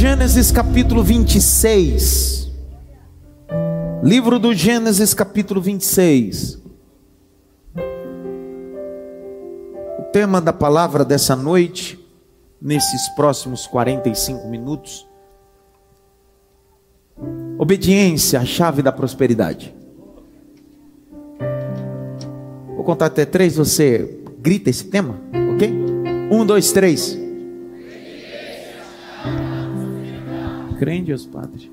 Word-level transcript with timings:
Gênesis 0.00 0.52
capítulo 0.52 1.02
26. 1.02 2.52
Livro 4.00 4.38
do 4.38 4.54
Gênesis 4.54 5.12
capítulo 5.12 5.60
26. 5.60 6.56
O 9.98 10.02
tema 10.12 10.40
da 10.40 10.52
palavra 10.52 11.04
dessa 11.04 11.34
noite, 11.34 11.98
nesses 12.62 13.08
próximos 13.16 13.66
45 13.66 14.46
minutos, 14.46 15.04
obediência, 17.58 18.38
a 18.38 18.44
chave 18.44 18.82
da 18.82 18.92
prosperidade. 18.92 19.74
Vou 22.76 22.84
contar 22.84 23.06
até 23.06 23.26
três, 23.26 23.56
você 23.56 24.20
grita 24.38 24.70
esse 24.70 24.84
tema, 24.84 25.18
ok? 25.56 25.72
Um, 26.30 26.46
dois, 26.46 26.70
três. 26.70 27.18
Crê 30.78 30.92
em 30.92 31.02
Deus, 31.02 31.26
Padre. 31.26 31.72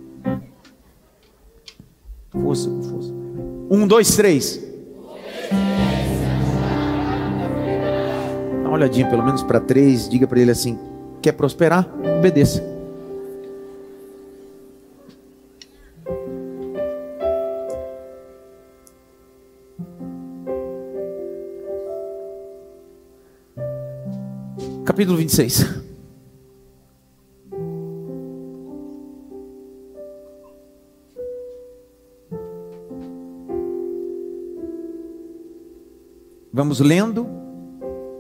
Força, 2.32 2.70
força. 2.90 3.14
Um, 3.70 3.86
dois, 3.86 4.16
três. 4.16 4.60
Dá 8.64 8.68
uma 8.68 8.72
olhadinha 8.72 9.08
pelo 9.08 9.24
menos 9.24 9.44
para 9.44 9.60
três. 9.60 10.10
Diga 10.10 10.26
para 10.26 10.40
ele 10.40 10.50
assim: 10.50 10.80
quer 11.22 11.34
prosperar? 11.34 11.88
Obedeça. 12.18 12.64
Capítulo 24.84 25.18
26. 25.18 25.85
Vamos 36.56 36.80
lendo, 36.80 37.28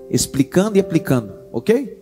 explicando 0.10 0.76
e 0.76 0.82
aplicando, 0.82 1.34
ok? 1.54 1.98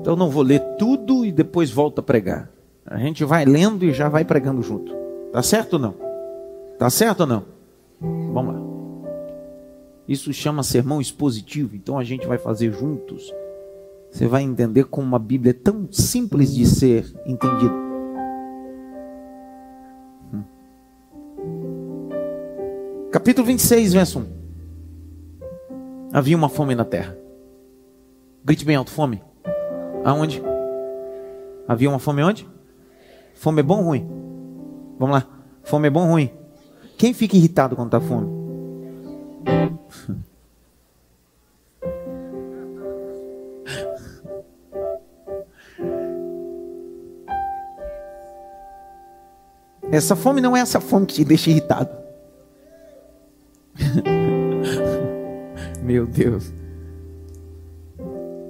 Então 0.00 0.16
não 0.16 0.30
vou 0.30 0.42
ler 0.42 0.60
tudo 0.78 1.26
e 1.26 1.30
depois 1.30 1.70
volto 1.70 1.98
a 1.98 2.02
pregar. 2.02 2.50
A 2.86 2.96
gente 2.96 3.22
vai 3.22 3.44
lendo 3.44 3.84
e 3.84 3.92
já 3.92 4.08
vai 4.08 4.24
pregando 4.24 4.62
junto. 4.62 4.94
Tá 5.30 5.42
certo 5.42 5.74
ou 5.74 5.78
não? 5.78 5.94
Tá 6.78 6.88
certo 6.88 7.20
ou 7.20 7.26
não? 7.26 7.44
Vamos 8.00 8.54
lá. 8.54 8.60
Isso 10.08 10.32
chama 10.32 10.62
sermão 10.62 11.02
expositivo, 11.02 11.76
então 11.76 11.98
a 11.98 12.02
gente 12.02 12.26
vai 12.26 12.38
fazer 12.38 12.72
juntos. 12.72 13.30
Você 14.10 14.26
vai 14.26 14.42
entender 14.42 14.84
como 14.84 15.06
uma 15.06 15.18
Bíblia 15.18 15.50
é 15.50 15.52
tão 15.52 15.86
simples 15.92 16.54
de 16.54 16.64
ser 16.64 17.14
entendida. 17.26 17.74
Hum. 20.32 20.44
Capítulo 23.12 23.46
26, 23.46 23.92
verso 23.92 24.20
1. 24.20 24.43
Havia 26.14 26.36
uma 26.36 26.48
fome 26.48 26.76
na 26.76 26.84
terra. 26.84 27.18
Grite 28.44 28.64
bem 28.64 28.76
alto, 28.76 28.92
fome. 28.92 29.20
Aonde? 30.04 30.40
Havia 31.66 31.90
uma 31.90 31.98
fome 31.98 32.22
onde? 32.22 32.48
Fome 33.34 33.58
é 33.58 33.64
bom 33.64 33.78
ou 33.78 33.86
ruim? 33.86 34.06
Vamos 34.96 35.16
lá. 35.16 35.26
Fome 35.64 35.88
é 35.88 35.90
bom 35.90 36.04
ou 36.04 36.12
ruim? 36.12 36.30
Quem 36.96 37.12
fica 37.12 37.36
irritado 37.36 37.74
quando 37.74 37.88
está 37.88 38.00
fome? 38.00 38.30
Essa 49.90 50.14
fome 50.14 50.40
não 50.40 50.56
é 50.56 50.60
essa 50.60 50.80
fome 50.80 51.06
que 51.06 51.14
te 51.14 51.24
deixa 51.24 51.50
irritado. 51.50 52.03
Deus. 56.14 56.52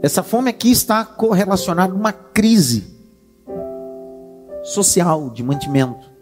Essa 0.02 0.22
fome 0.22 0.50
aqui 0.50 0.70
está 0.70 1.04
correlacionada 1.04 1.92
a 1.92 1.96
uma 1.96 2.12
crise 2.12 2.94
social 4.62 5.30
de 5.30 5.42
mantimento. 5.42 6.12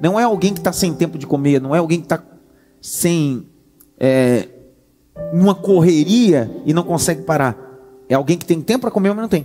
Não 0.00 0.18
é 0.18 0.24
alguém 0.24 0.52
que 0.52 0.58
está 0.58 0.72
sem 0.72 0.92
tempo 0.92 1.16
de 1.16 1.26
comer, 1.26 1.60
não 1.60 1.74
é 1.74 1.78
alguém 1.78 2.00
que 2.00 2.06
está 2.06 2.20
sem 2.80 3.46
é, 4.00 4.48
uma 5.32 5.54
correria 5.54 6.50
e 6.66 6.74
não 6.74 6.82
consegue 6.82 7.22
parar. 7.22 7.56
É 8.08 8.14
alguém 8.14 8.36
que 8.36 8.44
tem 8.44 8.60
tempo 8.60 8.82
para 8.82 8.90
comer, 8.90 9.10
mas 9.10 9.22
não 9.22 9.28
tem. 9.28 9.44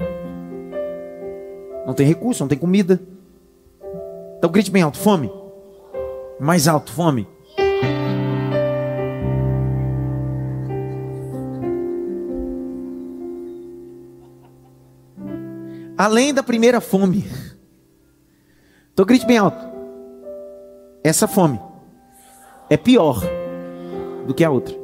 Não 1.86 1.94
tem 1.94 2.08
recurso, 2.08 2.44
não 2.44 2.48
tem 2.48 2.58
comida. 2.58 3.00
Então 4.40 4.52
grite 4.52 4.72
bem 4.72 4.82
alto: 4.82 4.98
fome. 4.98 5.32
Mais 6.40 6.68
alto: 6.68 6.92
fome. 6.92 7.28
Além 15.98 16.34
da 16.34 16.44
primeira 16.44 16.80
fome. 16.80 17.26
Então 18.94 19.06
grite 19.06 19.26
bem 19.26 19.38
alto. 19.38 19.66
Essa 21.04 21.28
fome 21.28 21.60
é 22.70 22.78
pior 22.78 23.22
do 24.26 24.34
que 24.34 24.44
a 24.44 24.50
outra. 24.50 24.76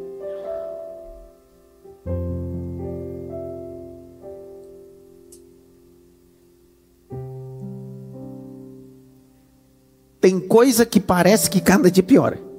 Tem 10.20 10.40
coisa 10.40 10.86
que 10.86 11.02
parece 11.02 11.50
que 11.50 11.60
cada 11.60 11.92
dia 11.92 12.02
piora. 12.02 12.53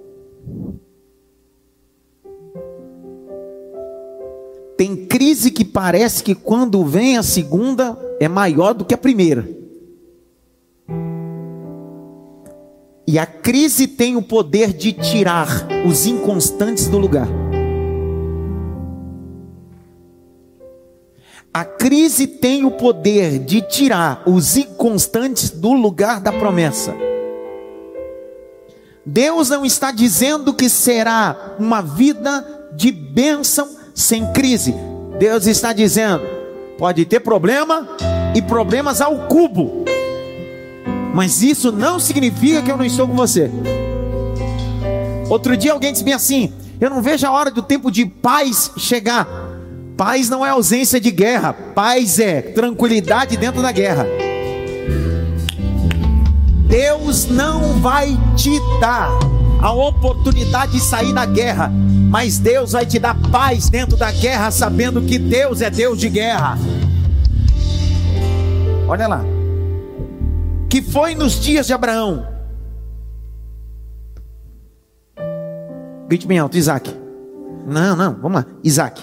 Tem 4.84 4.94
crise 4.94 5.50
que 5.50 5.64
parece 5.64 6.22
que 6.22 6.34
quando 6.34 6.84
vem 6.84 7.16
a 7.16 7.22
segunda 7.22 7.98
é 8.20 8.28
maior 8.28 8.74
do 8.74 8.84
que 8.84 8.92
a 8.92 8.98
primeira. 8.98 9.48
E 13.06 13.18
a 13.18 13.24
crise 13.24 13.86
tem 13.86 14.14
o 14.14 14.20
poder 14.20 14.74
de 14.74 14.92
tirar 14.92 15.66
os 15.88 16.04
inconstantes 16.04 16.86
do 16.86 16.98
lugar. 16.98 17.26
A 21.54 21.64
crise 21.64 22.26
tem 22.26 22.66
o 22.66 22.72
poder 22.72 23.38
de 23.38 23.62
tirar 23.62 24.22
os 24.26 24.54
inconstantes 24.54 25.48
do 25.48 25.72
lugar 25.72 26.20
da 26.20 26.30
promessa. 26.30 26.94
Deus 29.06 29.48
não 29.48 29.64
está 29.64 29.90
dizendo 29.90 30.52
que 30.52 30.68
será 30.68 31.56
uma 31.58 31.80
vida 31.80 32.70
de 32.76 32.92
bênção 32.92 33.82
sem 33.94 34.27
crise. 34.32 34.75
Deus 35.19 35.47
está 35.47 35.72
dizendo: 35.72 36.22
pode 36.77 37.05
ter 37.05 37.21
problema 37.21 37.88
e 38.34 38.43
problemas 38.43 39.00
ao 39.00 39.28
cubo, 39.28 39.84
mas 41.15 41.43
isso 41.43 41.71
não 41.71 42.00
significa 42.00 42.60
que 42.60 42.71
eu 42.71 42.77
não 42.77 42.84
estou 42.84 43.06
com 43.06 43.15
você. 43.15 43.49
Outro 45.31 45.56
dia 45.56 45.72
alguém 45.72 45.93
disse 45.93 46.12
assim: 46.12 46.53
eu 46.81 46.91
não 46.91 47.00
vejo 47.00 47.27
a 47.27 47.31
hora 47.31 47.50
do 47.50 47.62
tempo 47.62 47.91
de 47.91 48.05
paz 48.05 48.72
chegar. 48.77 49.27
Paz 49.97 50.28
não 50.28 50.44
é 50.44 50.49
ausência 50.49 51.00
de 51.00 51.12
guerra, 51.12 51.53
paz 51.53 52.19
é 52.19 52.43
tranquilidade 52.43 53.37
dentro 53.37 53.62
da 53.62 53.71
guerra. 53.71 54.06
Deus 56.66 57.26
não 57.26 57.75
vai 57.81 58.19
te 58.34 58.50
dar 58.81 59.11
a 59.64 59.72
oportunidade 59.72 60.72
de 60.72 60.80
sair 60.80 61.14
da 61.14 61.25
guerra, 61.25 61.72
mas 62.10 62.38
Deus 62.38 62.72
vai 62.72 62.84
te 62.84 62.98
dar 62.98 63.16
paz 63.30 63.70
dentro 63.70 63.97
da 63.97 64.12
guerra, 64.12 64.50
sabendo 64.50 65.00
que 65.00 65.19
Deus 65.19 65.62
é 65.62 65.70
Deus 65.70 65.98
de 65.98 66.10
guerra. 66.10 66.58
Olha 68.86 69.08
lá. 69.08 69.25
Que 70.69 70.82
foi 70.82 71.14
nos 71.14 71.40
dias 71.40 71.66
de 71.66 71.72
Abraão. 71.72 72.26
Grite 76.08 76.26
bem 76.26 76.38
alto, 76.38 76.58
Isaac. 76.58 76.94
Não, 77.66 77.96
não, 77.96 78.16
vamos 78.16 78.43
lá. 78.43 78.46
Isaac. 78.62 79.02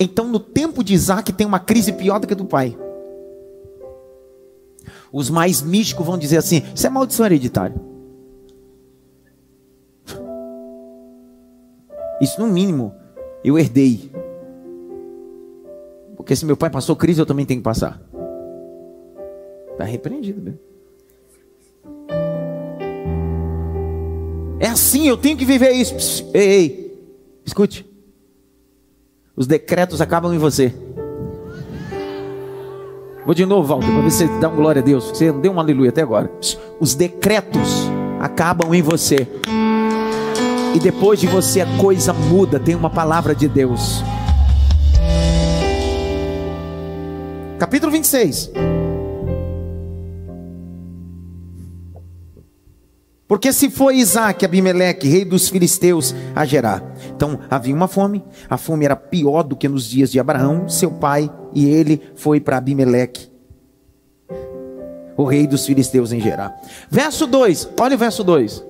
Então, 0.00 0.28
no 0.28 0.40
tempo 0.40 0.82
de 0.82 0.94
Isaac, 0.94 1.30
tem 1.34 1.46
uma 1.46 1.60
crise 1.60 1.92
pior 1.92 2.18
do 2.18 2.26
que 2.26 2.32
a 2.32 2.36
do 2.36 2.46
pai. 2.46 2.74
Os 5.12 5.30
mais 5.30 5.62
místicos 5.62 6.06
vão 6.06 6.18
dizer 6.18 6.36
assim: 6.36 6.62
isso 6.74 6.86
é 6.86 6.90
maldição 6.90 7.26
hereditária. 7.26 7.76
Isso, 12.20 12.40
no 12.40 12.48
mínimo, 12.48 12.94
eu 13.44 13.58
herdei. 13.58 14.10
Porque 16.16 16.34
se 16.34 16.44
meu 16.44 16.56
pai 16.56 16.68
passou 16.68 16.96
crise, 16.96 17.20
eu 17.20 17.26
também 17.26 17.46
tenho 17.46 17.60
que 17.60 17.64
passar. 17.64 18.02
Está 19.72 19.84
repreendido 19.84 20.42
mesmo. 20.42 20.58
É 24.60 24.66
assim, 24.66 25.06
eu 25.06 25.16
tenho 25.16 25.36
que 25.36 25.44
viver 25.44 25.70
isso. 25.70 26.28
Ei, 26.34 26.50
ei, 26.50 26.98
escute. 27.46 27.88
Os 29.36 29.46
decretos 29.46 30.00
acabam 30.00 30.34
em 30.34 30.38
você. 30.38 30.74
Vou 33.28 33.34
de 33.34 33.44
novo, 33.44 33.68
Walter, 33.68 33.92
para 33.92 34.00
ver 34.00 34.10
se 34.10 34.26
você 34.26 34.40
dá 34.40 34.48
um 34.48 34.56
glória 34.56 34.80
a 34.80 34.82
Deus. 34.82 35.10
Você 35.10 35.30
não 35.30 35.38
deu 35.38 35.52
um 35.52 35.60
aleluia 35.60 35.90
até 35.90 36.00
agora. 36.00 36.32
Os 36.80 36.94
decretos 36.94 37.86
acabam 38.18 38.72
em 38.72 38.80
você. 38.80 39.28
E 40.74 40.80
depois 40.80 41.20
de 41.20 41.26
você 41.26 41.60
a 41.60 41.66
coisa 41.76 42.14
muda, 42.14 42.58
tem 42.58 42.74
uma 42.74 42.88
palavra 42.88 43.34
de 43.34 43.46
Deus. 43.46 44.02
Capítulo 47.58 47.92
26. 47.92 48.50
Porque 53.28 53.52
se 53.52 53.68
foi 53.68 53.96
Isaac, 53.96 54.42
Abimeleque, 54.42 55.06
rei 55.06 55.22
dos 55.22 55.50
filisteus, 55.50 56.14
a 56.34 56.46
gerar. 56.46 56.82
Então 57.14 57.38
havia 57.50 57.74
uma 57.74 57.86
fome, 57.86 58.24
a 58.48 58.56
fome 58.56 58.86
era 58.86 58.96
pior 58.96 59.42
do 59.42 59.54
que 59.54 59.68
nos 59.68 59.86
dias 59.86 60.10
de 60.10 60.18
Abraão, 60.18 60.66
seu 60.66 60.90
pai, 60.90 61.30
e 61.58 61.68
ele 61.68 62.00
foi 62.14 62.38
para 62.38 62.58
Abimeleque, 62.58 63.28
o 65.16 65.24
rei 65.24 65.44
dos 65.44 65.66
filisteus 65.66 66.12
em 66.12 66.20
Gerar. 66.20 66.56
Verso 66.88 67.26
2, 67.26 67.70
olha 67.80 67.96
o 67.96 67.98
verso 67.98 68.22
2. 68.22 68.64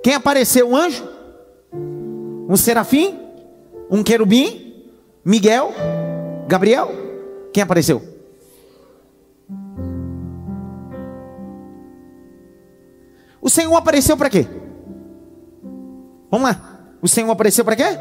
Quem 0.00 0.14
apareceu? 0.14 0.68
Um 0.68 0.76
anjo? 0.76 1.04
Um 2.48 2.56
serafim? 2.56 3.18
Um 3.90 4.04
querubim? 4.04 4.84
Miguel? 5.24 5.72
Gabriel? 6.46 6.92
Quem 7.52 7.64
apareceu? 7.64 8.00
O 13.40 13.50
Senhor 13.50 13.74
apareceu 13.74 14.16
para 14.16 14.30
quê? 14.30 14.46
Vamos 16.30 16.48
lá. 16.48 16.80
O 17.02 17.08
Senhor 17.08 17.30
apareceu 17.30 17.64
para 17.64 17.74
quê? 17.74 17.98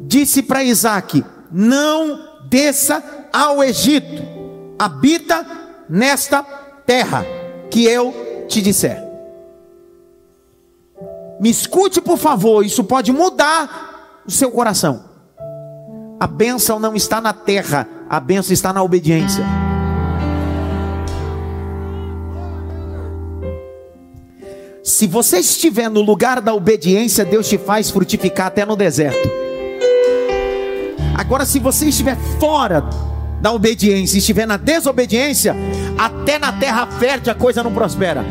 Disse 0.00 0.42
para 0.42 0.64
Isaac: 0.64 1.22
Não 1.52 2.18
desça 2.48 3.02
ao 3.32 3.62
Egito, 3.62 4.22
habita 4.78 5.46
nesta 5.88 6.42
terra 6.86 7.24
que 7.70 7.84
eu 7.84 8.46
te 8.48 8.62
disser. 8.62 9.02
Me 11.38 11.50
escute, 11.50 12.00
por 12.00 12.16
favor, 12.16 12.64
isso 12.64 12.84
pode 12.84 13.12
mudar 13.12 14.22
o 14.26 14.30
seu 14.30 14.50
coração. 14.50 15.04
A 16.18 16.26
bênção 16.26 16.78
não 16.78 16.94
está 16.94 17.20
na 17.20 17.32
terra, 17.32 17.88
a 18.08 18.20
bênção 18.20 18.52
está 18.52 18.72
na 18.72 18.82
obediência. 18.82 19.44
Se 24.84 25.06
você 25.06 25.38
estiver 25.38 25.88
no 25.88 26.00
lugar 26.00 26.40
da 26.40 26.54
obediência, 26.54 27.24
Deus 27.24 27.48
te 27.48 27.58
faz 27.58 27.90
frutificar 27.90 28.46
até 28.46 28.64
no 28.64 28.76
deserto. 28.76 29.41
Agora, 31.14 31.44
se 31.44 31.58
você 31.58 31.86
estiver 31.86 32.16
fora 32.38 32.84
da 33.40 33.52
obediência, 33.52 34.18
estiver 34.18 34.46
na 34.46 34.56
desobediência, 34.56 35.54
até 35.98 36.38
na 36.38 36.52
terra 36.52 36.86
fértil 36.86 37.32
a 37.32 37.34
coisa 37.34 37.62
não 37.62 37.72
prospera. 37.72 38.24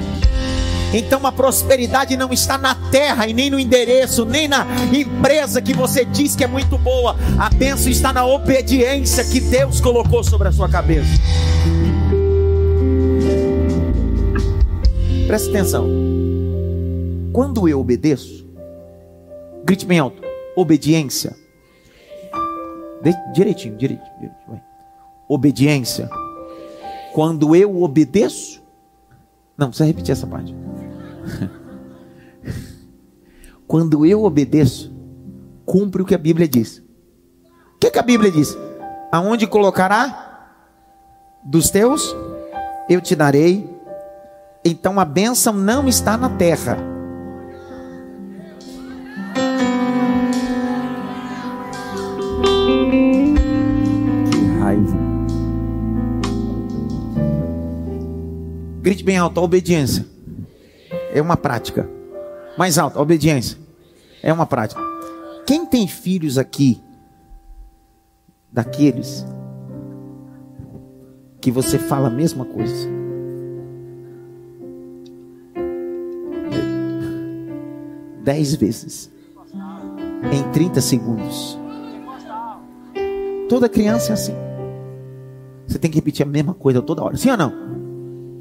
Então 0.93 1.25
a 1.25 1.31
prosperidade 1.31 2.17
não 2.17 2.33
está 2.33 2.57
na 2.57 2.75
terra 2.75 3.25
e 3.27 3.33
nem 3.33 3.49
no 3.49 3.57
endereço, 3.57 4.25
nem 4.25 4.47
na 4.47 4.65
empresa 4.93 5.61
que 5.61 5.73
você 5.73 6.03
diz 6.03 6.35
que 6.35 6.43
é 6.43 6.47
muito 6.47 6.77
boa. 6.77 7.15
A 7.39 7.49
bênção 7.49 7.89
está 7.89 8.11
na 8.11 8.25
obediência 8.25 9.23
que 9.23 9.39
Deus 9.39 9.79
colocou 9.79 10.23
sobre 10.23 10.49
a 10.49 10.51
sua 10.51 10.67
cabeça. 10.67 11.09
Presta 15.27 15.49
atenção. 15.49 15.87
Quando 17.31 17.69
eu 17.69 17.79
obedeço, 17.79 18.45
grite 19.63 19.85
bem 19.85 19.99
alto: 19.99 20.21
obediência. 20.57 21.40
Direitinho, 23.33 23.77
direitinho, 23.77 24.11
direitinho. 24.19 24.61
Obediência. 25.27 26.09
Quando 27.13 27.55
eu 27.55 27.81
obedeço, 27.81 28.61
não, 29.57 29.67
precisa 29.67 29.85
repetir 29.85 30.11
essa 30.11 30.27
parte. 30.27 30.55
Quando 33.67 34.05
eu 34.05 34.23
obedeço, 34.23 34.91
cumpre 35.65 36.01
o 36.01 36.05
que 36.05 36.15
a 36.15 36.17
Bíblia 36.17 36.47
diz. 36.47 36.79
O 37.75 37.79
que, 37.79 37.91
que 37.91 37.99
a 37.99 38.03
Bíblia 38.03 38.31
diz? 38.31 38.57
Aonde 39.11 39.47
colocará 39.47 40.57
dos 41.43 41.69
teus, 41.69 42.15
eu 42.89 43.01
te 43.01 43.15
darei. 43.15 43.69
Então 44.63 44.99
a 44.99 45.05
bênção 45.05 45.53
não 45.53 45.87
está 45.87 46.17
na 46.17 46.29
terra 46.29 46.90
Grite 58.91 59.05
bem 59.05 59.17
alto, 59.17 59.39
a 59.39 59.43
obediência 59.43 60.05
é 61.13 61.21
uma 61.21 61.37
prática. 61.37 61.89
Mais 62.57 62.77
alto, 62.77 62.99
a 62.99 63.01
obediência 63.01 63.57
é 64.21 64.33
uma 64.33 64.45
prática. 64.45 64.81
Quem 65.47 65.65
tem 65.65 65.87
filhos 65.87 66.37
aqui, 66.37 66.77
daqueles 68.51 69.25
que 71.39 71.49
você 71.49 71.79
fala 71.79 72.07
a 72.07 72.11
mesma 72.11 72.43
coisa? 72.43 72.89
Dez 78.25 78.55
vezes 78.55 79.09
em 80.33 80.51
30 80.51 80.81
segundos. 80.81 81.57
Toda 83.47 83.69
criança 83.69 84.11
é 84.11 84.13
assim. 84.15 84.35
Você 85.65 85.79
tem 85.79 85.89
que 85.89 85.95
repetir 85.95 86.25
a 86.25 86.29
mesma 86.29 86.53
coisa 86.53 86.81
toda 86.81 87.01
hora. 87.01 87.15
Sim 87.15 87.29
ou 87.29 87.37
não? 87.37 87.80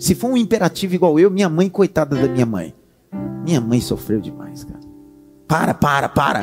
Se 0.01 0.15
for 0.15 0.31
um 0.31 0.37
imperativo 0.37 0.95
igual 0.95 1.21
eu, 1.21 1.31
minha 1.31 1.51
mãe, 1.51 1.69
coitada 1.69 2.17
da 2.17 2.27
minha 2.27 2.47
mãe. 2.47 2.75
Minha 3.45 3.61
mãe 3.61 3.83
sofreu 3.83 4.19
demais, 4.19 4.65
cara. 4.65 4.81
Para, 5.47 5.75
para, 5.75 6.09
para. 6.09 6.43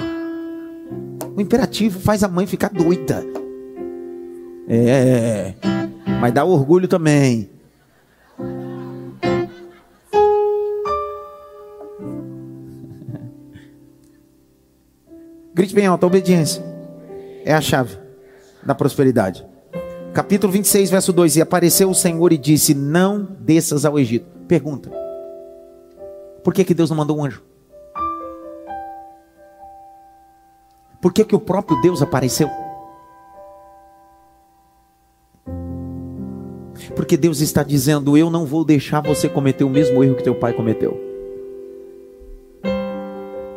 O 1.35 1.41
imperativo 1.41 1.99
faz 1.99 2.23
a 2.23 2.27
mãe 2.27 2.45
ficar 2.45 2.69
doida. 2.69 3.25
É, 4.69 5.55
mas 6.21 6.31
dá 6.31 6.45
orgulho 6.45 6.87
também. 6.87 7.49
Grite 15.55 15.73
bem 15.73 15.87
alto, 15.87 16.05
obediência 16.05 16.63
é 17.43 17.53
a 17.53 17.61
chave 17.61 17.97
da 18.63 18.75
prosperidade 18.75 19.43
capítulo 20.13 20.51
26, 20.51 20.89
verso 20.89 21.13
2: 21.13 21.37
E 21.37 21.41
apareceu 21.41 21.89
o 21.89 21.95
Senhor 21.95 22.31
e 22.33 22.37
disse: 22.37 22.73
Não 22.73 23.23
desças 23.39 23.85
ao 23.85 23.99
Egito. 23.99 24.25
Pergunta: 24.47 24.91
Por 26.43 26.53
que, 26.53 26.63
que 26.63 26.73
Deus 26.73 26.89
não 26.89 26.97
mandou 26.97 27.17
um 27.17 27.25
anjo? 27.25 27.43
Por 31.01 31.13
que, 31.13 31.23
que 31.23 31.35
o 31.35 31.39
próprio 31.39 31.79
Deus 31.81 32.01
apareceu? 32.01 32.49
Porque 36.95 37.15
Deus 37.15 37.39
está 37.41 37.63
dizendo: 37.63 38.17
Eu 38.17 38.29
não 38.29 38.45
vou 38.45 38.65
deixar 38.65 39.01
você 39.01 39.29
cometer 39.29 39.63
o 39.63 39.69
mesmo 39.69 40.03
erro 40.03 40.15
que 40.15 40.23
teu 40.23 40.35
pai 40.35 40.53
cometeu. 40.53 41.06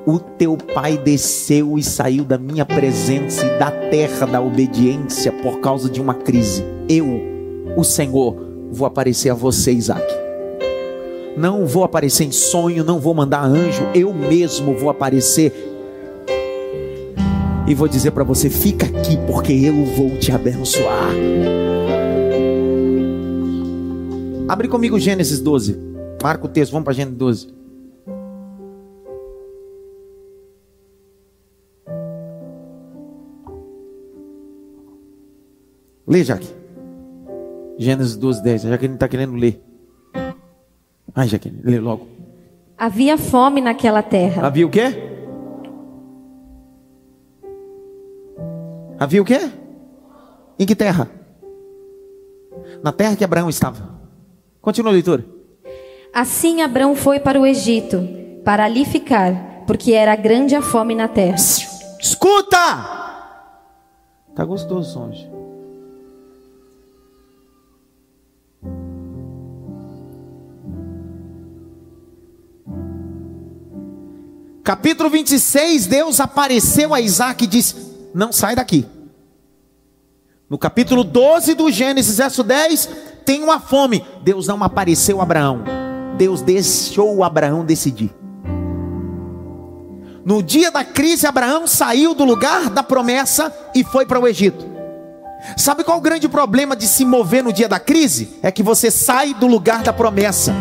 O 0.06 0.18
teu 0.18 0.56
pai 0.56 0.96
desceu 0.96 1.76
e 1.76 1.82
saiu 1.82 2.24
da 2.24 2.38
minha 2.38 2.64
presença 2.64 3.44
e 3.44 3.58
da 3.58 3.70
terra 3.70 4.26
da 4.26 4.40
obediência 4.40 5.30
por 5.30 5.60
causa 5.60 5.90
de 5.90 6.00
uma 6.00 6.14
crise. 6.14 6.64
Eu, 6.88 7.06
o 7.76 7.84
Senhor, 7.84 8.34
vou 8.72 8.86
aparecer 8.86 9.28
a 9.28 9.34
você, 9.34 9.72
Isaac. 9.72 10.06
Não 11.36 11.66
vou 11.66 11.84
aparecer 11.84 12.24
em 12.24 12.32
sonho, 12.32 12.82
não 12.82 12.98
vou 12.98 13.14
mandar 13.14 13.44
anjo, 13.44 13.82
eu 13.94 14.12
mesmo 14.12 14.74
vou 14.74 14.88
aparecer 14.88 15.52
e 17.66 17.74
vou 17.74 17.86
dizer 17.86 18.10
para 18.10 18.24
você: 18.24 18.48
fica 18.48 18.86
aqui, 18.86 19.16
porque 19.26 19.52
eu 19.52 19.84
vou 19.84 20.18
te 20.18 20.32
abençoar. 20.32 21.10
Abre 24.48 24.66
comigo 24.66 24.98
Gênesis 24.98 25.40
12. 25.40 25.78
Marca 26.22 26.46
o 26.46 26.48
texto, 26.48 26.72
vamos 26.72 26.84
para 26.84 26.94
Gênesis 26.94 27.16
12. 27.16 27.59
Lê, 36.10 36.24
Jaque. 36.24 36.52
Gênesis 37.78 38.16
12, 38.16 38.42
10. 38.42 38.66
A 38.66 38.68
Jaqueline 38.70 38.96
está 38.96 39.08
querendo 39.08 39.36
ler. 39.36 39.62
Ai, 41.14 41.28
Jaqueline, 41.28 41.62
lê 41.62 41.78
logo. 41.78 42.08
Havia 42.76 43.16
fome 43.16 43.60
naquela 43.60 44.02
terra. 44.02 44.44
Havia 44.44 44.66
o 44.66 44.70
quê? 44.70 44.86
Havia 48.98 49.22
o 49.22 49.24
quê? 49.24 49.38
Em 50.58 50.66
que 50.66 50.74
terra? 50.74 51.08
Na 52.82 52.90
terra 52.90 53.14
que 53.14 53.24
Abraão 53.24 53.48
estava. 53.48 54.00
Continua 54.60 54.90
a 54.90 54.94
leitura. 54.94 55.24
Assim 56.12 56.60
Abraão 56.60 56.96
foi 56.96 57.20
para 57.20 57.40
o 57.40 57.46
Egito, 57.46 58.00
para 58.44 58.64
ali 58.64 58.84
ficar, 58.84 59.62
porque 59.64 59.92
era 59.92 60.16
grande 60.16 60.56
a 60.56 60.60
fome 60.60 60.96
na 60.96 61.06
terra. 61.06 61.36
Escuta! 62.00 62.56
Tá 64.34 64.44
gostoso 64.44 64.80
o 64.80 64.92
som 64.92 65.29
Capítulo 74.70 75.10
26, 75.10 75.88
Deus 75.88 76.20
apareceu 76.20 76.94
a 76.94 77.00
Isaac 77.00 77.42
e 77.42 77.46
disse: 77.48 77.74
Não 78.14 78.30
sai 78.30 78.54
daqui. 78.54 78.86
No 80.48 80.56
capítulo 80.56 81.02
12 81.02 81.54
do 81.54 81.68
Gênesis, 81.72 82.18
verso 82.18 82.44
10, 82.44 82.88
tem 83.24 83.42
uma 83.42 83.58
fome. 83.58 84.06
Deus 84.22 84.46
não 84.46 84.62
apareceu 84.62 85.18
a 85.18 85.24
Abraão. 85.24 85.64
Deus 86.16 86.40
deixou 86.40 87.24
Abraão 87.24 87.64
decidir. 87.64 88.14
No 90.24 90.40
dia 90.40 90.70
da 90.70 90.84
crise, 90.84 91.26
Abraão 91.26 91.66
saiu 91.66 92.14
do 92.14 92.22
lugar 92.22 92.70
da 92.70 92.84
promessa 92.84 93.52
e 93.74 93.82
foi 93.82 94.06
para 94.06 94.20
o 94.20 94.28
Egito. 94.28 94.64
Sabe 95.56 95.82
qual 95.82 95.98
o 95.98 96.00
grande 96.00 96.28
problema 96.28 96.76
de 96.76 96.86
se 96.86 97.04
mover 97.04 97.42
no 97.42 97.52
dia 97.52 97.68
da 97.68 97.80
crise? 97.80 98.38
É 98.40 98.52
que 98.52 98.62
você 98.62 98.88
sai 98.88 99.34
do 99.34 99.48
lugar 99.48 99.82
da 99.82 99.92
promessa. 99.92 100.54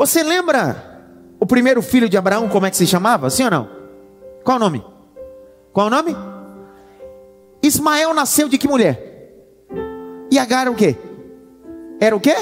Você 0.00 0.22
lembra 0.22 0.82
o 1.38 1.44
primeiro 1.44 1.82
filho 1.82 2.08
de 2.08 2.16
Abraão, 2.16 2.48
como 2.48 2.64
é 2.64 2.70
que 2.70 2.76
se 2.78 2.86
chamava? 2.86 3.28
Sim 3.28 3.44
ou 3.44 3.50
não? 3.50 3.68
Qual 4.42 4.56
o 4.56 4.58
nome? 4.58 4.82
Qual 5.74 5.88
o 5.88 5.90
nome? 5.90 6.16
Ismael 7.62 8.14
nasceu 8.14 8.48
de 8.48 8.56
que 8.56 8.66
mulher? 8.66 9.28
E 10.30 10.38
Agar 10.38 10.70
o 10.70 10.74
quê? 10.74 10.96
Era 12.00 12.16
o 12.16 12.20
quê? 12.20 12.34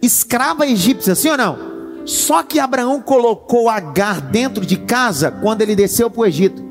Escrava 0.00 0.68
egípcia, 0.68 1.16
sim 1.16 1.30
ou 1.30 1.36
não? 1.36 1.58
Só 2.06 2.44
que 2.44 2.60
Abraão 2.60 3.02
colocou 3.02 3.68
Agar 3.68 4.20
dentro 4.20 4.64
de 4.64 4.76
casa 4.76 5.32
quando 5.32 5.62
ele 5.62 5.74
desceu 5.74 6.08
para 6.08 6.20
o 6.20 6.26
Egito. 6.26 6.62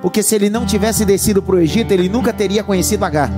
Porque 0.00 0.22
se 0.22 0.34
ele 0.34 0.48
não 0.48 0.64
tivesse 0.64 1.04
descido 1.04 1.42
para 1.42 1.56
o 1.56 1.60
Egito, 1.60 1.92
ele 1.92 2.08
nunca 2.08 2.32
teria 2.32 2.64
conhecido 2.64 3.04
Agar. 3.04 3.30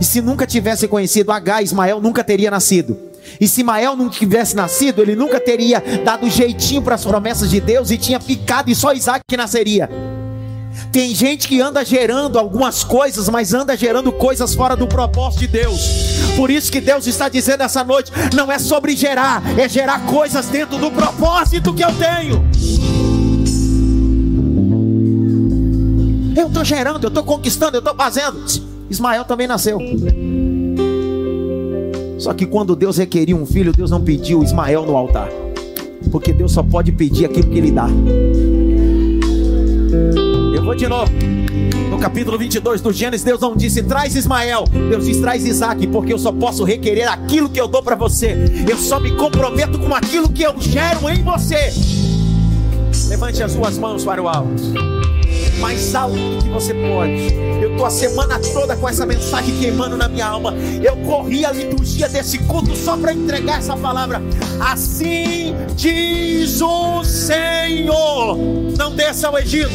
E 0.00 0.04
se 0.04 0.20
nunca 0.20 0.44
tivesse 0.44 0.88
conhecido 0.88 1.30
Agar, 1.30 1.62
Ismael 1.62 2.00
nunca 2.00 2.24
teria 2.24 2.50
nascido. 2.50 3.09
E 3.40 3.46
se 3.48 3.60
Ismael 3.60 3.96
não 3.96 4.08
tivesse 4.08 4.54
nascido, 4.54 5.02
ele 5.02 5.14
nunca 5.14 5.40
teria 5.40 5.82
dado 6.04 6.28
jeitinho 6.28 6.82
para 6.82 6.94
as 6.94 7.04
promessas 7.04 7.50
de 7.50 7.60
Deus 7.60 7.90
e 7.90 7.98
tinha 7.98 8.20
ficado 8.20 8.70
e 8.70 8.74
só 8.74 8.92
Isaac 8.92 9.22
que 9.28 9.36
nasceria. 9.36 9.88
Tem 10.92 11.14
gente 11.14 11.46
que 11.46 11.60
anda 11.60 11.84
gerando 11.84 12.38
algumas 12.38 12.82
coisas, 12.82 13.28
mas 13.28 13.54
anda 13.54 13.76
gerando 13.76 14.10
coisas 14.10 14.54
fora 14.54 14.76
do 14.76 14.86
propósito 14.86 15.40
de 15.40 15.46
Deus. 15.48 15.80
Por 16.36 16.50
isso 16.50 16.70
que 16.70 16.80
Deus 16.80 17.06
está 17.06 17.28
dizendo 17.28 17.62
essa 17.62 17.84
noite: 17.84 18.10
não 18.34 18.50
é 18.50 18.58
sobre 18.58 18.96
gerar, 18.96 19.42
é 19.58 19.68
gerar 19.68 20.06
coisas 20.06 20.46
dentro 20.46 20.78
do 20.78 20.90
propósito 20.90 21.74
que 21.74 21.84
eu 21.84 21.92
tenho. 21.94 22.44
Eu 26.36 26.46
estou 26.46 26.64
gerando, 26.64 27.04
eu 27.04 27.08
estou 27.08 27.24
conquistando, 27.24 27.76
eu 27.76 27.80
estou 27.80 27.94
fazendo. 27.94 28.44
Ismael 28.88 29.24
também 29.24 29.46
nasceu. 29.46 29.78
Só 32.20 32.34
que 32.34 32.44
quando 32.44 32.76
Deus 32.76 32.98
requeriu 32.98 33.38
um 33.38 33.46
filho, 33.46 33.72
Deus 33.72 33.90
não 33.90 34.02
pediu 34.02 34.42
Ismael 34.42 34.84
no 34.84 34.94
altar. 34.94 35.30
Porque 36.12 36.34
Deus 36.34 36.52
só 36.52 36.62
pode 36.62 36.92
pedir 36.92 37.24
aquilo 37.24 37.48
que 37.48 37.56
Ele 37.56 37.70
dá. 37.70 37.88
Eu 40.54 40.62
vou 40.62 40.74
de 40.74 40.86
novo. 40.86 41.10
No 41.90 41.98
capítulo 41.98 42.36
22 42.36 42.82
do 42.82 42.92
Gênesis, 42.92 43.24
Deus 43.24 43.40
não 43.40 43.56
disse 43.56 43.82
traz 43.82 44.14
Ismael, 44.14 44.64
Deus 44.90 45.06
diz 45.06 45.18
traz 45.18 45.46
Isaac, 45.46 45.86
porque 45.86 46.12
eu 46.12 46.18
só 46.18 46.30
posso 46.30 46.62
requerer 46.62 47.10
aquilo 47.10 47.48
que 47.48 47.60
eu 47.60 47.66
dou 47.66 47.82
para 47.82 47.96
você. 47.96 48.36
Eu 48.68 48.76
só 48.76 49.00
me 49.00 49.12
comprometo 49.12 49.78
com 49.78 49.94
aquilo 49.94 50.28
que 50.28 50.42
eu 50.42 50.54
gero 50.60 51.08
em 51.08 51.22
você. 51.22 51.72
Levante 53.08 53.42
as 53.42 53.52
suas 53.52 53.78
mãos 53.78 54.04
para 54.04 54.22
o 54.22 54.28
alto 54.28 54.89
mais 55.60 55.94
alto 55.94 56.16
que 56.42 56.48
você 56.48 56.74
pode. 56.74 57.34
Eu 57.62 57.72
estou 57.72 57.86
a 57.86 57.90
semana 57.90 58.40
toda 58.52 58.74
com 58.76 58.88
essa 58.88 59.04
mensagem 59.04 59.56
queimando 59.58 59.96
na 59.96 60.08
minha 60.08 60.26
alma. 60.26 60.54
Eu 60.82 60.96
corri 60.98 61.44
a 61.44 61.52
liturgia 61.52 62.08
desse 62.08 62.38
culto 62.38 62.74
só 62.74 62.96
para 62.96 63.12
entregar 63.12 63.58
essa 63.58 63.76
palavra. 63.76 64.20
Assim 64.58 65.54
diz 65.76 66.60
o 66.60 67.04
Senhor: 67.04 68.36
não 68.76 68.94
desça 68.94 69.28
ao 69.28 69.38
Egito. 69.38 69.70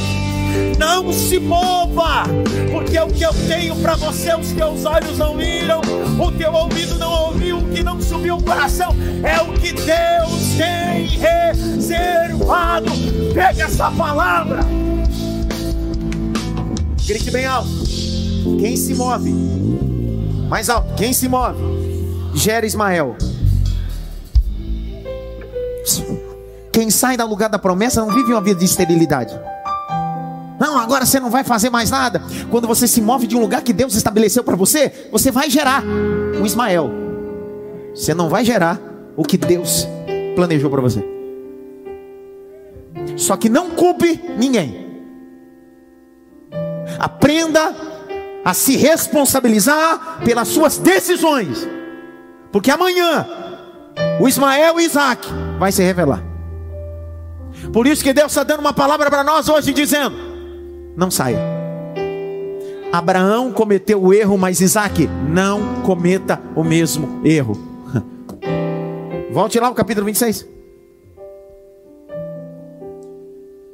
Não 0.80 1.12
se 1.12 1.38
mova, 1.38 2.24
porque 2.72 2.98
o 2.98 3.08
que 3.08 3.24
eu 3.24 3.34
tenho 3.48 3.76
para 3.76 3.96
você, 3.96 4.34
os 4.36 4.52
teus 4.52 4.86
olhos 4.86 5.18
não 5.18 5.36
viram, 5.36 5.82
o 6.18 6.32
teu 6.32 6.54
ouvido 6.54 6.98
não 6.98 7.26
ouviu, 7.26 7.58
o 7.58 7.70
que 7.72 7.84
não 7.84 8.02
subiu 8.02 8.38
o 8.38 8.44
coração, 8.44 8.96
é 9.22 9.42
o 9.42 9.52
que 9.54 9.74
Deus 9.74 10.56
tem 10.58 11.08
reservado. 11.08 12.92
Pega 13.34 13.64
essa 13.64 13.92
palavra. 13.92 14.60
Grite 17.06 17.30
bem 17.30 17.46
alto. 17.46 17.70
Quem 18.60 18.76
se 18.76 18.96
move? 18.96 19.32
Mais 20.50 20.70
alto. 20.70 20.96
Quem 20.96 21.14
se 21.14 21.28
move? 21.28 21.60
Gera 22.34 22.66
Ismael. 22.66 23.16
Quem 26.72 26.90
sai 26.90 27.16
do 27.16 27.26
lugar 27.28 27.50
da 27.50 27.60
promessa 27.60 28.02
não 28.04 28.14
vive 28.14 28.32
uma 28.34 28.42
vida 28.42 28.60
de 28.60 28.66
esterilidade. 28.66 29.40
Não, 30.60 30.80
agora 30.80 31.06
você 31.06 31.20
não 31.20 31.30
vai 31.30 31.44
fazer 31.44 31.70
mais 31.70 31.92
nada. 31.92 32.22
Quando 32.50 32.68
você 32.68 32.88
se 32.88 33.02
move 33.02 33.28
de 33.28 33.36
um 33.36 33.40
lugar 33.40 33.62
que 33.62 33.72
Deus 33.72 33.96
estabeleceu 33.96 34.44
para 34.44 34.56
você, 34.56 35.10
você 35.12 35.30
vai 35.30 35.50
gerar 35.50 35.84
um 35.86 36.46
Ismael. 36.46 36.90
Você 37.94 38.14
não 38.14 38.30
vai 38.30 38.44
gerar 38.44 38.82
o 39.16 39.24
que 39.24 39.38
Deus 39.38 39.88
planejou 40.36 40.70
para 40.70 40.82
você. 40.82 41.06
Só 43.16 43.38
que 43.38 43.48
não 43.48 43.70
culpe 43.72 44.20
ninguém. 44.38 44.85
Aprenda 47.00 47.76
a 48.44 48.54
se 48.54 48.78
responsabilizar 48.78 50.20
pelas 50.24 50.48
suas 50.48 50.78
decisões. 50.78 51.68
Porque 52.52 52.72
amanhã 52.72 53.28
o 54.20 54.28
Ismael 54.28 54.80
e 54.80 54.86
Isaac 54.86 55.28
vai 55.58 55.72
se 55.72 55.84
revelar. 55.84 56.24
Por 57.74 57.88
isso 57.88 58.04
que 58.04 58.14
Deus 58.14 58.32
está 58.32 58.44
dando 58.44 58.60
uma 58.60 58.74
palavra 58.74 59.10
para 59.10 59.24
nós 59.24 59.50
hoje 59.50 59.74
dizendo: 59.74 60.16
não 60.96 61.10
saia. 61.10 61.40
Abraão 62.92 63.52
cometeu 63.52 64.02
o 64.02 64.14
erro, 64.14 64.38
mas 64.38 64.62
Isaac 64.62 65.08
não 65.28 65.82
cometa 65.82 66.42
o 66.56 66.64
mesmo 66.64 67.22
erro. 67.26 67.58
Volte 69.32 69.60
lá 69.60 69.68
ao 69.68 69.74
capítulo 69.74 70.06
26. 70.06 70.48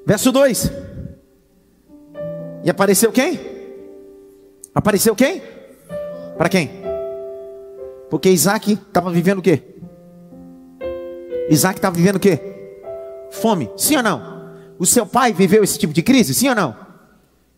Verso 0.05 0.31
2. 0.31 0.71
E 2.63 2.69
apareceu 2.69 3.11
quem? 3.11 3.39
Apareceu 4.73 5.15
quem? 5.15 5.41
Para 6.37 6.49
quem? 6.49 6.69
Porque 8.09 8.29
Isaac 8.29 8.73
estava 8.73 9.11
vivendo 9.11 9.39
o 9.39 9.41
quê? 9.41 9.61
Isaac 11.49 11.77
estava 11.79 11.95
vivendo 11.95 12.17
o 12.17 12.19
quê? 12.19 12.39
Fome, 13.31 13.69
sim 13.77 13.95
ou 13.97 14.03
não? 14.03 14.51
O 14.77 14.85
seu 14.85 15.05
pai 15.05 15.33
viveu 15.33 15.63
esse 15.63 15.77
tipo 15.77 15.93
de 15.93 16.01
crise, 16.01 16.33
sim 16.33 16.49
ou 16.49 16.55
não? 16.55 16.75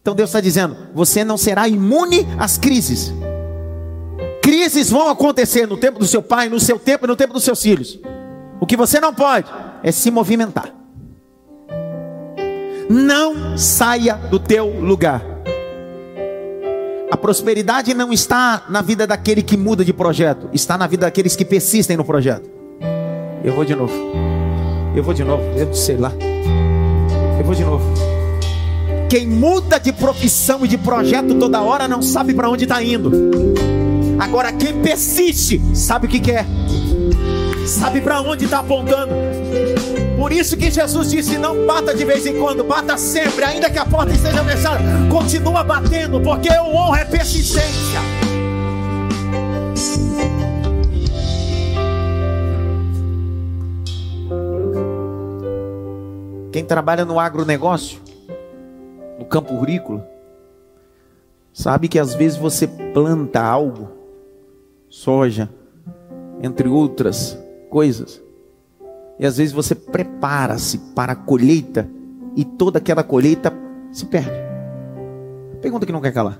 Então 0.01 0.13
Deus 0.13 0.29
está 0.29 0.41
dizendo: 0.41 0.75
você 0.93 1.23
não 1.23 1.37
será 1.37 1.67
imune 1.67 2.27
às 2.37 2.57
crises. 2.57 3.13
Crises 4.41 4.89
vão 4.89 5.09
acontecer 5.09 5.65
no 5.65 5.77
tempo 5.77 5.99
do 5.99 6.05
seu 6.05 6.21
pai, 6.21 6.49
no 6.49 6.59
seu 6.59 6.77
tempo 6.77 7.05
e 7.05 7.07
no 7.07 7.15
tempo 7.15 7.33
dos 7.33 7.43
seus 7.43 7.61
filhos. 7.61 7.99
O 8.59 8.65
que 8.65 8.75
você 8.75 8.99
não 8.99 9.13
pode 9.13 9.49
é 9.81 9.91
se 9.91 10.11
movimentar. 10.11 10.73
Não 12.93 13.57
saia 13.57 14.13
do 14.13 14.37
teu 14.37 14.67
lugar. 14.67 15.25
A 17.09 17.17
prosperidade 17.17 17.91
não 17.95 18.13
está 18.13 18.65
na 18.69 18.83
vida 18.83 19.07
daquele 19.07 19.41
que 19.41 19.57
muda 19.57 19.83
de 19.83 19.91
projeto, 19.91 20.47
está 20.53 20.77
na 20.77 20.85
vida 20.85 21.07
daqueles 21.07 21.35
que 21.35 21.43
persistem 21.43 21.97
no 21.97 22.05
projeto. 22.05 22.47
Eu 23.43 23.55
vou 23.55 23.65
de 23.65 23.73
novo. 23.73 23.93
Eu 24.95 25.03
vou 25.03 25.11
de 25.11 25.23
novo. 25.23 25.41
Eu 25.57 25.73
sei 25.73 25.97
lá. 25.97 26.11
Eu 27.39 27.43
vou 27.43 27.55
de 27.55 27.63
novo. 27.63 27.83
Quem 29.09 29.25
muda 29.25 29.79
de 29.79 29.91
profissão 29.91 30.63
e 30.63 30.67
de 30.67 30.77
projeto 30.77 31.33
toda 31.39 31.63
hora 31.63 31.87
não 31.87 32.03
sabe 32.03 32.35
para 32.35 32.47
onde 32.47 32.65
está 32.65 32.83
indo. 32.83 33.11
Agora 34.19 34.51
quem 34.51 34.81
persiste 34.83 35.59
sabe 35.73 36.05
o 36.05 36.09
que 36.09 36.19
quer. 36.19 36.45
Sabe 37.65 38.01
para 38.01 38.21
onde 38.21 38.45
está 38.45 38.59
apontando. 38.59 39.13
Por 40.17 40.31
isso 40.31 40.55
que 40.57 40.71
Jesus 40.71 41.11
disse: 41.11 41.37
não 41.37 41.65
bata 41.65 41.93
de 41.93 42.05
vez 42.05 42.25
em 42.25 42.39
quando, 42.39 42.63
bata 42.63 42.97
sempre, 42.97 43.43
ainda 43.43 43.69
que 43.69 43.77
a 43.77 43.85
porta 43.85 44.13
esteja 44.13 44.43
fechada, 44.43 44.79
continua 45.11 45.63
batendo, 45.63 46.21
porque 46.21 46.49
o 46.49 46.75
honra 46.75 47.01
é 47.01 47.05
persistência. 47.05 47.99
Quem 56.51 56.63
trabalha 56.63 57.03
no 57.03 57.19
agronegócio, 57.19 57.99
no 59.17 59.25
campo 59.25 59.57
agrícola, 59.57 60.07
sabe 61.51 61.87
que 61.87 61.97
às 61.99 62.13
vezes 62.13 62.37
você 62.37 62.67
planta 62.67 63.41
algo, 63.41 63.89
soja, 64.87 65.49
entre 66.41 66.67
outras 66.67 67.37
coisas, 67.69 68.22
e 69.19 69.25
às 69.25 69.37
vezes 69.37 69.53
você 69.53 69.75
prepara-se 69.75 70.77
para 70.95 71.13
a 71.13 71.15
colheita 71.15 71.89
e 72.35 72.43
toda 72.43 72.79
aquela 72.79 73.03
colheita 73.03 73.53
se 73.91 74.05
perde. 74.05 74.31
Pergunta 75.61 75.85
que 75.85 75.91
não 75.91 76.01
quer 76.01 76.11
calar. 76.11 76.39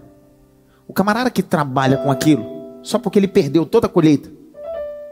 O 0.88 0.94
camarada 0.94 1.30
que 1.30 1.42
trabalha 1.42 1.98
com 1.98 2.12
aquilo, 2.12 2.46
só 2.82 3.00
porque 3.00 3.20
ele 3.20 3.27
perdeu 3.27 3.65
toda 3.65 3.88
a 3.88 3.89
colheita, 3.89 4.30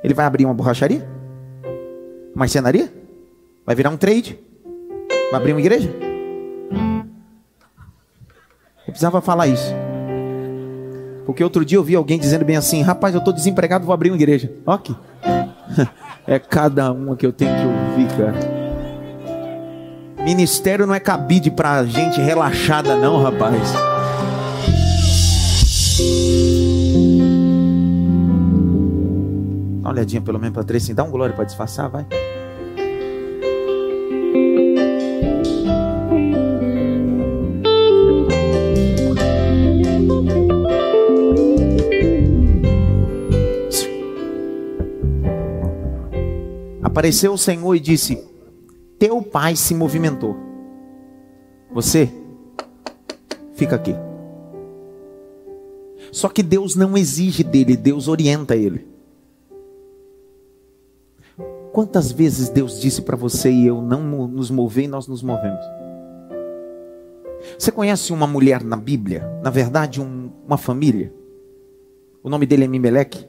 ele 0.03 0.13
vai 0.13 0.25
abrir 0.25 0.45
uma 0.45 0.53
borracharia? 0.53 1.07
Marcenaria? 2.35 2.91
Vai 3.65 3.75
virar 3.75 3.89
um 3.89 3.97
trade? 3.97 4.39
Vai 5.31 5.39
abrir 5.39 5.53
uma 5.53 5.61
igreja? 5.61 5.89
Eu 8.79 8.93
precisava 8.93 9.21
falar 9.21 9.47
isso. 9.47 9.73
Porque 11.25 11.43
outro 11.43 11.63
dia 11.63 11.77
eu 11.77 11.83
vi 11.83 11.95
alguém 11.95 12.19
dizendo 12.19 12.43
bem 12.43 12.57
assim: 12.57 12.81
Rapaz, 12.81 13.13
eu 13.13 13.19
estou 13.19 13.33
desempregado, 13.33 13.85
vou 13.85 13.93
abrir 13.93 14.09
uma 14.09 14.17
igreja. 14.17 14.51
Ok. 14.65 14.95
É 16.31 16.39
cada 16.39 16.91
uma 16.93 17.17
que 17.17 17.25
eu 17.25 17.33
tenho 17.33 17.51
que 17.53 17.65
ouvir, 17.65 18.07
cara. 18.15 18.39
Ministério 20.23 20.87
não 20.87 20.95
é 20.95 20.99
cabide 20.99 21.51
para 21.51 21.83
gente 21.83 22.21
relaxada, 22.21 22.95
não, 22.95 23.21
rapaz. 23.21 23.73
Dá 23.73 23.81
uma 29.81 29.89
olhadinha 29.89 30.21
pelo 30.21 30.39
menos 30.39 30.53
para 30.53 30.63
três, 30.63 30.85
assim, 30.85 30.95
dá 30.95 31.03
um 31.03 31.11
glória 31.11 31.35
para 31.35 31.43
disfarçar, 31.43 31.89
vai. 31.89 32.05
Apareceu 46.91 47.31
o 47.31 47.37
Senhor 47.37 47.73
e 47.73 47.79
disse: 47.79 48.21
Teu 48.99 49.21
pai 49.21 49.55
se 49.55 49.73
movimentou. 49.73 50.35
Você 51.73 52.11
fica 53.53 53.77
aqui. 53.77 53.95
Só 56.11 56.27
que 56.27 56.43
Deus 56.43 56.75
não 56.75 56.97
exige 56.97 57.45
dele, 57.45 57.77
Deus 57.77 58.09
orienta 58.09 58.57
ele. 58.57 58.85
Quantas 61.71 62.11
vezes 62.11 62.49
Deus 62.49 62.81
disse 62.81 63.01
para 63.03 63.15
você 63.15 63.49
e 63.49 63.65
eu 63.65 63.81
não 63.81 64.27
nos 64.27 64.51
mover 64.51 64.83
e 64.83 64.89
nós 64.89 65.07
nos 65.07 65.23
movemos? 65.23 65.63
Você 67.57 67.71
conhece 67.71 68.11
uma 68.11 68.27
mulher 68.27 68.65
na 68.65 68.75
Bíblia, 68.75 69.25
na 69.41 69.49
verdade, 69.49 70.01
um, 70.01 70.29
uma 70.45 70.57
família? 70.57 71.13
O 72.21 72.29
nome 72.29 72.45
dele 72.45 72.65
é 72.65 72.67
Mimeleque. 72.67 73.25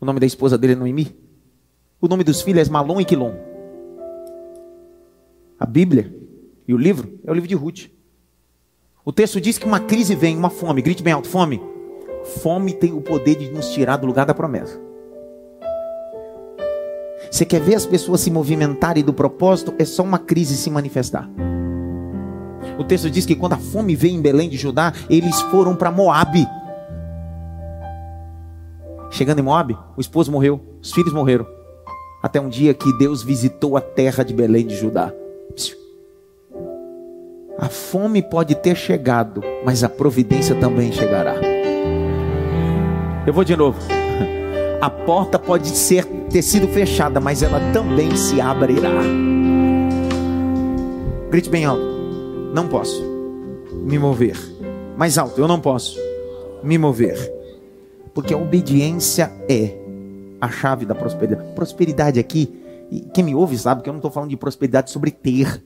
O 0.00 0.06
nome 0.06 0.18
da 0.18 0.24
esposa 0.24 0.56
dele 0.56 0.72
é 0.72 0.76
Noemi. 0.76 1.21
O 2.02 2.08
nome 2.08 2.24
dos 2.24 2.42
filhos 2.42 2.66
é 2.66 2.70
Malom 2.70 3.00
e 3.00 3.04
Quilom. 3.04 3.32
A 5.56 5.64
Bíblia 5.64 6.12
e 6.66 6.74
o 6.74 6.76
livro 6.76 7.20
é 7.24 7.30
o 7.30 7.34
livro 7.34 7.48
de 7.48 7.54
Ruth. 7.54 7.90
O 9.04 9.12
texto 9.12 9.40
diz 9.40 9.56
que 9.56 9.64
uma 9.64 9.78
crise 9.78 10.16
vem, 10.16 10.36
uma 10.36 10.50
fome. 10.50 10.82
Grite 10.82 11.00
bem 11.00 11.12
alto: 11.12 11.28
fome. 11.28 11.62
Fome 12.42 12.72
tem 12.72 12.92
o 12.92 13.00
poder 13.00 13.36
de 13.36 13.52
nos 13.52 13.68
tirar 13.68 13.98
do 13.98 14.06
lugar 14.08 14.26
da 14.26 14.34
promessa. 14.34 14.80
Você 17.30 17.44
quer 17.44 17.60
ver 17.60 17.76
as 17.76 17.86
pessoas 17.86 18.20
se 18.20 18.32
movimentarem 18.32 19.04
do 19.04 19.14
propósito? 19.14 19.72
É 19.78 19.84
só 19.84 20.02
uma 20.02 20.18
crise 20.18 20.56
se 20.56 20.68
manifestar. 20.70 21.30
O 22.80 22.82
texto 22.82 23.08
diz 23.08 23.24
que 23.24 23.36
quando 23.36 23.52
a 23.52 23.58
fome 23.58 23.94
veio 23.94 24.16
em 24.16 24.20
Belém 24.20 24.48
de 24.48 24.56
Judá, 24.56 24.92
eles 25.08 25.40
foram 25.42 25.76
para 25.76 25.92
Moabe. 25.92 26.48
Chegando 29.08 29.38
em 29.38 29.42
Moabe, 29.42 29.78
o 29.96 30.00
esposo 30.00 30.32
morreu, 30.32 30.60
os 30.82 30.92
filhos 30.92 31.12
morreram. 31.12 31.61
Até 32.22 32.40
um 32.40 32.48
dia 32.48 32.72
que 32.72 32.92
Deus 32.98 33.22
visitou 33.22 33.76
a 33.76 33.80
terra 33.80 34.22
de 34.22 34.32
Belém 34.32 34.64
de 34.64 34.76
Judá. 34.76 35.12
A 37.58 37.68
fome 37.68 38.22
pode 38.22 38.54
ter 38.54 38.76
chegado, 38.76 39.42
mas 39.64 39.82
a 39.82 39.88
providência 39.88 40.54
também 40.54 40.92
chegará. 40.92 41.34
Eu 43.26 43.32
vou 43.32 43.42
de 43.42 43.56
novo. 43.56 43.80
A 44.80 44.88
porta 44.88 45.38
pode 45.38 45.68
ser 45.68 46.04
ter 46.30 46.42
sido 46.42 46.68
fechada, 46.68 47.20
mas 47.20 47.42
ela 47.42 47.60
também 47.72 48.16
se 48.16 48.40
abrirá. 48.40 49.02
Grite 51.30 51.50
bem 51.50 51.64
alto. 51.64 51.84
Não 52.54 52.68
posso 52.68 53.02
me 53.72 53.98
mover. 53.98 54.36
Mais 54.96 55.18
alto, 55.18 55.40
eu 55.40 55.48
não 55.48 55.60
posso 55.60 55.98
me 56.62 56.78
mover. 56.78 57.16
Porque 58.14 58.34
a 58.34 58.36
obediência 58.36 59.32
é 59.48 59.81
a 60.42 60.50
chave 60.50 60.84
da 60.84 60.92
prosperidade. 60.92 61.54
Prosperidade 61.54 62.18
aqui, 62.18 62.52
quem 63.14 63.22
me 63.22 63.32
ouve 63.32 63.56
sabe 63.56 63.80
que 63.80 63.88
eu 63.88 63.92
não 63.92 64.00
estou 64.00 64.10
falando 64.10 64.30
de 64.30 64.36
prosperidade 64.36 64.90
sobre 64.90 65.12
ter. 65.12 65.64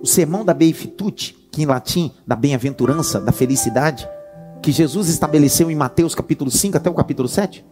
O 0.00 0.06
sermão 0.06 0.42
da 0.42 0.54
Beifitude, 0.54 1.36
que 1.52 1.62
em 1.62 1.66
latim, 1.66 2.10
da 2.26 2.34
bem-aventurança, 2.34 3.20
da 3.20 3.30
felicidade, 3.30 4.08
que 4.62 4.72
Jesus 4.72 5.10
estabeleceu 5.10 5.70
em 5.70 5.74
Mateus 5.74 6.14
capítulo 6.14 6.50
5 6.50 6.78
até 6.78 6.88
o 6.88 6.94
capítulo 6.94 7.28
7. 7.28 7.62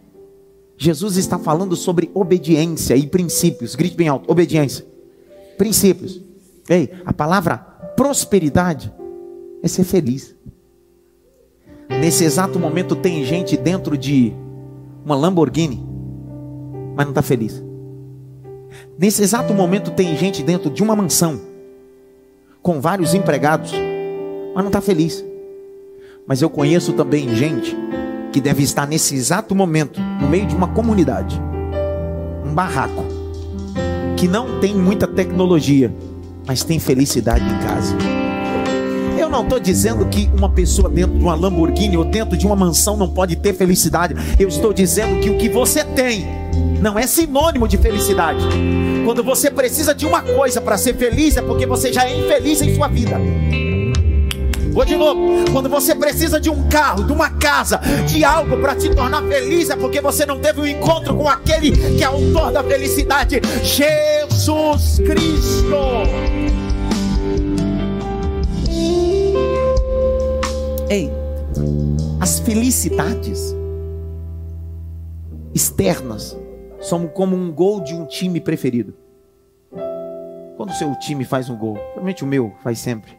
Jesus 0.77 1.17
está 1.17 1.39
falando 1.39 1.75
sobre 1.75 2.11
obediência 2.13 2.95
e 2.95 3.07
princípios. 3.07 3.73
Grite 3.73 3.97
bem 3.97 4.07
alto: 4.07 4.31
obediência. 4.31 4.85
Princípios. 5.57 6.21
Ei, 6.69 6.91
a 7.03 7.11
palavra 7.11 7.57
prosperidade 7.97 8.93
é 9.63 9.67
ser 9.67 9.83
feliz. 9.83 10.35
Nesse 11.89 12.23
exato 12.23 12.59
momento 12.59 12.95
tem 12.95 13.25
gente 13.25 13.57
dentro 13.57 13.97
de 13.97 14.31
uma 15.05 15.15
Lamborghini, 15.15 15.83
mas 16.95 17.05
não 17.05 17.11
está 17.11 17.21
feliz. 17.21 17.63
Nesse 18.97 19.23
exato 19.23 19.53
momento 19.53 19.91
tem 19.91 20.15
gente 20.17 20.43
dentro 20.43 20.69
de 20.69 20.83
uma 20.83 20.95
mansão, 20.95 21.39
com 22.61 22.81
vários 22.81 23.13
empregados, 23.13 23.71
mas 24.53 24.63
não 24.63 24.67
está 24.67 24.81
feliz. 24.81 25.23
Mas 26.27 26.41
eu 26.41 26.49
conheço 26.49 26.93
também 26.93 27.33
gente 27.35 27.75
que 28.31 28.39
deve 28.39 28.63
estar 28.63 28.85
nesse 28.85 29.15
exato 29.15 29.55
momento, 29.55 29.99
no 30.21 30.27
meio 30.27 30.45
de 30.45 30.55
uma 30.55 30.67
comunidade, 30.67 31.41
um 32.45 32.53
barraco, 32.53 33.03
que 34.15 34.27
não 34.27 34.59
tem 34.59 34.75
muita 34.75 35.07
tecnologia, 35.07 35.93
mas 36.45 36.63
tem 36.63 36.77
felicidade 36.77 37.43
em 37.43 37.59
casa. 37.59 38.18
Eu 39.29 39.33
não 39.33 39.43
estou 39.43 39.59
dizendo 39.59 40.07
que 40.07 40.27
uma 40.35 40.49
pessoa 40.49 40.89
dentro 40.89 41.15
de 41.15 41.23
uma 41.23 41.35
Lamborghini 41.35 41.95
ou 41.95 42.03
dentro 42.03 42.35
de 42.35 42.47
uma 42.47 42.55
mansão 42.55 42.97
não 42.97 43.07
pode 43.07 43.35
ter 43.35 43.53
felicidade. 43.53 44.15
Eu 44.39 44.47
estou 44.47 44.73
dizendo 44.73 45.21
que 45.21 45.29
o 45.29 45.37
que 45.37 45.47
você 45.47 45.83
tem 45.83 46.25
não 46.81 46.97
é 46.97 47.05
sinônimo 47.05 47.67
de 47.67 47.77
felicidade. 47.77 48.43
Quando 49.05 49.23
você 49.23 49.51
precisa 49.51 49.93
de 49.93 50.03
uma 50.03 50.23
coisa 50.23 50.59
para 50.59 50.79
ser 50.79 50.95
feliz, 50.95 51.37
é 51.37 51.43
porque 51.43 51.67
você 51.67 51.93
já 51.93 52.09
é 52.09 52.17
infeliz 52.17 52.59
em 52.63 52.73
sua 52.73 52.87
vida. 52.87 53.17
Vou 54.71 54.83
de 54.83 54.95
novo. 54.95 55.51
Quando 55.51 55.69
você 55.69 55.93
precisa 55.93 56.39
de 56.39 56.49
um 56.49 56.67
carro, 56.67 57.03
de 57.03 57.13
uma 57.13 57.29
casa, 57.29 57.79
de 58.07 58.23
algo 58.23 58.57
para 58.57 58.79
se 58.79 58.89
tornar 58.89 59.21
feliz, 59.21 59.69
é 59.69 59.75
porque 59.75 60.01
você 60.01 60.25
não 60.25 60.39
teve 60.39 60.59
um 60.59 60.65
encontro 60.65 61.15
com 61.15 61.29
aquele 61.29 61.71
que 61.71 62.01
é 62.01 62.07
autor 62.07 62.51
da 62.51 62.63
felicidade, 62.63 63.39
Jesus 63.61 64.99
Cristo. 65.05 66.48
Ei, 70.89 71.11
as 72.19 72.39
felicidades 72.39 73.55
externas 75.53 76.35
são 76.81 77.07
como 77.07 77.35
um 77.35 77.51
gol 77.51 77.83
de 77.83 77.93
um 77.93 78.07
time 78.07 78.41
preferido. 78.41 78.95
Quando 80.57 80.71
o 80.71 80.73
seu 80.73 80.95
time 80.97 81.23
faz 81.25 81.47
um 81.47 81.55
gol, 81.55 81.77
realmente 81.93 82.23
o 82.23 82.27
meu 82.27 82.55
faz 82.63 82.79
sempre. 82.79 83.18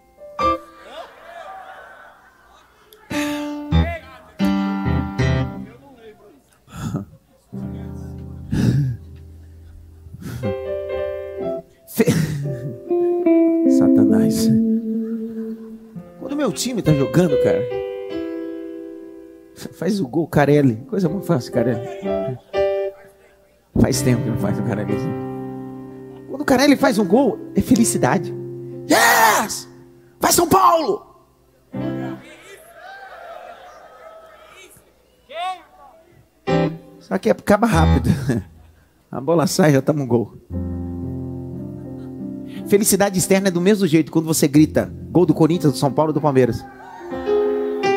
Time 16.60 16.82
tá 16.82 16.92
jogando, 16.92 17.42
cara. 17.42 17.60
Faz 19.72 19.98
o 20.00 20.06
gol, 20.06 20.26
Carelli. 20.26 20.76
Coisa 20.88 21.08
muito 21.08 21.26
fácil, 21.26 21.52
Carelli. 21.52 21.80
Faz 23.80 24.02
tempo 24.02 24.22
que 24.22 24.28
não 24.28 24.38
faz 24.38 24.58
o 24.58 24.62
Carelli. 24.62 24.94
Quando 26.28 26.42
o 26.42 26.44
Carelli 26.44 26.76
faz 26.76 26.98
um 26.98 27.06
gol, 27.06 27.38
é 27.54 27.60
felicidade. 27.60 28.34
Yes! 28.90 29.68
Vai 30.18 30.32
São 30.32 30.46
Paulo! 30.46 31.06
Só 37.00 37.18
que 37.18 37.30
acaba 37.30 37.66
rápido. 37.66 38.10
A 39.10 39.20
bola 39.20 39.46
sai, 39.46 39.72
já 39.72 39.80
estamos 39.80 40.04
um 40.04 40.06
gol. 40.06 40.34
Felicidade 42.68 43.18
externa 43.18 43.48
é 43.48 43.50
do 43.50 43.60
mesmo 43.60 43.86
jeito 43.86 44.12
quando 44.12 44.26
você 44.26 44.46
grita 44.46 44.99
gol 45.10 45.26
do 45.26 45.34
Corinthians, 45.34 45.72
do 45.72 45.78
São 45.78 45.92
Paulo, 45.92 46.12
do 46.12 46.20
Palmeiras. 46.20 46.64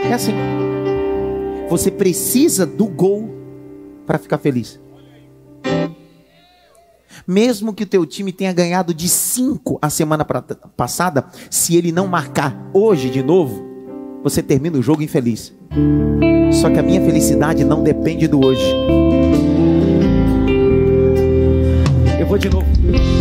É 0.06 0.14
assim. 0.14 0.34
Você 1.70 1.90
precisa 1.90 2.66
do 2.66 2.88
gol 2.88 3.30
para 4.06 4.18
ficar 4.18 4.38
feliz. 4.38 4.80
Mesmo 7.26 7.74
que 7.74 7.84
o 7.84 7.88
teu 7.88 8.06
time 8.06 8.34
tenha 8.34 8.52
ganhado 8.52 8.94
de 8.94 9.08
5 9.08 9.80
a 9.82 9.90
semana 9.90 10.26
passada, 10.76 11.26
se 11.50 11.76
ele 11.76 11.92
não 11.92 12.08
marcar 12.08 12.70
hoje 12.74 13.10
de 13.10 13.24
novo, 13.24 13.64
você 14.24 14.42
termina 14.42 14.78
o 14.78 14.82
jogo 14.82 15.04
infeliz. 15.04 15.54
Só 16.52 16.70
que 16.70 16.80
a 16.80 16.84
minha 16.84 17.02
felicidade 17.02 17.64
não 17.64 17.84
depende 17.84 18.28
do 18.28 18.46
hoje. 18.46 18.66
Vou 22.34 22.40
de 22.40 22.50
novo. 22.50 22.66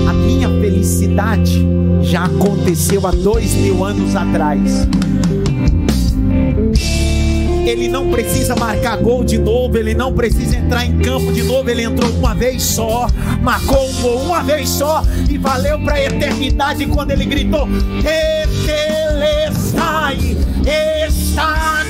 A 0.09 0.13
minha 0.15 0.49
felicidade 0.49 1.63
já 2.01 2.25
aconteceu 2.25 3.07
há 3.07 3.11
dois 3.11 3.53
mil 3.53 3.85
anos 3.85 4.17
atrás. 4.17 4.89
Ele 7.67 7.89
não 7.89 8.11
precisa 8.11 8.57
marcar 8.57 8.97
gol 8.97 9.23
de 9.23 9.37
novo, 9.37 9.77
ele 9.77 9.93
não 9.93 10.15
precisa 10.15 10.57
entrar 10.57 10.87
em 10.87 10.99
campo 11.01 11.31
de 11.31 11.43
novo, 11.43 11.69
ele 11.69 11.83
entrou 11.83 12.11
uma 12.13 12.35
vez 12.35 12.63
só, 12.63 13.07
marcou 13.43 13.87
um 13.87 13.93
gol 14.01 14.23
uma 14.23 14.43
vez 14.43 14.71
só 14.71 15.03
e 15.29 15.37
valeu 15.37 15.79
para 15.81 15.97
a 15.97 16.05
eternidade 16.07 16.87
quando 16.87 17.11
ele 17.11 17.27
gritou: 17.27 17.69
Etelestai, 19.19 20.17
está 20.65 21.82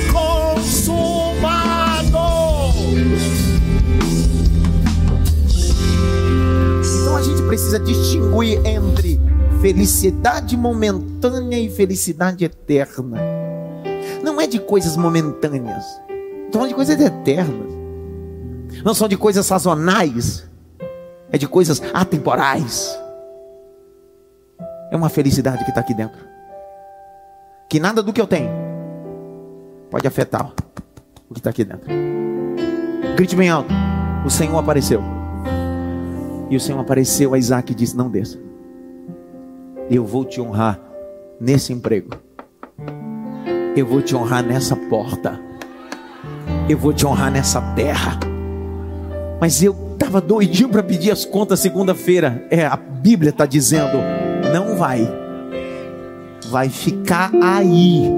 Então 7.13 7.21
a 7.21 7.21
gente 7.21 7.43
precisa 7.43 7.79
distinguir 7.79 8.65
entre 8.65 9.21
felicidade 9.61 10.57
momentânea 10.57 11.59
e 11.59 11.69
felicidade 11.69 12.43
eterna 12.43 13.21
não 14.23 14.41
é 14.41 14.47
de 14.47 14.57
coisas 14.57 14.97
momentâneas, 14.97 15.85
são 16.51 16.67
de 16.67 16.73
coisas 16.73 16.99
eternas. 16.99 17.71
Não 18.83 18.95
são 18.95 19.07
de 19.07 19.15
coisas 19.15 19.45
sazonais, 19.45 20.49
é 21.31 21.37
de 21.37 21.47
coisas 21.47 21.79
atemporais. 21.93 22.97
É 24.89 24.97
uma 24.97 25.09
felicidade 25.09 25.63
que 25.63 25.69
está 25.69 25.81
aqui 25.81 25.93
dentro. 25.93 26.19
Que 27.69 27.79
nada 27.79 28.01
do 28.01 28.11
que 28.11 28.21
eu 28.21 28.25
tenho 28.25 28.49
pode 29.91 30.07
afetar 30.07 30.51
o 31.29 31.33
que 31.33 31.39
está 31.39 31.51
aqui 31.51 31.63
dentro. 31.63 31.87
Grite 33.15 33.35
bem 33.35 33.49
alto: 33.49 33.71
O 34.25 34.31
Senhor 34.31 34.57
apareceu. 34.57 35.22
E 36.53 36.55
o 36.55 36.59
Senhor 36.59 36.79
apareceu 36.79 37.33
a 37.33 37.37
Isaac 37.37 37.71
e 37.71 37.75
disse: 37.75 37.97
Não 37.97 38.09
desça. 38.09 38.39
Eu 39.89 40.05
vou 40.05 40.23
te 40.23 40.39
honrar 40.39 40.79
nesse 41.39 41.73
emprego 41.73 42.11
eu 43.75 43.85
vou 43.85 44.01
te 44.01 44.15
honrar 44.15 44.43
nessa 44.43 44.75
porta. 44.75 45.39
Eu 46.69 46.77
vou 46.77 46.93
te 46.93 47.05
honrar 47.05 47.31
nessa 47.31 47.59
terra. 47.75 48.19
Mas 49.39 49.61
eu 49.63 49.75
estava 49.93 50.21
doidinho 50.21 50.69
para 50.69 50.83
pedir 50.83 51.11
as 51.11 51.25
contas 51.25 51.59
segunda-feira. 51.59 52.45
É, 52.49 52.65
a 52.65 52.77
Bíblia 52.77 53.31
está 53.31 53.45
dizendo: 53.45 53.97
não 54.53 54.77
vai. 54.77 55.07
Vai 56.49 56.69
ficar 56.69 57.31
aí. 57.41 58.09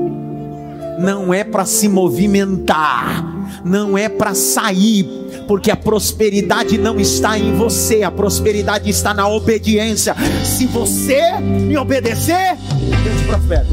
Não 0.99 1.33
é 1.33 1.43
para 1.43 1.65
se 1.65 1.87
movimentar. 1.87 3.23
Não 3.63 3.97
é 3.97 4.09
para 4.09 4.35
sair. 4.35 5.24
Porque 5.47 5.69
a 5.69 5.75
prosperidade 5.75 6.77
não 6.77 6.99
está 6.99 7.37
em 7.37 7.53
você, 7.55 8.03
a 8.03 8.11
prosperidade 8.11 8.89
está 8.89 9.13
na 9.13 9.27
obediência. 9.27 10.15
Se 10.43 10.65
você 10.65 11.39
me 11.39 11.77
obedecer, 11.77 12.57
eu 12.81 13.17
te 13.17 13.27
prospero. 13.27 13.67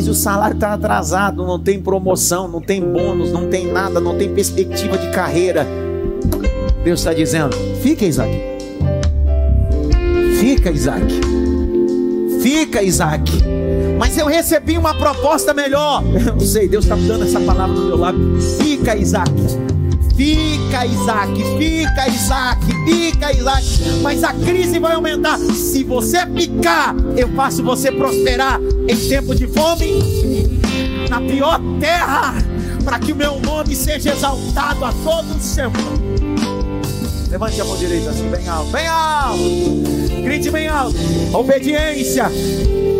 mas 0.00 0.08
o 0.08 0.14
salário 0.14 0.54
está 0.54 0.72
atrasado, 0.72 1.44
não 1.44 1.58
tem 1.58 1.78
promoção, 1.78 2.48
não 2.48 2.60
tem 2.60 2.80
bônus, 2.80 3.30
não 3.32 3.50
tem 3.50 3.70
nada, 3.70 4.00
não 4.00 4.16
tem 4.16 4.32
perspectiva 4.32 4.96
de 4.96 5.10
carreira. 5.10 5.66
Deus 6.82 7.00
está 7.00 7.12
dizendo: 7.12 7.54
fica, 7.82 8.06
Isaac. 8.06 8.32
Fica, 10.38 10.70
Isaac. 10.70 11.04
Fica, 12.42 12.82
Isaac. 12.82 13.30
Mas 13.98 14.16
eu 14.16 14.26
recebi 14.26 14.78
uma 14.78 14.94
proposta 14.94 15.52
melhor. 15.52 16.02
Eu 16.26 16.34
não 16.34 16.40
sei, 16.40 16.68
Deus 16.68 16.84
está 16.84 16.96
dando 16.96 17.24
essa 17.24 17.40
palavra 17.40 17.74
do 17.74 17.86
meu 17.86 17.96
lado. 17.96 18.18
Fica, 18.58 18.96
Isaac. 18.96 19.30
Fica, 20.16 20.84
Isaac, 20.84 21.32
fica, 21.58 22.08
Isaac, 22.08 22.66
fica, 22.84 23.32
Isaac. 23.32 23.66
Mas 24.02 24.22
a 24.22 24.34
crise 24.34 24.78
vai 24.78 24.92
aumentar. 24.92 25.38
Se 25.38 25.82
você 25.82 26.26
ficar, 26.26 26.94
eu 27.16 27.28
faço 27.30 27.62
você 27.62 27.90
prosperar 27.90 28.60
em 28.86 28.96
tempo 29.08 29.34
de 29.34 29.46
fome, 29.46 30.60
na 31.08 31.22
pior 31.22 31.58
terra, 31.80 32.34
para 32.84 32.98
que 32.98 33.12
o 33.12 33.16
meu 33.16 33.40
nome 33.40 33.74
seja 33.74 34.12
exaltado 34.12 34.84
a 34.84 34.92
todos 34.92 35.42
sempre. 35.42 35.80
Levante 37.30 37.60
a 37.60 37.64
mão 37.64 37.76
direita 37.78 38.10
assim, 38.10 38.28
bem 38.28 38.46
alto, 38.46 38.70
bem 38.72 38.86
alto. 38.86 39.99
Grite 40.22 40.50
bem 40.50 40.68
alto. 40.68 40.96
Obediência 41.32 42.30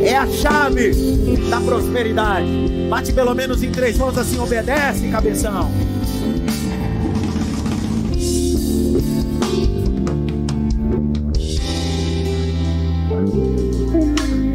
é 0.02 0.16
a 0.16 0.26
chave 0.26 0.92
da 1.50 1.60
prosperidade. 1.60 2.48
Bate 2.88 3.12
pelo 3.12 3.34
menos 3.34 3.62
em 3.62 3.70
três 3.70 3.98
mãos 3.98 4.16
assim, 4.16 4.38
obedece, 4.38 5.08
cabeção. 5.08 5.70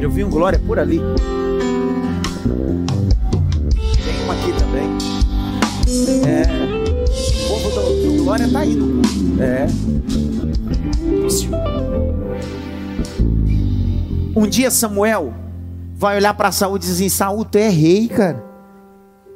Eu 0.02 0.10
vi 0.10 0.24
um 0.24 0.30
glória 0.30 0.60
por 0.60 0.80
ali. 0.80 1.00
Tem 4.04 4.24
uma 4.24 4.34
aqui 4.34 4.54
também. 4.60 4.90
É. 6.28 6.44
O 7.46 7.48
povo 7.48 7.70
do, 7.70 8.18
do 8.18 8.24
glória 8.24 8.48
tá 8.48 8.66
indo. 8.66 9.02
É. 9.40 9.68
Um 14.36 14.48
dia 14.48 14.70
Samuel 14.70 15.34
vai 15.94 16.18
olhar 16.18 16.34
para 16.34 16.52
Saul 16.52 16.76
e 16.76 16.80
diz 16.80 16.92
assim: 16.92 17.10
Saul, 17.10 17.46
tu 17.46 17.58
é 17.58 17.70
rei, 17.70 18.08
cara. 18.08 18.44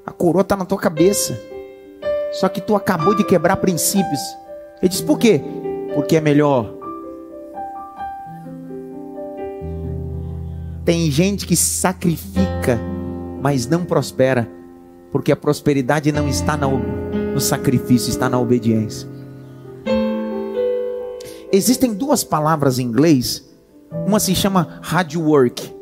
A 0.06 0.12
coroa 0.12 0.44
tá 0.44 0.56
na 0.56 0.66
tua 0.66 0.78
cabeça. 0.78 1.40
Só 2.34 2.50
que 2.50 2.62
tu 2.62 2.76
acabou 2.76 3.16
de 3.16 3.24
quebrar 3.24 3.58
princípios. 3.58 4.20
Ele 4.82 4.90
diz: 4.90 5.02
Por 5.02 5.18
quê? 5.18 5.42
Porque 5.96 6.18
é 6.18 6.22
melhor 6.22 6.80
Tem 10.90 11.12
gente 11.12 11.46
que 11.46 11.56
sacrifica, 11.56 12.80
mas 13.44 13.68
não 13.68 13.86
prospera, 13.86 14.50
porque 15.12 15.32
a 15.32 15.36
prosperidade 15.36 16.12
não 16.12 16.28
está 16.28 16.58
no 16.58 17.40
sacrifício, 17.40 18.10
está 18.10 18.28
na 18.28 18.40
obediência. 18.40 19.08
Existem 21.52 21.94
duas 21.94 22.24
palavras 22.24 22.80
em 22.80 22.88
inglês, 22.88 23.48
uma 24.06 24.19
se 24.19 24.36
chama 24.36 24.80
hard 24.82 25.15
work, 25.15 25.75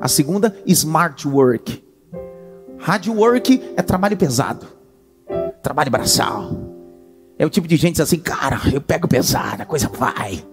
a 0.00 0.08
segunda 0.08 0.54
smart 0.66 1.26
work. 1.26 1.84
Hard 2.78 3.08
work 3.08 3.72
é 3.76 3.82
trabalho 3.82 4.16
pesado, 4.16 4.66
trabalho 5.62 5.90
braçal. 5.90 6.50
É 7.38 7.46
o 7.46 7.50
tipo 7.50 7.66
de 7.66 7.76
gente 7.76 8.02
assim, 8.02 8.18
cara, 8.18 8.60
eu 8.72 8.80
pego 8.80 9.08
pesado, 9.08 9.62
a 9.62 9.66
coisa 9.66 9.88
vai. 9.88 10.44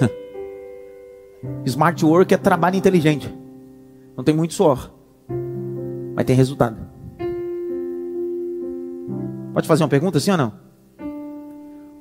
Smart 1.64 2.04
work 2.04 2.34
é 2.34 2.36
trabalho 2.36 2.76
inteligente. 2.76 3.34
Não 4.14 4.22
tem 4.22 4.34
muito 4.34 4.52
suor. 4.52 4.90
Mas 6.14 6.26
tem 6.26 6.36
resultado. 6.36 6.76
Pode 9.54 9.66
fazer 9.66 9.82
uma 9.82 9.88
pergunta 9.88 10.20
sim 10.20 10.30
ou 10.30 10.36
não? 10.36 10.52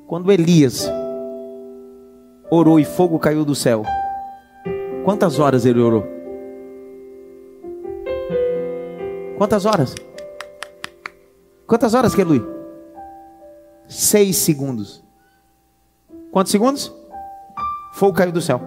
Quando 0.06 0.32
Elias 0.32 0.90
orou 2.50 2.80
e 2.80 2.86
fogo 2.86 3.20
caiu 3.20 3.44
do 3.44 3.56
céu, 3.56 3.84
quantas 5.04 5.40
horas 5.40 5.66
ele 5.66 5.80
orou? 5.80 6.06
Quantas 9.38 9.66
horas? 9.66 9.94
Quantas 11.68 11.94
horas, 11.94 12.16
Kelui? 12.16 12.44
Seis 13.88 14.38
segundos. 14.38 15.04
Quantos 16.32 16.52
segundos? 16.52 16.94
Fogo 17.94 18.14
caiu 18.14 18.32
do 18.32 18.42
céu. 18.42 18.60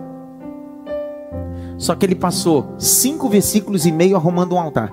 Só 1.76 1.94
que 1.94 2.06
ele 2.06 2.14
passou 2.14 2.74
cinco 2.78 3.28
versículos 3.28 3.86
e 3.86 3.90
meio 3.90 4.16
arrumando 4.16 4.54
um 4.54 4.60
altar. 4.60 4.90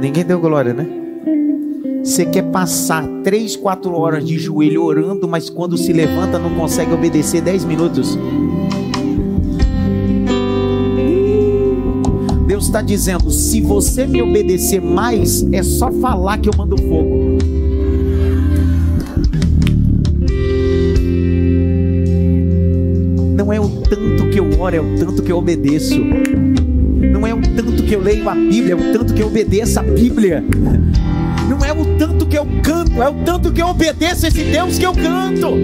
Ninguém 0.00 0.24
deu 0.24 0.40
glória, 0.40 0.72
né? 0.72 1.09
Você 2.02 2.24
quer 2.24 2.42
passar 2.50 3.06
três, 3.22 3.56
quatro 3.56 3.92
horas 3.92 4.24
de 4.24 4.38
joelho 4.38 4.82
orando, 4.82 5.28
mas 5.28 5.50
quando 5.50 5.76
se 5.76 5.92
levanta 5.92 6.38
não 6.38 6.54
consegue 6.54 6.92
obedecer 6.92 7.40
dez 7.40 7.64
minutos. 7.64 8.18
Deus 12.46 12.64
está 12.64 12.82
dizendo: 12.82 13.30
se 13.30 13.60
você 13.60 14.06
me 14.06 14.20
obedecer 14.22 14.80
mais, 14.80 15.46
é 15.52 15.62
só 15.62 15.90
falar 15.92 16.38
que 16.38 16.48
eu 16.48 16.54
mando 16.56 16.76
fogo. 16.76 17.38
não 23.50 23.52
é 23.54 23.58
o 23.58 23.68
tanto 23.68 24.28
que 24.30 24.38
eu 24.38 24.60
oro, 24.60 24.76
é 24.76 24.80
o 24.80 24.96
tanto 24.96 25.22
que 25.22 25.32
eu 25.32 25.38
obedeço. 25.38 25.98
Não 25.98 27.26
é 27.26 27.34
o 27.34 27.40
tanto 27.40 27.82
que 27.82 27.94
eu 27.94 28.00
leio 28.00 28.28
a 28.28 28.34
Bíblia, 28.34 28.74
é 28.74 28.76
o 28.76 28.92
tanto 28.92 29.12
que 29.12 29.22
eu 29.22 29.26
obedeço 29.26 29.80
a 29.80 29.82
Bíblia. 29.82 30.44
Não 31.50 31.58
é 31.64 31.72
o 31.72 31.98
tanto 31.98 32.26
que 32.26 32.38
eu 32.38 32.46
canto, 32.62 33.02
é 33.02 33.08
o 33.08 33.24
tanto 33.24 33.52
que 33.52 33.60
eu 33.60 33.66
obedeço 33.66 34.24
esse 34.24 34.44
Deus 34.44 34.78
que 34.78 34.86
eu 34.86 34.92
canto. 34.92 35.56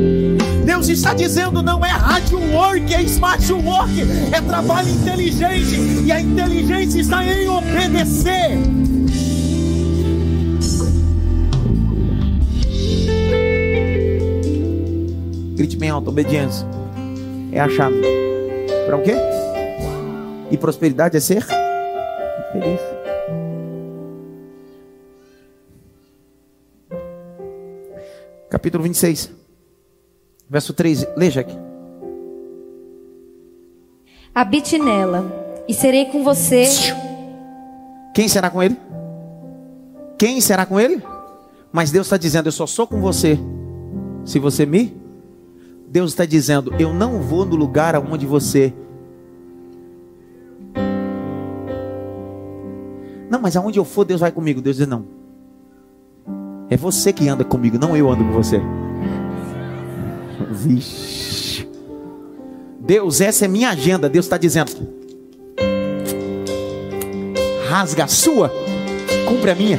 Deus 0.65 0.89
está 0.89 1.15
dizendo: 1.15 1.63
não 1.63 1.85
é 1.85 1.91
rádio 1.91 2.41
work, 2.53 2.93
é 2.93 3.03
smart 3.03 3.53
work, 3.53 3.93
é 4.33 4.41
trabalho 4.41 4.89
inteligente, 4.89 6.05
e 6.05 6.11
a 6.11 6.21
inteligência 6.21 7.01
está 7.01 7.25
em 7.25 7.49
obedecer. 7.49 8.59
Grite 15.55 15.77
bem 15.77 15.91
alto: 15.91 16.11
obediência 16.11 16.67
é 17.53 17.61
a 17.61 17.69
chave. 17.69 18.03
Para 18.87 18.97
o 18.97 19.03
quê? 19.03 19.15
E 20.51 20.57
prosperidade 20.57 21.17
é 21.17 21.21
ser 21.21 21.47
Capítulo 28.67 28.83
26, 28.83 29.31
verso 30.51 30.75
3. 30.75 31.07
Leia 31.17 31.41
aqui. 31.41 31.57
Habite 34.35 34.77
nela, 34.77 35.25
e 35.69 35.73
serei 35.73 36.07
com 36.07 36.25
você. 36.25 36.65
Quem 38.13 38.27
será 38.27 38.51
com 38.51 38.61
ele? 38.61 38.77
Quem 40.19 40.41
será 40.41 40.67
com 40.67 40.81
ele? 40.81 41.01
Mas 41.71 41.93
Deus 41.93 42.09
está 42.09 42.17
dizendo: 42.17 42.49
Eu 42.49 42.53
só 42.53 42.67
sou 42.67 42.89
com 42.89 43.01
você 43.01 43.39
se 44.25 44.41
você 44.41 44.67
me. 44.67 44.97
Deus 45.87 46.11
está 46.11 46.25
dizendo: 46.25 46.75
Eu 46.77 46.93
não 46.93 47.21
vou 47.23 47.47
no 47.47 47.55
lugar 47.55 47.95
aonde 47.95 48.27
você 48.27 48.75
Não, 53.31 53.41
mas 53.41 53.57
aonde 53.57 53.79
eu 53.79 53.85
for, 53.85 54.05
Deus 54.05 54.21
vai 54.21 54.33
comigo. 54.33 54.61
Deus 54.61 54.79
diz: 54.79 54.89
Não. 54.89 55.16
É 56.69 56.77
você 56.77 57.13
que 57.13 57.29
anda 57.29 57.45
comigo, 57.45 57.79
não 57.79 57.97
eu 57.97 58.11
ando 58.11 58.25
com 58.25 58.33
você. 58.33 58.61
Vixe. 60.51 61.69
Deus, 62.81 63.21
essa 63.21 63.45
é 63.45 63.49
minha 63.49 63.71
agenda. 63.71 64.09
Deus 64.09 64.27
está 64.27 64.37
dizendo: 64.37 64.73
Rasga 67.69 68.05
a 68.05 68.09
sua, 68.09 68.51
cumpre 69.27 69.51
a 69.51 69.55
minha. 69.55 69.79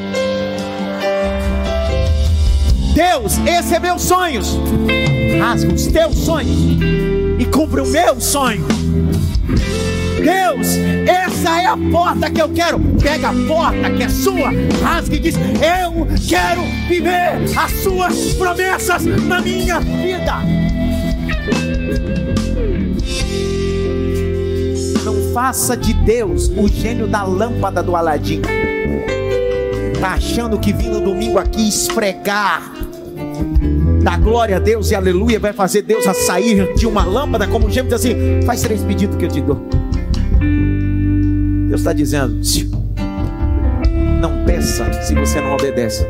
Deus, 2.93 3.37
esse 3.45 3.75
é 3.75 3.79
meus 3.79 4.01
sonhos. 4.01 4.57
Rasga 5.39 5.73
os 5.73 5.87
teus 5.87 6.15
sonhos 6.15 6.57
e 7.39 7.45
cumpre 7.45 7.81
o 7.81 7.85
meu 7.85 8.19
sonho. 8.19 8.65
Deus, 10.21 10.77
essa 11.07 11.61
é 11.61 11.65
a 11.65 11.77
porta 11.91 12.29
que 12.29 12.41
eu 12.41 12.49
quero. 12.49 12.79
Pega 13.01 13.29
a 13.29 13.33
porta 13.47 13.89
que 13.91 14.03
é 14.03 14.09
sua, 14.09 14.51
rasga 14.83 15.15
e 15.15 15.19
diz: 15.19 15.35
Eu 15.35 16.07
quero 16.27 16.61
viver 16.87 17.57
as 17.57 17.71
suas 17.83 18.33
promessas 18.33 19.05
na 19.05 19.39
minha 19.41 19.79
vida. 19.79 20.37
Não 25.03 25.33
faça 25.33 25.77
de 25.77 25.93
Deus 25.93 26.49
o 26.49 26.67
gênio 26.67 27.07
da 27.07 27.23
lâmpada 27.23 27.83
do 27.83 27.95
Aladim. 27.95 28.41
Tá 29.99 30.13
achando 30.13 30.59
que 30.59 30.73
vindo 30.73 30.99
domingo 30.99 31.39
aqui 31.39 31.67
esfregar 31.67 32.61
da 34.03 34.15
glória 34.15 34.57
a 34.57 34.59
Deus 34.59 34.91
e 34.91 34.95
aleluia 34.95 35.39
vai 35.39 35.53
fazer 35.53 35.81
Deus 35.81 36.07
a 36.07 36.13
sair 36.13 36.73
de 36.75 36.87
uma 36.87 37.03
lâmpada 37.03 37.47
como 37.47 37.67
um 37.67 37.69
gêmeo 37.69 37.93
assim: 37.93 38.15
faz 38.45 38.61
três 38.61 38.83
pedidos 38.83 39.17
que 39.17 39.25
eu 39.25 39.29
te 39.29 39.41
dou. 39.41 39.76
Deus 41.77 41.81
está 41.81 41.93
dizendo: 41.93 42.39
não 44.19 44.45
peça 44.45 44.91
se 45.03 45.13
você 45.13 45.39
não 45.39 45.53
obedece. 45.53 46.05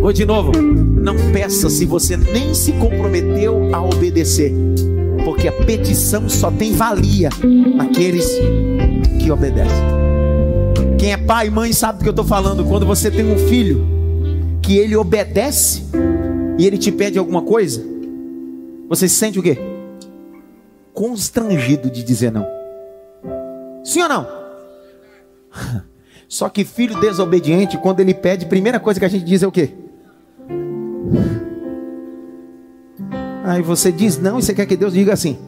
Vou 0.00 0.12
de 0.12 0.24
novo. 0.24 0.52
Não 0.52 1.14
peça 1.32 1.68
se 1.70 1.84
você 1.84 2.16
nem 2.16 2.54
se 2.54 2.72
comprometeu 2.72 3.74
a 3.74 3.82
obedecer. 3.82 4.52
Porque 5.24 5.48
a 5.48 5.52
petição 5.52 6.28
só 6.28 6.50
tem 6.50 6.72
valia 6.72 7.28
naqueles 7.76 8.26
que 9.20 9.30
obedecem. 9.30 9.76
Quem 10.98 11.12
é 11.12 11.16
pai 11.16 11.48
e 11.48 11.50
mãe 11.50 11.72
sabe 11.72 11.98
do 11.98 12.02
que 12.02 12.08
eu 12.08 12.12
estou 12.12 12.24
falando. 12.24 12.64
Quando 12.64 12.86
você 12.86 13.10
tem 13.10 13.30
um 13.30 13.38
filho 13.38 13.86
que 14.62 14.76
ele 14.76 14.96
obedece 14.96 15.82
e 16.58 16.66
ele 16.66 16.78
te 16.78 16.90
pede 16.90 17.18
alguma 17.18 17.42
coisa, 17.42 17.84
você 18.88 19.08
se 19.08 19.14
sente 19.14 19.38
o 19.38 19.42
quê? 19.42 19.58
Constrangido 20.92 21.90
de 21.90 22.02
dizer 22.02 22.32
não. 22.32 22.57
Sim 23.88 24.02
ou 24.02 24.08
não? 24.10 24.26
Só 26.28 26.50
que 26.50 26.62
filho 26.62 27.00
desobediente, 27.00 27.78
quando 27.78 28.00
ele 28.00 28.12
pede, 28.12 28.44
a 28.44 28.48
primeira 28.48 28.78
coisa 28.78 29.00
que 29.00 29.06
a 29.06 29.08
gente 29.08 29.24
diz 29.24 29.42
é 29.42 29.46
o 29.46 29.52
quê? 29.52 29.72
Aí 33.44 33.62
você 33.62 33.90
diz 33.90 34.18
não 34.18 34.38
e 34.38 34.42
você 34.42 34.52
quer 34.52 34.66
que 34.66 34.76
Deus 34.76 34.92
diga 34.92 35.14
assim. 35.14 35.38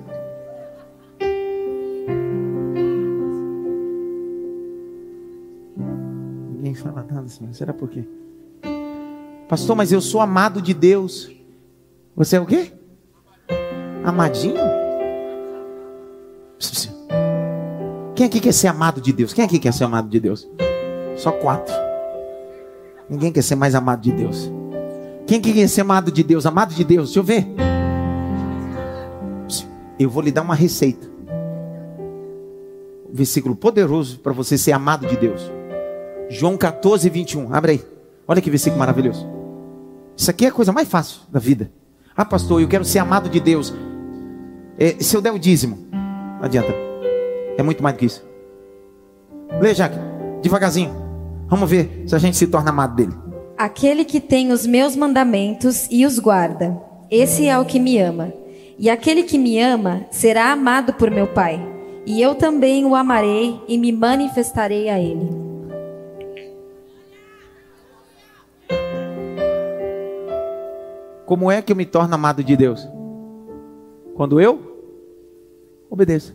Ninguém 6.50 6.74
fala 6.74 7.06
nada, 7.12 7.28
senhor. 7.28 7.52
Será 7.52 7.74
por 7.74 7.90
quê? 7.90 8.04
Pastor, 9.50 9.76
mas 9.76 9.92
eu 9.92 10.00
sou 10.00 10.18
amado 10.18 10.62
de 10.62 10.72
Deus. 10.72 11.30
Você 12.16 12.36
é 12.36 12.40
o 12.40 12.46
quê? 12.46 12.72
Amadinho? 14.02 14.80
Quem 18.20 18.26
aqui 18.26 18.38
quer 18.38 18.52
ser 18.52 18.68
amado 18.68 19.00
de 19.00 19.14
Deus? 19.14 19.32
Quem 19.32 19.46
aqui 19.46 19.58
quer 19.58 19.72
ser 19.72 19.84
amado 19.84 20.06
de 20.10 20.20
Deus? 20.20 20.46
Só 21.16 21.32
quatro. 21.32 21.74
Ninguém 23.08 23.32
quer 23.32 23.40
ser 23.40 23.54
mais 23.54 23.74
amado 23.74 24.02
de 24.02 24.12
Deus. 24.12 24.52
Quem 25.26 25.38
aqui 25.38 25.54
quer 25.54 25.66
ser 25.68 25.80
amado 25.80 26.12
de 26.12 26.22
Deus? 26.22 26.44
Amado 26.44 26.74
de 26.74 26.84
Deus, 26.84 27.06
deixa 27.06 27.18
eu 27.18 27.22
ver. 27.24 27.46
Eu 29.98 30.10
vou 30.10 30.22
lhe 30.22 30.30
dar 30.30 30.42
uma 30.42 30.54
receita. 30.54 31.08
Um 33.10 33.14
versículo 33.14 33.56
poderoso 33.56 34.18
para 34.18 34.34
você 34.34 34.58
ser 34.58 34.72
amado 34.72 35.06
de 35.06 35.16
Deus. 35.16 35.50
João 36.28 36.58
14, 36.58 37.08
21. 37.08 37.54
Abre 37.54 37.72
aí. 37.72 37.84
Olha 38.28 38.42
que 38.42 38.50
versículo 38.50 38.80
maravilhoso. 38.80 39.26
Isso 40.14 40.30
aqui 40.30 40.44
é 40.44 40.48
a 40.48 40.52
coisa 40.52 40.72
mais 40.72 40.86
fácil 40.86 41.22
da 41.32 41.40
vida. 41.40 41.72
Ah, 42.14 42.26
pastor, 42.26 42.60
eu 42.60 42.68
quero 42.68 42.84
ser 42.84 42.98
amado 42.98 43.30
de 43.30 43.40
Deus. 43.40 43.72
É, 44.78 45.02
se 45.02 45.16
eu 45.16 45.22
der 45.22 45.32
o 45.32 45.38
dízimo, 45.38 45.88
não 45.90 46.44
adianta. 46.44 46.89
É 47.60 47.62
muito 47.62 47.82
mais 47.82 47.94
do 47.94 47.98
que 47.98 48.06
isso. 48.06 48.26
Lê, 49.60 49.74
Jaque, 49.74 49.98
devagarzinho. 50.40 50.94
Vamos 51.46 51.68
ver 51.68 52.04
se 52.06 52.14
a 52.14 52.18
gente 52.18 52.34
se 52.34 52.46
torna 52.46 52.70
amado 52.70 52.96
dele. 52.96 53.12
Aquele 53.58 54.02
que 54.02 54.18
tem 54.18 54.50
os 54.50 54.64
meus 54.64 54.96
mandamentos 54.96 55.86
e 55.90 56.06
os 56.06 56.18
guarda, 56.18 56.80
esse 57.10 57.46
é 57.46 57.58
o 57.58 57.66
que 57.66 57.78
me 57.78 57.98
ama. 57.98 58.32
E 58.78 58.88
aquele 58.88 59.24
que 59.24 59.36
me 59.36 59.60
ama 59.60 60.06
será 60.10 60.52
amado 60.52 60.94
por 60.94 61.10
meu 61.10 61.26
Pai. 61.26 61.60
E 62.06 62.22
eu 62.22 62.34
também 62.34 62.86
o 62.86 62.94
amarei 62.94 63.60
e 63.68 63.76
me 63.76 63.92
manifestarei 63.92 64.88
a 64.88 64.98
ele. 64.98 65.28
Como 71.26 71.50
é 71.50 71.60
que 71.60 71.70
eu 71.70 71.76
me 71.76 71.84
torno 71.84 72.14
amado 72.14 72.42
de 72.42 72.56
Deus? 72.56 72.88
Quando 74.14 74.40
eu 74.40 74.58
obedeço. 75.90 76.34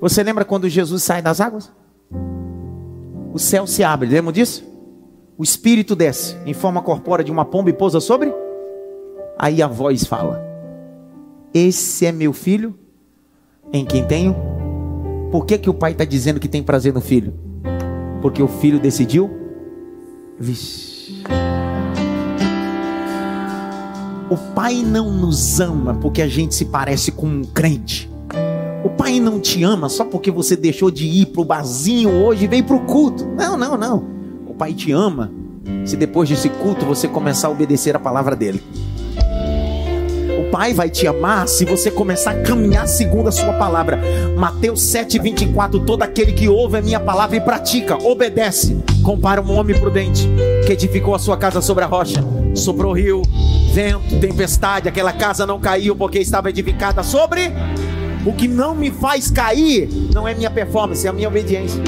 Você 0.00 0.22
lembra 0.22 0.44
quando 0.44 0.68
Jesus 0.68 1.02
sai 1.02 1.22
das 1.22 1.40
águas? 1.40 1.72
O 3.32 3.38
céu 3.38 3.66
se 3.66 3.82
abre, 3.82 4.08
lembra 4.08 4.32
disso? 4.32 4.64
O 5.38 5.42
Espírito 5.42 5.94
desce 5.94 6.36
em 6.46 6.54
forma 6.54 6.82
corpórea 6.82 7.24
de 7.24 7.30
uma 7.30 7.44
pomba 7.44 7.70
e 7.70 7.72
pousa 7.72 8.00
sobre? 8.00 8.32
Aí 9.38 9.62
a 9.62 9.66
voz 9.66 10.04
fala: 10.04 10.42
Esse 11.52 12.06
é 12.06 12.12
meu 12.12 12.32
filho, 12.32 12.74
em 13.72 13.84
quem 13.84 14.06
tenho. 14.06 14.34
Por 15.30 15.44
que, 15.44 15.58
que 15.58 15.68
o 15.68 15.74
pai 15.74 15.92
está 15.92 16.04
dizendo 16.04 16.40
que 16.40 16.48
tem 16.48 16.62
prazer 16.62 16.94
no 16.94 17.00
filho? 17.00 17.34
Porque 18.22 18.42
o 18.42 18.48
filho 18.48 18.80
decidiu. 18.80 19.30
Vixe. 20.38 21.22
O 24.30 24.36
pai 24.54 24.82
não 24.82 25.10
nos 25.10 25.60
ama 25.60 25.94
porque 25.94 26.22
a 26.22 26.28
gente 26.28 26.54
se 26.54 26.64
parece 26.64 27.12
com 27.12 27.26
um 27.26 27.44
crente. 27.44 28.10
O 28.84 28.90
pai 28.90 29.18
não 29.18 29.40
te 29.40 29.64
ama 29.64 29.88
só 29.88 30.04
porque 30.04 30.30
você 30.30 30.56
deixou 30.56 30.90
de 30.90 31.06
ir 31.06 31.26
para 31.26 31.42
o 31.42 31.44
barzinho 31.44 32.10
hoje 32.10 32.44
e 32.44 32.48
veio 32.48 32.64
para 32.64 32.76
o 32.76 32.80
culto. 32.80 33.26
Não, 33.26 33.56
não, 33.56 33.76
não. 33.76 34.04
O 34.46 34.54
pai 34.54 34.72
te 34.72 34.92
ama 34.92 35.30
se 35.84 35.96
depois 35.96 36.28
desse 36.28 36.48
culto 36.48 36.84
você 36.84 37.08
começar 37.08 37.48
a 37.48 37.50
obedecer 37.50 37.96
a 37.96 37.98
palavra 37.98 38.36
dele. 38.36 38.62
O 40.38 40.50
pai 40.50 40.72
vai 40.72 40.88
te 40.88 41.06
amar 41.06 41.48
se 41.48 41.64
você 41.64 41.90
começar 41.90 42.30
a 42.30 42.42
caminhar 42.42 42.86
segundo 42.86 43.28
a 43.28 43.32
sua 43.32 43.52
palavra. 43.54 44.00
Mateus 44.36 44.80
7:24, 44.82 45.84
todo 45.84 46.02
aquele 46.02 46.32
que 46.32 46.48
ouve 46.48 46.78
a 46.78 46.82
minha 46.82 47.00
palavra 47.00 47.36
e 47.36 47.40
pratica, 47.40 47.96
obedece, 48.00 48.76
compara 49.02 49.42
um 49.42 49.52
homem 49.52 49.78
prudente 49.78 50.28
que 50.64 50.72
edificou 50.72 51.14
a 51.14 51.18
sua 51.18 51.36
casa 51.36 51.60
sobre 51.60 51.82
a 51.82 51.86
rocha. 51.86 52.24
Soprou 52.54 52.92
rio, 52.92 53.22
vento, 53.72 54.18
tempestade, 54.20 54.88
aquela 54.88 55.12
casa 55.12 55.44
não 55.44 55.58
caiu 55.58 55.96
porque 55.96 56.18
estava 56.18 56.48
edificada 56.48 57.02
sobre 57.02 57.52
o 58.26 58.32
que 58.32 58.48
não 58.48 58.74
me 58.74 58.90
faz 58.90 59.30
cair 59.30 59.88
não 60.12 60.26
é 60.26 60.34
minha 60.34 60.50
performance, 60.50 61.06
é 61.06 61.10
a 61.10 61.12
minha 61.12 61.28
obediência. 61.28 61.80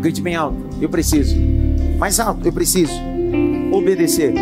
Grite 0.00 0.22
bem 0.22 0.34
alto. 0.34 0.56
Eu 0.80 0.88
preciso. 0.88 1.36
Mais 1.98 2.18
alto. 2.18 2.44
Eu 2.44 2.52
preciso 2.52 2.92
obedecer. 3.70 4.32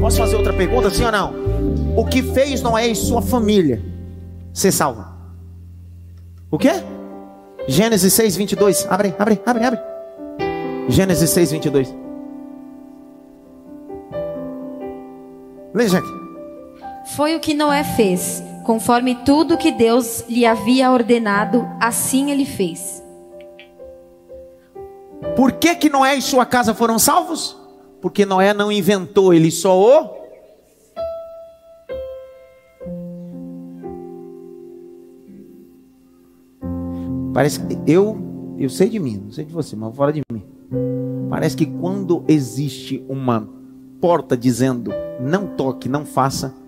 Posso 0.00 0.18
fazer 0.18 0.36
outra 0.36 0.52
pergunta, 0.52 0.90
sim 0.90 1.04
ou 1.04 1.12
não? 1.12 1.32
O 1.96 2.04
que 2.04 2.22
fez 2.22 2.60
Noé 2.60 2.88
e 2.88 2.94
sua 2.94 3.22
família 3.22 3.80
ser 4.52 4.72
salvo? 4.72 5.04
O 6.50 6.58
quê? 6.58 6.72
Gênesis 7.68 8.12
6, 8.12 8.36
22. 8.36 8.86
Abre, 8.90 9.14
abre, 9.16 9.40
abre, 9.46 9.64
abre. 9.64 9.80
Gênesis 10.88 11.30
6, 11.30 11.52
22. 11.52 11.94
Lê, 15.72 15.88
Jack. 15.88 16.21
Foi 17.16 17.36
o 17.36 17.40
que 17.40 17.52
Noé 17.52 17.84
fez, 17.84 18.42
conforme 18.64 19.14
tudo 19.16 19.58
que 19.58 19.70
Deus 19.70 20.24
lhe 20.30 20.46
havia 20.46 20.90
ordenado, 20.90 21.68
assim 21.78 22.30
ele 22.30 22.46
fez. 22.46 23.02
Por 25.36 25.52
que, 25.52 25.74
que 25.74 25.90
Noé 25.90 26.16
e 26.16 26.22
sua 26.22 26.46
casa 26.46 26.72
foram 26.72 26.98
salvos? 26.98 27.54
Porque 28.00 28.24
Noé 28.24 28.54
não 28.54 28.72
inventou, 28.72 29.34
ele 29.34 29.50
só 29.50 29.78
o. 29.78 30.22
Parece 37.34 37.60
que 37.60 37.78
eu, 37.86 38.16
eu 38.58 38.70
sei 38.70 38.88
de 38.88 38.98
mim, 38.98 39.20
não 39.24 39.32
sei 39.32 39.44
de 39.44 39.52
você, 39.52 39.76
mas 39.76 39.94
fora 39.94 40.14
de 40.14 40.22
mim. 40.32 40.42
Parece 41.28 41.54
que 41.54 41.66
quando 41.66 42.24
existe 42.26 43.04
uma 43.06 43.46
porta 44.00 44.34
dizendo 44.34 44.90
não 45.20 45.46
toque, 45.46 45.90
não 45.90 46.06
faça. 46.06 46.61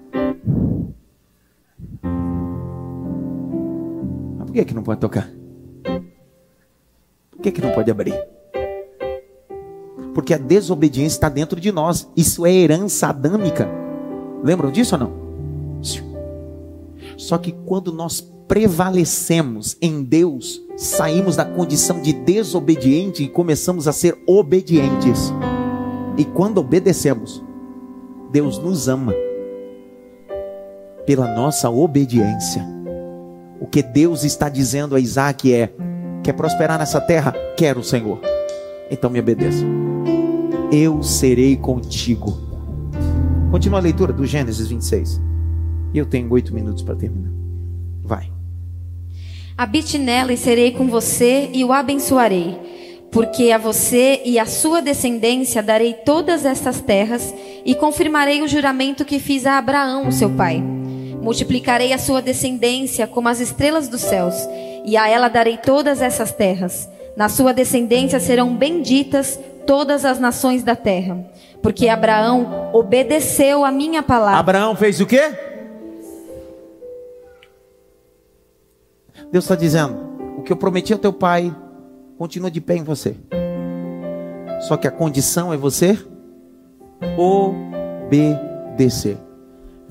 Mas 4.37 4.47
por 4.47 4.53
que, 4.53 4.65
que 4.65 4.75
não 4.75 4.83
pode 4.83 5.01
tocar? 5.01 5.31
Por 7.31 7.41
que, 7.43 7.53
que 7.53 7.61
não 7.61 7.73
pode 7.73 7.91
abrir? 7.91 8.15
Porque 10.15 10.33
a 10.33 10.39
desobediência 10.39 11.17
está 11.17 11.29
dentro 11.29 11.61
de 11.61 11.73
nós. 11.73 12.09
Isso 12.17 12.47
é 12.47 12.53
herança 12.53 13.09
adâmica. 13.09 13.69
Lembram 14.43 14.71
disso 14.71 14.95
ou 14.95 15.01
não? 15.01 15.25
Só 17.17 17.39
que 17.39 17.53
quando 17.53 17.93
nós 17.93 18.21
prevalecemos 18.47 19.77
em 19.81 20.03
Deus, 20.03 20.63
saímos 20.77 21.37
da 21.37 21.45
condição 21.45 22.01
de 22.01 22.13
desobediente 22.13 23.23
e 23.23 23.29
começamos 23.29 23.89
a 23.89 23.93
ser 23.93 24.17
obedientes. 24.27 25.33
E 26.17 26.25
quando 26.25 26.59
obedecemos, 26.59 27.43
Deus 28.31 28.59
nos 28.59 28.89
ama 28.89 29.15
pela 31.07 31.33
nossa 31.35 31.71
obediência. 31.71 32.65
O 33.61 33.67
que 33.67 33.83
Deus 33.83 34.25
está 34.25 34.49
dizendo 34.49 34.95
a 34.95 35.01
Isaac 35.01 35.53
é: 35.53 35.73
quer 36.23 36.33
prosperar 36.33 36.79
nessa 36.79 37.01
terra? 37.01 37.33
Quero, 37.57 37.83
Senhor. 37.83 38.21
Então 38.91 39.11
me 39.11 39.21
obedeça. 39.21 39.65
Eu 40.71 41.03
serei 41.03 41.57
contigo. 41.57 42.39
Continua 43.51 43.79
a 43.79 43.83
leitura 43.83 44.13
do 44.13 44.27
Gênesis 44.27 44.69
26. 44.69 45.21
E 45.93 45.99
eu 45.99 46.07
tenho 46.07 46.31
oito 46.33 46.53
minutos 46.53 46.83
para 46.83 46.97
terminar. 46.97 47.31
Vai. 48.03 48.31
Habite 49.57 49.97
nela 49.99 50.33
e 50.33 50.37
serei 50.37 50.73
com 50.73 50.89
você 50.89 51.49
e 51.53 51.65
o 51.65 51.73
abençoarei, 51.73 52.59
porque 53.13 53.53
a 53.53 53.59
você 53.59 54.21
e 54.25 54.37
a 54.37 54.47
sua 54.47 54.83
descendência 54.83 55.63
darei 55.63 55.95
todas 55.95 56.45
estas 56.45 56.81
terras 56.81 57.33
e 57.65 57.73
confirmarei 57.77 58.43
o 58.43 58.49
juramento 58.49 59.05
que 59.05 59.21
fiz 59.21 59.47
a 59.47 59.57
Abraão, 59.57 60.11
seu 60.11 60.29
pai. 60.31 60.61
Multiplicarei 61.25 61.93
a 61.95 61.99
sua 61.99 62.21
descendência 62.21 63.07
como 63.07 63.31
as 63.31 63.41
estrelas 63.41 63.89
dos 63.89 64.03
céus, 64.03 64.35
e 64.85 64.95
a 64.95 65.09
ela 65.09 65.29
darei 65.29 65.57
todas 65.57 66.03
essas 66.03 66.33
terras. 66.33 66.87
Na 67.17 67.31
sua 67.31 67.55
descendência 67.55 68.21
serão 68.21 68.55
benditas 68.55 69.41
todas 69.67 70.05
as 70.05 70.21
nações 70.21 70.63
da 70.63 70.77
terra, 70.77 71.25
porque 71.63 71.89
Abraão 71.89 72.69
obedeceu 72.75 73.65
a 73.65 73.73
minha 73.73 74.03
palavra. 74.03 74.39
Abraão 74.39 74.77
fez 74.77 75.01
o 75.01 75.07
quê? 75.07 75.33
Deus 79.33 79.45
está 79.45 79.55
dizendo: 79.55 79.97
o 80.37 80.43
que 80.43 80.53
eu 80.53 80.59
prometi 80.59 80.93
ao 80.93 80.99
teu 80.99 81.15
pai 81.15 81.57
continua 82.19 82.51
de 82.51 82.61
pé 82.61 82.77
em 82.77 82.85
você. 82.85 83.17
Só 84.69 84.77
que 84.77 84.87
a 84.87 84.91
condição 84.91 85.55
é 85.55 85.57
você 85.57 85.99
obedecer. 87.17 89.17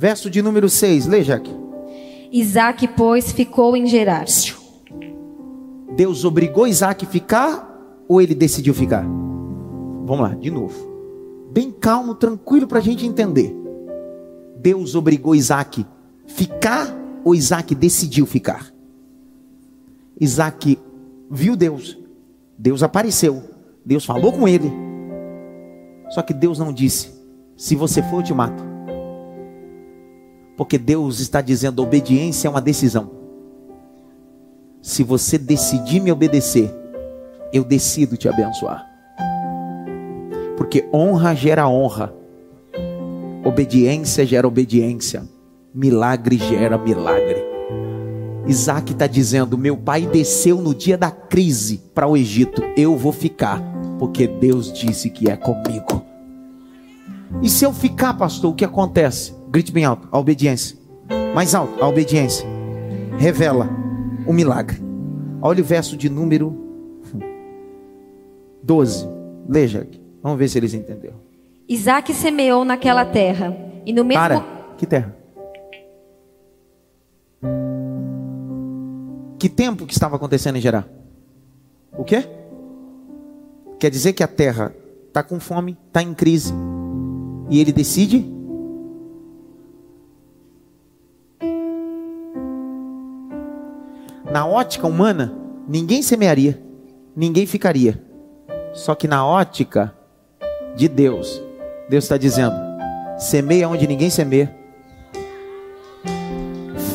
Verso 0.03 0.29
de 0.29 0.41
número 0.41 0.67
6, 0.67 1.05
lê, 1.05 1.23
Jaque. 1.23 1.49
Isaac, 2.29 2.89
pois, 2.89 3.31
ficou 3.31 3.73
em 3.73 3.87
Gerar. 3.87 4.25
Deus 5.95 6.25
obrigou 6.25 6.67
Isaac 6.67 7.05
a 7.05 7.07
ficar 7.07 8.03
ou 8.05 8.21
ele 8.21 8.35
decidiu 8.35 8.73
ficar? 8.73 9.05
Vamos 10.03 10.19
lá, 10.19 10.35
de 10.35 10.51
novo. 10.51 10.75
Bem 11.53 11.71
calmo, 11.71 12.15
tranquilo 12.15 12.67
para 12.67 12.79
a 12.79 12.81
gente 12.81 13.05
entender. 13.05 13.55
Deus 14.57 14.93
obrigou 14.93 15.33
Isaac 15.33 15.85
a 15.85 16.29
ficar 16.29 16.93
ou 17.23 17.33
Isaac 17.33 17.73
decidiu 17.73 18.25
ficar? 18.25 18.73
Isaac 20.19 20.77
viu 21.31 21.55
Deus, 21.55 21.97
Deus 22.57 22.83
apareceu, 22.83 23.41
Deus 23.85 24.03
falou 24.03 24.33
com 24.33 24.49
ele. 24.49 24.69
Só 26.09 26.21
que 26.21 26.33
Deus 26.33 26.59
não 26.59 26.73
disse: 26.73 27.09
se 27.55 27.73
você 27.73 28.03
for, 28.03 28.17
eu 28.17 28.23
te 28.23 28.33
mato. 28.33 28.72
Porque 30.55 30.77
Deus 30.77 31.19
está 31.19 31.41
dizendo: 31.41 31.81
obediência 31.81 32.47
é 32.47 32.51
uma 32.51 32.61
decisão. 32.61 33.11
Se 34.81 35.03
você 35.03 35.37
decidir 35.37 35.99
me 35.99 36.11
obedecer, 36.11 36.73
eu 37.51 37.63
decido 37.63 38.17
te 38.17 38.27
abençoar. 38.27 38.85
Porque 40.57 40.87
honra 40.93 41.33
gera 41.33 41.67
honra, 41.67 42.13
obediência 43.43 44.25
gera 44.25 44.47
obediência, 44.47 45.27
milagre 45.73 46.37
gera 46.37 46.77
milagre. 46.77 47.43
Isaac 48.45 48.91
está 48.91 49.07
dizendo: 49.07 49.57
Meu 49.57 49.77
pai 49.77 50.05
desceu 50.05 50.61
no 50.61 50.75
dia 50.75 50.97
da 50.97 51.09
crise 51.09 51.81
para 51.93 52.07
o 52.07 52.17
Egito, 52.17 52.61
eu 52.75 52.97
vou 52.97 53.11
ficar, 53.11 53.61
porque 53.97 54.27
Deus 54.27 54.71
disse 54.71 55.09
que 55.09 55.29
é 55.29 55.37
comigo. 55.37 56.03
E 57.41 57.49
se 57.49 57.65
eu 57.65 57.73
ficar, 57.73 58.13
pastor, 58.13 58.51
o 58.51 58.55
que 58.55 58.65
acontece? 58.65 59.33
Grite 59.53 59.71
bem 59.71 59.85
alto: 59.85 60.07
a 60.11 60.17
obediência. 60.17 60.75
Mais 61.35 61.53
alto: 61.53 61.81
a 61.81 61.87
obediência. 61.87 62.43
Revela 63.19 63.69
o 64.25 64.33
milagre. 64.33 64.81
Olha 65.39 65.61
o 65.61 65.63
verso 65.63 65.95
de 65.95 66.09
número 66.09 66.57
12. 68.63 69.07
Leia 69.47 69.81
aqui. 69.81 70.01
Vamos 70.23 70.39
ver 70.39 70.47
se 70.47 70.57
eles 70.57 70.73
entenderam. 70.73 71.17
Isaac 71.69 72.11
semeou 72.15 72.65
naquela 72.65 73.05
terra. 73.05 73.55
E 73.85 73.93
no 73.93 74.03
mesmo. 74.03 74.23
Para. 74.23 74.43
Que 74.75 74.87
terra? 74.87 75.15
Que 79.37 79.49
tempo 79.49 79.85
que 79.85 79.93
estava 79.93 80.15
acontecendo 80.15 80.55
em 80.55 80.61
Gerar? 80.61 80.87
O 81.95 82.03
quê? 82.03 82.27
Quer 83.79 83.91
dizer 83.91 84.13
que 84.13 84.23
a 84.23 84.27
terra 84.27 84.73
está 85.07 85.21
com 85.21 85.39
fome, 85.39 85.77
está 85.87 86.01
em 86.01 86.13
crise. 86.15 86.51
E 87.51 87.59
ele 87.59 87.71
decide? 87.71 88.32
Na 94.33 94.47
ótica 94.47 94.87
humana, 94.87 95.31
ninguém 95.69 96.01
semearia, 96.01 96.59
ninguém 97.15 97.45
ficaria. 97.45 98.01
Só 98.73 98.95
que 98.95 99.07
na 99.07 99.23
ótica 99.23 99.93
de 100.75 100.87
Deus, 100.87 101.39
Deus 101.87 102.05
está 102.05 102.17
dizendo: 102.17 102.55
semeia 103.15 103.69
onde 103.69 103.85
ninguém 103.85 104.09
semeia, 104.09 104.51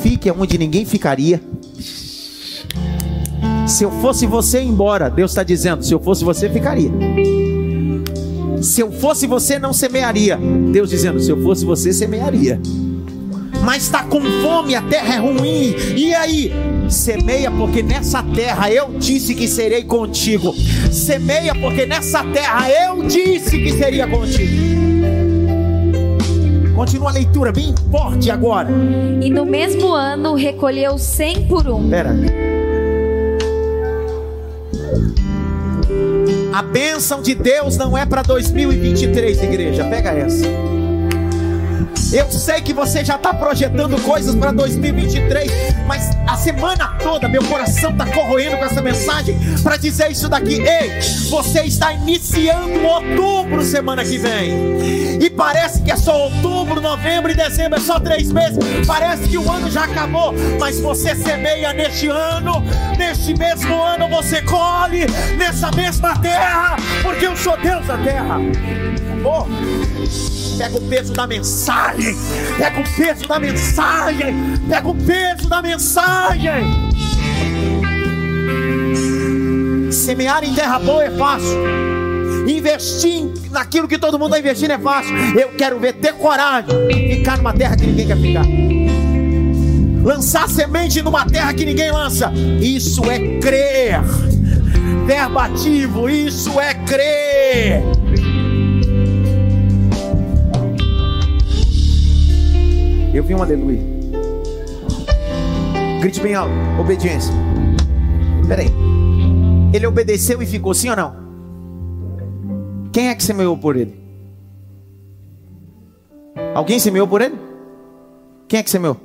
fique 0.03 0.29
onde 0.33 0.59
ninguém 0.59 0.85
ficaria. 0.85 1.41
Se 3.69 3.85
eu 3.85 3.91
fosse 4.01 4.27
você, 4.27 4.61
embora. 4.61 5.09
Deus 5.09 5.31
está 5.31 5.45
dizendo: 5.45 5.85
se 5.85 5.95
eu 5.95 6.01
fosse 6.01 6.25
você, 6.25 6.51
ficaria. 6.51 6.91
Se 8.61 8.81
eu 8.81 8.91
fosse 8.91 9.29
você, 9.29 9.61
não 9.61 9.73
semearia. 9.73 10.37
Deus 10.73 10.91
dizendo: 10.91 11.21
se 11.21 11.31
eu 11.31 11.41
fosse 11.41 11.65
você, 11.65 11.93
semearia. 11.93 12.61
Mas 13.69 13.83
está 13.83 14.03
com 14.03 14.23
fome, 14.23 14.75
a 14.75 14.81
terra 14.81 15.17
é 15.17 15.19
ruim. 15.19 15.77
E 15.95 16.15
aí? 16.15 16.51
Semeia, 16.89 17.51
porque 17.51 17.83
nessa 17.83 18.23
terra 18.23 18.73
eu 18.73 18.95
disse 18.99 19.35
que 19.35 19.47
serei 19.47 19.85
contigo. 19.85 20.55
Semeia, 20.91 21.55
porque 21.55 21.85
nessa 21.85 22.25
terra 22.25 22.67
eu 22.71 23.03
disse 23.03 23.59
que 23.59 23.71
seria 23.75 24.07
contigo. 24.07 24.51
Continua 26.75 27.11
a 27.11 27.13
leitura 27.13 27.53
bem 27.53 27.75
forte 27.91 28.31
agora. 28.31 28.71
E 29.21 29.29
no 29.29 29.45
mesmo 29.45 29.93
ano 29.93 30.35
recolheu 30.35 30.97
cem 30.97 31.47
por 31.47 31.69
um. 31.69 31.91
Pera. 31.91 32.17
A 36.55 36.63
bênção 36.63 37.21
de 37.21 37.35
Deus 37.35 37.77
não 37.77 37.99
é 37.99 38.07
para 38.07 38.23
2023, 38.23 39.43
igreja. 39.43 39.85
Pega 39.85 40.09
essa. 40.13 40.78
Eu 42.13 42.31
sei 42.31 42.61
que 42.63 42.73
você 42.73 43.05
já 43.05 43.17
está 43.17 43.35
projetando 43.35 44.01
coisas 44.03 44.35
para 44.35 44.51
2023, 44.53 45.51
mas 45.87 46.11
a 46.27 46.37
semana 46.37 46.97
toda 47.03 47.29
meu 47.29 47.43
coração 47.45 47.91
está 47.91 48.07
corroendo 48.07 48.57
com 48.57 48.65
essa 48.65 48.81
mensagem 48.81 49.39
para 49.63 49.77
dizer 49.77 50.11
isso 50.11 50.29
daqui. 50.29 50.61
Ei, 50.61 51.01
você 51.29 51.63
está 51.63 51.93
iniciando 51.93 52.83
outubro 52.83 53.63
semana 53.63 54.05
que 54.05 54.17
vem, 54.17 54.79
e 55.21 55.29
parece 55.29 55.83
que 55.83 55.91
é 55.91 55.97
só 55.97 56.17
outubro, 56.17 56.81
novembro 56.81 57.31
e 57.31 57.35
dezembro, 57.35 57.79
é 57.79 57.83
só 57.83 58.01
três 58.01 58.31
meses. 58.33 58.59
Parece 58.87 59.29
que 59.29 59.37
o 59.37 59.51
ano 59.51 59.71
já 59.71 59.85
acabou, 59.85 60.33
mas 60.59 60.81
você 60.81 61.15
semeia 61.15 61.73
neste 61.73 62.09
ano, 62.09 62.63
neste 62.97 63.37
mesmo 63.37 63.83
ano 63.83 64.09
você 64.09 64.41
colhe 64.43 65.07
nessa 65.37 65.71
mesma 65.73 66.19
terra, 66.19 66.77
porque 67.03 67.27
eu 67.27 67.37
sou 67.37 67.57
Deus 67.59 67.87
da 67.87 67.99
terra. 67.99 68.39
Oh. 69.25 70.38
Pega 70.59 70.77
o 70.77 70.81
peso 70.81 71.13
da 71.13 71.25
mensagem. 71.25 72.17
Pega 72.59 72.81
o 72.81 72.97
peso 72.97 73.29
da 73.29 73.39
mensagem. 73.39 74.35
Pega 74.69 74.89
o 74.89 74.95
peso 74.95 75.49
da 75.49 75.63
mensagem. 75.63 76.89
Semear 79.93 80.43
em 80.43 80.53
terra 80.53 80.81
boa 80.81 81.05
é 81.05 81.11
fácil. 81.13 81.59
Investir 82.49 83.29
naquilo 83.53 83.87
que 83.87 83.99
todo 83.99 84.19
mundo 84.19 84.35
está 84.35 84.41
investindo 84.41 84.73
é 84.73 84.79
fácil. 84.79 85.15
Eu 85.39 85.51
quero 85.51 85.79
ver 85.79 85.93
ter 85.95 86.15
coragem 86.15 86.69
ficar 87.15 87.39
numa 87.39 87.53
terra 87.53 87.77
que 87.77 87.87
ninguém 87.87 88.07
quer 88.09 88.17
ficar. 88.17 88.45
Lançar 90.03 90.49
semente 90.49 91.01
numa 91.03 91.25
terra 91.25 91.55
que 91.55 91.65
ninguém 91.65 91.93
lança. 91.93 92.33
Isso 92.61 93.09
é 93.09 93.39
crer. 93.39 94.01
Verbo 95.07 95.39
ativo, 95.39 96.11
isso 96.11 96.59
é 96.59 96.75
crer. 96.75 97.98
Eu 103.19 103.25
vi 103.25 103.35
um 103.35 103.43
aleluia. 103.43 103.81
Grite 106.01 106.21
bem 106.21 106.37
alto. 106.37 106.53
Obediência. 106.81 107.35
Peraí. 108.47 108.69
Ele 109.75 109.89
obedeceu 109.89 110.41
e 110.41 110.47
ficou 110.47 110.73
sim 110.73 110.89
ou 110.89 110.95
não? 110.95 111.17
Quem 112.93 113.09
é 113.09 113.17
que 113.17 113.25
semeou 113.25 113.59
por 113.59 113.75
ele? 113.75 114.01
Alguém 116.55 116.79
semeou 116.79 117.09
por 117.09 117.21
ele? 117.21 117.37
Quem 118.47 118.61
é 118.61 118.63
que 118.63 118.71
semeou? 118.71 118.97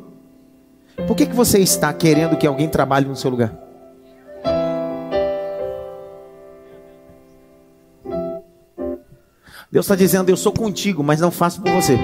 Por 1.08 1.18
que, 1.18 1.26
que 1.26 1.36
você 1.36 1.58
está 1.58 1.92
querendo 1.92 2.38
que 2.38 2.46
alguém 2.46 2.70
trabalhe 2.70 3.08
no 3.08 3.16
seu 3.16 3.32
lugar? 3.32 3.52
Deus 9.72 9.88
está 9.88 9.96
dizendo: 9.96 10.30
Eu 10.30 10.38
sou 10.38 10.54
contigo, 10.54 11.04
mas 11.04 11.20
não 11.20 11.32
faço 11.32 11.60
por 11.64 11.72
você. 11.72 11.98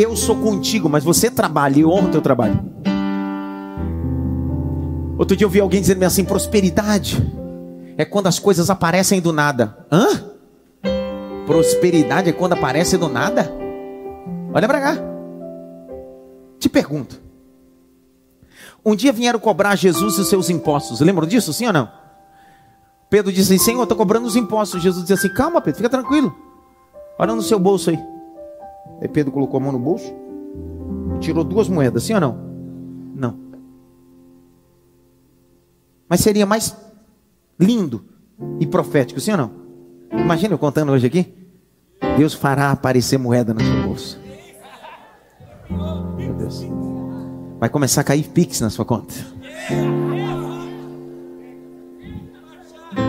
Eu 0.00 0.14
sou 0.14 0.36
contigo, 0.36 0.88
mas 0.88 1.02
você 1.02 1.28
trabalha 1.28 1.80
e 1.80 1.84
honra 1.84 2.06
o 2.06 2.10
teu 2.12 2.22
trabalho. 2.22 2.60
Outro 5.18 5.36
dia 5.36 5.44
eu 5.44 5.50
vi 5.50 5.58
alguém 5.58 5.80
dizendo 5.80 6.04
assim: 6.04 6.24
prosperidade 6.24 7.20
é 7.96 8.04
quando 8.04 8.28
as 8.28 8.38
coisas 8.38 8.70
aparecem 8.70 9.20
do 9.20 9.32
nada. 9.32 9.76
Hã? 9.90 10.06
Prosperidade 11.46 12.28
é 12.28 12.32
quando 12.32 12.52
aparece 12.52 12.96
do 12.96 13.08
nada? 13.08 13.52
Olha 14.54 14.68
para 14.68 14.80
cá. 14.80 15.02
Te 16.60 16.68
pergunto. 16.68 17.20
Um 18.86 18.94
dia 18.94 19.12
vieram 19.12 19.40
cobrar 19.40 19.74
Jesus 19.74 20.16
os 20.16 20.28
seus 20.28 20.48
impostos. 20.48 21.00
Lembram 21.00 21.26
disso, 21.26 21.52
sim 21.52 21.66
ou 21.66 21.72
não? 21.72 21.90
Pedro 23.10 23.32
disse 23.32 23.52
assim: 23.52 23.64
Senhor, 23.64 23.82
estou 23.82 23.98
cobrando 23.98 24.28
os 24.28 24.36
impostos. 24.36 24.80
Jesus 24.80 25.04
disse 25.04 25.26
assim: 25.26 25.34
Calma, 25.34 25.60
Pedro, 25.60 25.78
fica 25.78 25.90
tranquilo. 25.90 26.32
Olha 27.18 27.34
no 27.34 27.42
seu 27.42 27.58
bolso 27.58 27.90
aí. 27.90 27.98
Aí 29.00 29.08
Pedro 29.08 29.32
colocou 29.32 29.58
a 29.58 29.62
mão 29.62 29.72
no 29.72 29.78
bolso, 29.78 30.12
tirou 31.20 31.44
duas 31.44 31.68
moedas, 31.68 32.02
sim 32.02 32.14
ou 32.14 32.20
não? 32.20 32.38
Não. 33.14 33.38
Mas 36.08 36.20
seria 36.20 36.46
mais 36.46 36.76
lindo 37.58 38.04
e 38.58 38.66
profético, 38.66 39.20
sim 39.20 39.32
ou 39.32 39.36
não? 39.38 39.50
Imagina 40.12 40.54
eu 40.54 40.58
contando 40.58 40.92
hoje 40.92 41.06
aqui. 41.06 41.34
Deus 42.16 42.34
fará 42.34 42.70
aparecer 42.70 43.18
moeda 43.18 43.52
no 43.52 43.60
seu 43.60 43.82
bolso. 43.82 44.18
Meu 46.16 46.34
Deus. 46.34 46.64
Vai 47.58 47.68
começar 47.68 48.00
a 48.00 48.04
cair 48.04 48.28
pix 48.28 48.60
na 48.60 48.70
sua 48.70 48.84
conta. 48.84 49.14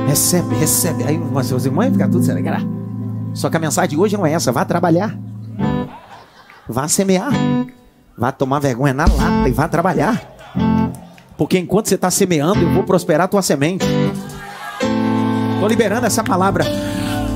Recebe, 0.08 0.56
recebe. 0.56 1.04
Aí 1.04 1.18
os 1.18 1.66
irmãos 1.66 1.92
ficar 1.92 2.10
tudo 2.10 2.24
certo. 2.24 2.44
Só 3.34 3.50
que 3.50 3.58
a 3.58 3.60
mensagem 3.60 3.92
de 3.92 3.98
hoje 3.98 4.18
não 4.18 4.26
é 4.26 4.34
essa. 4.34 4.52
Vá 4.52 4.66
trabalhar. 4.66 5.18
Vá 6.70 6.88
semear. 6.88 7.32
Vá 8.16 8.32
tomar 8.32 8.60
vergonha 8.60 8.94
na 8.94 9.06
lata 9.06 9.50
e 9.50 9.52
vá 9.52 9.68
trabalhar. 9.68 10.22
Porque 11.36 11.58
enquanto 11.58 11.90
você 11.90 11.96
está 11.96 12.12
semeando, 12.12 12.62
eu 12.62 12.72
vou 12.72 12.84
prosperar 12.84 13.26
a 13.26 13.28
tua 13.28 13.42
semente. 13.42 13.86
Estou 15.56 15.68
liberando 15.68 16.06
essa 16.06 16.24
palavra. 16.24 16.66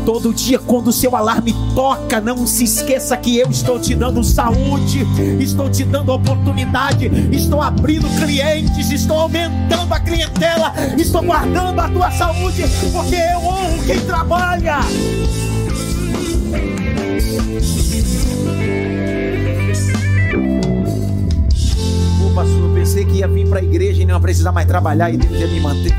Todo 0.06 0.34
dia, 0.34 0.60
quando 0.60 0.90
o 0.90 0.94
seu 0.94 1.16
alarme 1.16 1.56
toca, 1.74 2.22
não 2.22 2.46
se 2.46 2.66
esqueça 2.66 3.18
que 3.18 3.40
eu 3.40 3.50
estou 3.50 3.80
te 3.80 3.96
dando 3.96 4.24
saúde, 4.24 5.08
estou 5.40 5.70
te 5.70 5.86
dando 5.86 6.12
oportunidade, 6.12 7.10
estou 7.32 7.62
abrindo 7.62 8.08
clientes, 8.20 8.92
estou 8.92 9.18
aumentando 9.18 9.94
a 9.94 10.00
clientela, 10.02 10.74
estou 10.98 11.24
guardando 11.24 11.80
a 11.80 11.90
tua 11.90 12.12
saúde, 12.12 12.64
porque 12.92 13.16
eu 13.16 13.40
honro 13.40 13.84
quem 13.88 14.00
trabalha. 14.02 14.80
Pastor, 22.34 22.67
eu 22.67 22.74
pensei 22.74 23.05
que 23.05 23.17
ia 23.17 23.28
vir 23.28 23.47
para 23.47 23.59
a 23.59 23.63
igreja 23.63 24.01
e 24.01 24.05
não 24.05 24.15
ia 24.15 24.19
precisar 24.19 24.51
mais 24.51 24.67
trabalhar 24.67 25.13
e 25.13 25.17
Deus 25.17 25.39
ia 25.39 25.47
me 25.47 25.59
manter. 25.59 25.93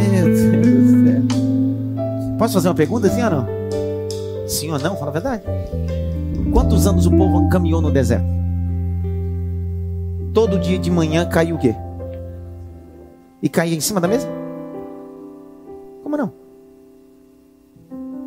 Meu 0.00 0.24
Deus 0.24 0.90
do 0.90 1.04
céu. 1.04 1.22
Posso 2.38 2.54
fazer 2.54 2.68
uma 2.68 2.74
pergunta, 2.74 3.08
sim 3.08 3.22
ou 3.22 3.30
não? 3.30 3.46
Sim 4.46 4.70
ou 4.70 4.78
não? 4.78 4.96
Fala 4.96 5.10
a 5.10 5.12
verdade. 5.12 5.42
Quantos 6.52 6.86
anos 6.86 7.06
o 7.06 7.10
povo 7.10 7.48
caminhou 7.48 7.80
no 7.80 7.90
deserto? 7.90 8.26
Todo 10.32 10.58
dia 10.58 10.78
de 10.78 10.90
manhã 10.90 11.26
caiu 11.26 11.56
o 11.56 11.58
quê? 11.58 11.74
E 13.42 13.48
caía 13.48 13.74
em 13.74 13.80
cima 13.80 14.00
da 14.00 14.08
mesa? 14.08 14.28
Como 16.02 16.16
não? 16.16 16.45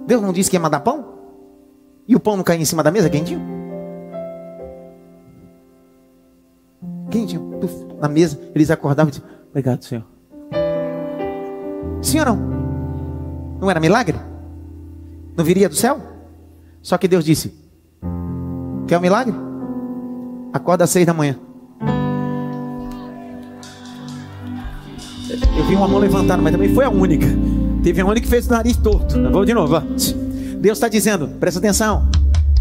Deus 0.10 0.24
não 0.24 0.34
disse 0.34 0.50
que 0.50 0.56
ia 0.56 0.60
mandar 0.60 0.80
pão? 0.80 1.20
E 2.08 2.16
o 2.16 2.20
pão 2.20 2.36
não 2.36 2.44
caía 2.44 2.60
em 2.60 2.66
cima 2.66 2.82
da 2.82 2.90
mesa 2.90 3.12
quentinho? 3.12 3.60
quente, 7.12 7.40
na 8.00 8.08
mesa, 8.08 8.40
eles 8.56 8.72
acordavam 8.72 9.10
e 9.10 9.12
diziam, 9.12 9.30
obrigado, 9.50 9.84
Senhor. 9.84 10.04
Sim 12.02 12.20
ou 12.22 12.26
não? 12.26 12.36
Não 13.62 13.70
era 13.70 13.80
milagre? 13.80 14.18
Não 15.38 15.46
viria 15.46 15.70
do 15.70 15.76
céu? 15.76 16.00
Só 16.82 16.98
que 16.98 17.08
Deus 17.08 17.24
disse: 17.24 17.54
Quer 18.88 18.98
um 18.98 19.02
milagre? 19.02 19.36
Acorda 20.54 20.86
às 20.86 20.90
seis 20.90 21.06
da 21.06 21.14
manhã. 21.14 21.38
Eu 25.58 25.66
vi 25.66 25.76
uma 25.76 25.88
mão 25.88 26.00
levantada, 26.00 26.42
mas 26.42 26.52
também 26.52 26.74
foi 26.74 26.86
a 26.86 26.90
única. 26.90 27.28
Teve 27.84 28.04
única 28.04 28.22
que 28.22 28.28
fez 28.28 28.48
o 28.48 28.52
nariz 28.52 28.78
torto. 28.78 29.16
Vamos 29.22 29.46
de 29.46 29.54
novo. 29.54 29.82
Deus 30.60 30.78
está 30.78 30.88
dizendo: 30.88 31.28
presta 31.40 31.60
atenção. 31.60 32.10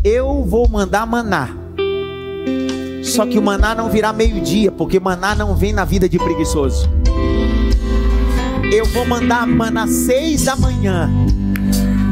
Eu 0.04 0.44
vou 0.44 0.68
mandar 0.68 1.06
maná 1.06 1.58
só 3.08 3.24
que 3.24 3.38
o 3.38 3.42
maná 3.42 3.74
não 3.74 3.88
virá 3.88 4.12
meio-dia, 4.12 4.70
porque 4.70 5.00
maná 5.00 5.34
não 5.34 5.54
vem 5.56 5.72
na 5.72 5.84
vida 5.84 6.08
de 6.08 6.18
preguiçoso. 6.18 6.88
Eu 8.70 8.84
vou 8.86 9.06
mandar 9.06 9.46
maná 9.46 9.86
seis 9.86 10.44
da 10.44 10.54
manhã. 10.54 11.10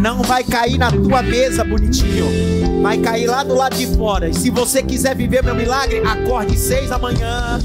Não 0.01 0.23
vai 0.23 0.45
cair 0.45 0.79
na 0.79 0.91
tua 0.91 1.23
mesa, 1.23 1.65
bonitinho. 1.65 2.83
Vai 2.83 2.99
cair 2.99 3.27
lá 3.27 3.43
do 3.43 3.55
lado 3.55 3.77
de 3.77 3.87
fora. 3.97 4.29
E 4.29 4.35
se 4.35 4.51
você 4.51 4.83
quiser 4.83 5.17
viver 5.17 5.43
meu 5.43 5.55
milagre, 5.55 6.01
acorde 6.01 6.59
seis 6.59 6.91
da 6.91 6.99
manhã. 6.99 7.59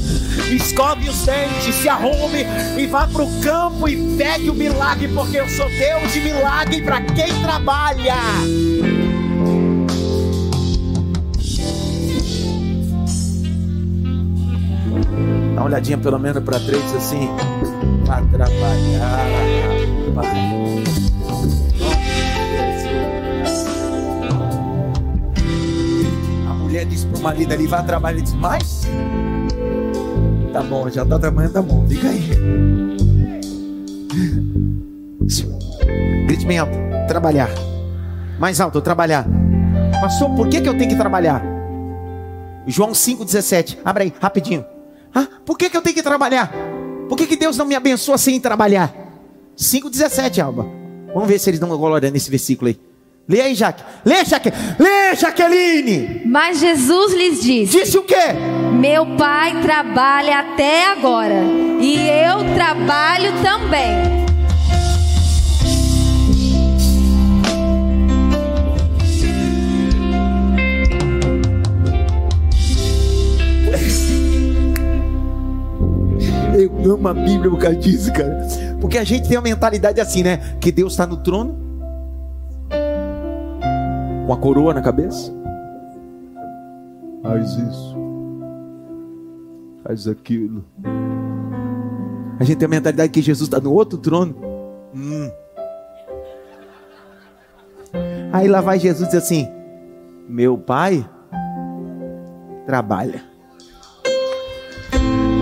Escove 0.50 1.10
os 1.10 1.26
dentes, 1.26 1.76
se 1.76 1.90
arrume 1.90 2.46
e 2.78 2.88
vá 2.88 3.08
para 3.08 3.24
o 3.24 3.42
campo 3.42 3.88
e 3.88 4.16
pegue 4.18 4.50
o 4.50 4.54
milagre, 4.54 5.10
porque 5.10 5.38
eu 5.38 5.48
sou 5.50 5.68
Deus 5.68 6.14
de 6.14 6.22
milagre 6.22 6.82
para 6.82 7.02
quem 7.02 7.28
trabalha. 7.42 8.16
Dá 15.54 15.62
uma 15.62 15.66
olhadinha 15.66 15.98
pelo 15.98 16.18
menos 16.18 16.44
para 16.44 16.60
três 16.60 16.96
assim. 16.96 17.30
Para 18.06 18.22
trabalhar. 18.26 19.26
O 27.18 27.22
marido 27.22 27.54
ali, 27.54 27.68
vai 27.68 27.86
trabalhar. 27.86 28.16
Ele 28.16 28.24
disse, 28.24 28.36
mais? 28.36 28.88
Tá 30.52 30.62
bom, 30.62 30.90
já 30.90 31.06
tá 31.06 31.18
trabalhando, 31.18 31.54
tá 31.54 31.62
bom. 31.62 31.88
Fica 31.88 32.10
aí. 32.10 32.30
Grite 36.28 36.46
bem 36.46 36.60
alto. 36.60 36.78
Trabalhar. 37.08 37.50
Mais 38.40 38.60
alto, 38.60 38.82
trabalhar. 38.82 39.26
Pastor, 40.02 40.30
por 40.36 40.48
que, 40.50 40.62
que 40.62 40.68
eu 40.68 40.78
tenho 40.78 40.90
que 40.90 40.96
trabalhar? 40.96 41.44
João 42.68 42.92
5,17. 42.92 43.78
Abre 43.84 44.04
aí, 44.04 44.14
rapidinho. 44.20 44.66
Ah, 45.14 45.28
por 45.46 45.58
que, 45.58 45.70
que 45.70 45.78
eu 45.78 45.82
tenho 45.82 45.96
que 45.96 46.04
trabalhar? 46.04 46.52
Por 47.08 47.18
que, 47.18 47.28
que 47.28 47.36
Deus 47.36 47.58
não 47.58 47.66
me 47.66 47.76
abençoa 47.76 48.18
sem 48.18 48.40
trabalhar? 48.40 48.94
5,17, 49.58 50.44
Alba. 50.44 50.66
Vamos 51.14 51.28
ver 51.28 51.40
se 51.40 51.50
eles 51.50 51.60
dão 51.60 51.70
glória 51.78 52.10
nesse 52.10 52.30
versículo 52.30 52.70
aí. 52.70 52.80
Lê 53.28 53.42
aí, 53.42 53.56
Jaque. 53.56 53.84
Lê, 54.04 54.26
Jaque. 54.26 54.52
Lê, 54.80 55.16
Jaqueline. 55.16 56.22
Mas 56.26 56.60
Jesus 56.60 57.14
lhes 57.14 57.42
disse: 57.42 57.80
Disse 57.80 57.98
o 57.98 58.04
quê? 58.04 58.34
Meu 58.74 59.16
pai 59.16 59.62
trabalha 59.62 60.40
até 60.40 60.88
agora, 60.88 61.44
e 61.80 61.96
eu 61.96 62.54
trabalho 62.56 63.32
também. 63.44 64.22
Eu 76.54 76.94
amo 76.94 77.08
a 77.08 77.14
Bíblia 77.14 77.50
por 77.50 77.60
causa 77.60 77.78
disso, 77.78 78.12
cara. 78.12 78.46
Porque 78.80 78.98
a 78.98 79.04
gente 79.04 79.28
tem 79.28 79.38
uma 79.38 79.44
mentalidade 79.44 80.02
assim, 80.02 80.22
né? 80.22 80.58
Que 80.60 80.72
Deus 80.72 80.94
está 80.94 81.08
no 81.08 81.18
trono, 81.18 81.61
com 84.32 84.34
a 84.34 84.38
coroa 84.38 84.74
na 84.74 84.82
cabeça. 84.82 85.34
Faz 87.22 87.52
isso, 87.52 87.98
faz 89.84 90.08
aquilo. 90.08 90.64
A 92.40 92.44
gente 92.44 92.58
tem 92.58 92.66
a 92.66 92.70
mentalidade 92.70 93.12
que 93.12 93.22
Jesus 93.22 93.48
está 93.48 93.60
no 93.60 93.74
outro 93.74 93.98
trono. 93.98 94.34
Hum. 94.96 95.30
Aí 98.32 98.48
lá 98.48 98.62
vai 98.62 98.80
Jesus 98.80 99.10
diz 99.10 99.22
assim: 99.22 99.48
Meu 100.30 100.58
pai 100.58 101.06
trabalha. 102.66 103.22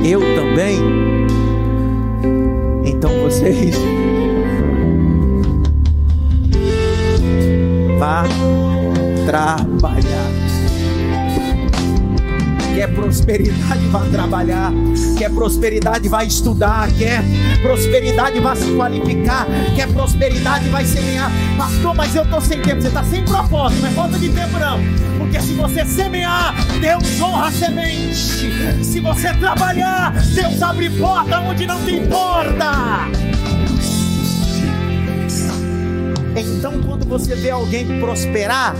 Eu 0.03 0.19
também. 0.35 0.79
Então 2.85 3.11
vocês 3.21 3.75
vá 7.99 8.23
trabalhar. 9.25 10.29
Quer 12.75 12.87
prosperidade, 12.93 13.87
vá 13.87 13.99
trabalhar. 14.05 14.71
Quer 15.17 15.29
prosperidade, 15.31 16.07
vai 16.07 16.27
estudar. 16.27 16.89
Quer 16.93 17.23
prosperidade, 17.61 18.39
vai 18.39 18.55
se 18.55 18.71
qualificar. 18.71 19.47
Quer 19.75 19.91
prosperidade, 19.91 20.69
vai 20.69 20.85
semear. 20.85 21.29
Pastor, 21.57 21.93
mas 21.93 22.15
eu 22.15 22.23
estou 22.23 22.39
sem 22.39 22.61
tempo. 22.61 22.81
Você 22.81 22.87
está 22.87 23.03
sem 23.03 23.25
propósito, 23.25 23.81
não 23.81 23.89
é 23.89 23.91
falta 23.91 24.17
de 24.17 24.29
tempo, 24.29 24.57
não. 24.59 24.79
Porque 25.17 25.41
se 25.41 25.53
você 25.55 25.83
semear, 25.83 26.55
Deus 26.79 27.19
honra 27.19 27.47
a 27.47 27.51
semente. 27.51 28.15
Se 28.81 28.99
você 29.01 29.33
trabalhar, 29.33 30.13
Deus 30.33 30.61
abre 30.61 30.89
porta 30.91 31.39
onde 31.41 31.67
não 31.67 31.83
tem 31.83 32.07
porta. 32.07 33.09
Então, 36.39 36.81
quando 36.81 37.05
você 37.05 37.35
vê 37.35 37.49
alguém 37.49 37.99
prosperar, 37.99 38.73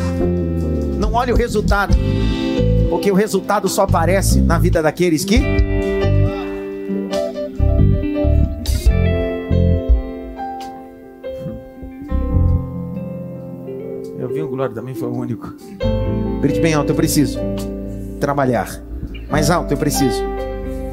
não 0.98 1.14
olhe 1.14 1.32
o 1.32 1.36
resultado, 1.36 1.96
porque 2.90 3.12
o 3.12 3.16
resultado 3.16 3.68
só 3.68 3.84
aparece 3.84 4.40
na 4.42 4.58
vida 4.58 4.82
daqueles 4.82 5.26
que. 5.26 5.42
Eu 14.18 14.30
vi 14.30 14.42
o 14.42 14.48
glória 14.48 14.74
também 14.74 14.96
foi 14.96 15.10
o 15.10 15.16
único. 15.16 15.54
Grite 16.42 16.62
bem 16.62 16.74
alto, 16.74 16.92
eu 16.92 16.96
preciso 16.96 17.40
trabalhar. 18.20 18.70
Mais 19.30 19.50
alto, 19.50 19.74
eu 19.74 19.78
preciso 19.78 20.22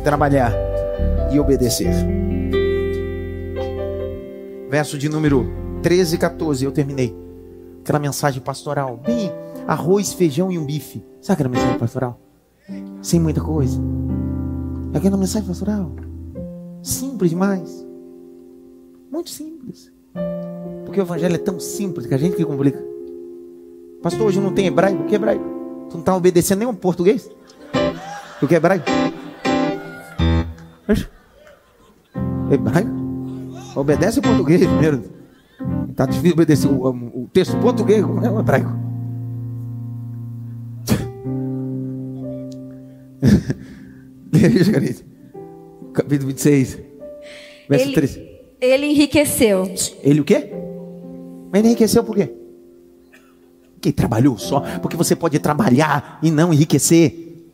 trabalhar 0.03 0.53
e 1.33 1.39
obedecer. 1.39 1.93
Verso 4.69 4.99
de 4.99 5.09
número 5.09 5.67
13 5.87 6.17
e 6.17 6.19
14, 6.19 6.65
eu 6.65 6.73
terminei. 6.73 7.17
Aquela 7.81 8.01
mensagem 8.01 8.43
pastoral, 8.43 8.97
bem 8.97 9.31
arroz, 9.69 10.13
feijão 10.13 10.51
e 10.51 10.59
um 10.59 10.65
bife. 10.65 11.01
Sabe 11.21 11.35
aquela 11.35 11.49
mensagem 11.49 11.79
pastoral? 11.79 12.21
Sem 13.01 13.21
muita 13.21 13.41
coisa. 13.41 13.81
Aquela 14.93 15.17
mensagem 15.17 15.47
pastoral. 15.47 15.93
Simples 16.83 17.31
demais. 17.31 17.87
Muito 19.13 19.31
simples. 19.31 19.93
Porque 20.85 20.99
o 20.99 21.05
evangelho 21.05 21.37
é 21.37 21.39
tão 21.39 21.61
simples 21.61 22.05
que 22.05 22.15
a 22.15 22.19
gente 22.19 22.35
que 22.35 22.45
complica. 22.45 22.85
Pastor, 24.03 24.27
hoje 24.27 24.41
não 24.41 24.53
tem 24.53 24.67
hebraico. 24.67 25.05
O 25.05 25.07
que 25.07 25.15
é 25.15 25.17
hebraico? 25.17 25.45
Tu 25.89 25.93
não 25.93 26.01
está 26.01 26.17
obedecendo 26.17 26.59
nem 26.59 26.69
um 26.69 26.75
português? 26.75 27.31
O 28.43 28.49
que 28.49 28.55
é 28.55 28.57
hebraico? 28.57 28.87
Hebraico? 32.51 32.91
Obedece 33.77 34.19
o 34.19 34.23
português 34.23 34.67
primeiro. 34.67 35.16
Está 35.97 36.05
difícil 36.05 36.35
obedecer 36.35 36.69
o, 36.69 36.89
o 37.23 37.27
texto 37.33 37.57
português, 37.57 38.05
como 38.05 38.23
é 38.23 38.31
o 38.31 38.39
hebraico? 38.39 38.71
Deixa, 44.31 44.71
querido. 44.71 45.01
Capítulo 45.95 46.29
26, 46.29 46.79
verso 47.67 47.85
Ele, 47.87 47.95
3. 47.95 48.21
ele 48.61 48.87
enriqueceu. 48.89 49.75
Ele 50.03 50.21
o 50.21 50.25
quê? 50.25 50.53
Mas 51.51 51.61
ele 51.61 51.69
enriqueceu 51.69 52.05
por 52.05 52.15
quê? 52.15 52.31
Porque 53.73 53.91
trabalhou 53.91 54.37
só. 54.37 54.61
Porque 54.83 54.99
você 54.99 55.17
pode 55.17 55.39
trabalhar 55.39 56.19
e 56.23 56.31
não 56.31 56.53
enriquecer. 56.53 57.47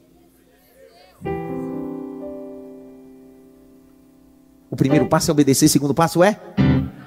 O 4.69 4.75
primeiro 4.75 5.07
passo 5.07 5.31
é 5.31 5.33
obedecer, 5.33 5.67
o 5.67 5.69
segundo 5.69 5.95
passo 5.95 6.25
é. 6.25 6.41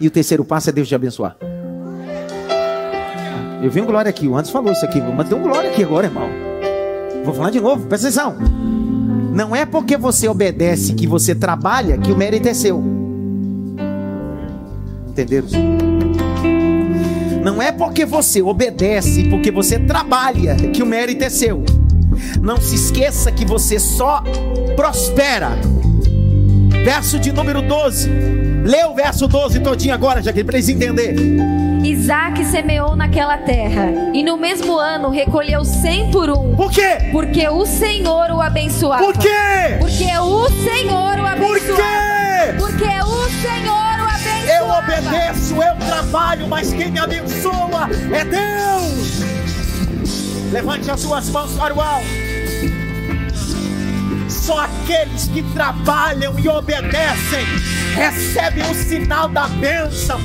E 0.05 0.07
o 0.07 0.11
terceiro 0.11 0.45
passo 0.45 0.69
é 0.69 0.71
Deus 0.71 0.87
te 0.87 0.93
abençoar. 0.93 1.35
Eu 3.59 3.71
vi 3.71 3.81
um 3.81 3.87
glória 3.87 4.07
aqui, 4.07 4.27
o 4.27 4.35
Anderson 4.35 4.51
falou 4.51 4.71
isso 4.71 4.85
aqui, 4.85 5.01
mas 5.01 5.27
tem 5.27 5.35
um 5.35 5.41
glória 5.41 5.71
aqui 5.71 5.83
agora, 5.83 6.05
irmão. 6.05 6.29
Vou 7.23 7.33
falar 7.33 7.49
de 7.49 7.59
novo, 7.59 7.87
presta 7.87 8.09
atenção. 8.09 8.37
Não 9.33 9.55
é 9.55 9.65
porque 9.65 9.97
você 9.97 10.29
obedece 10.29 10.93
que 10.93 11.07
você 11.07 11.33
trabalha 11.33 11.97
que 11.97 12.11
o 12.11 12.15
mérito 12.15 12.47
é 12.47 12.53
seu. 12.53 12.83
Entenderam? 15.09 15.47
Não 17.43 17.59
é 17.59 17.71
porque 17.71 18.05
você 18.05 18.43
obedece, 18.43 19.23
porque 19.27 19.49
você 19.49 19.79
trabalha, 19.79 20.55
que 20.71 20.83
o 20.83 20.85
mérito 20.85 21.23
é 21.23 21.31
seu. 21.31 21.63
Não 22.39 22.57
se 22.57 22.75
esqueça 22.75 23.31
que 23.31 23.43
você 23.43 23.79
só 23.79 24.23
prospera. 24.75 25.49
Verso 26.85 27.17
de 27.17 27.31
número 27.31 27.63
12. 27.63 28.07
Lê 28.63 28.85
o 28.85 28.93
verso 28.93 29.27
12 29.27 29.59
todinho 29.61 29.91
agora, 29.91 30.21
já 30.21 30.31
que 30.31 30.43
para 30.43 30.55
eles 30.57 30.69
entenderem. 30.69 31.35
Isaac 31.83 32.45
semeou 32.45 32.95
naquela 32.95 33.39
terra, 33.39 33.87
e 34.13 34.21
no 34.21 34.37
mesmo 34.37 34.77
ano 34.77 35.09
recolheu 35.09 35.65
cem 35.65 36.11
por 36.11 36.29
um. 36.29 36.55
Por 36.55 36.69
quê? 36.69 37.09
Porque 37.11 37.49
o 37.49 37.65
Senhor 37.65 38.29
o 38.29 38.39
abençoava. 38.39 39.03
Por 39.03 39.17
quê? 39.17 39.77
Porque 39.79 40.15
o 40.19 40.47
Senhor 40.63 41.13
o 41.13 41.15
Por 41.15 41.27
abençoava. 41.27 41.75
quê? 41.75 42.53
Porque 42.59 42.83
o 42.83 43.29
Senhor 43.41 43.95
o 43.99 44.07
abençoava. 44.07 44.53
Eu 44.53 44.69
obedeço, 44.69 45.55
eu 45.55 45.87
trabalho, 45.87 46.47
mas 46.47 46.71
quem 46.71 46.91
me 46.91 46.99
abençoa 46.99 47.89
é 48.13 48.25
Deus. 48.25 49.21
Levante 50.51 50.91
as 50.91 50.99
suas 50.99 51.27
mãos 51.31 51.51
para 51.53 51.73
o 51.73 51.81
alto. 51.81 52.24
Só 54.29 54.65
aqueles 54.65 55.27
que 55.27 55.43
trabalham 55.53 56.37
e 56.39 56.47
obedecem 56.47 57.45
recebem 57.95 58.63
o 58.69 58.73
sinal 58.73 59.29
da 59.29 59.47
bênção. 59.47 60.19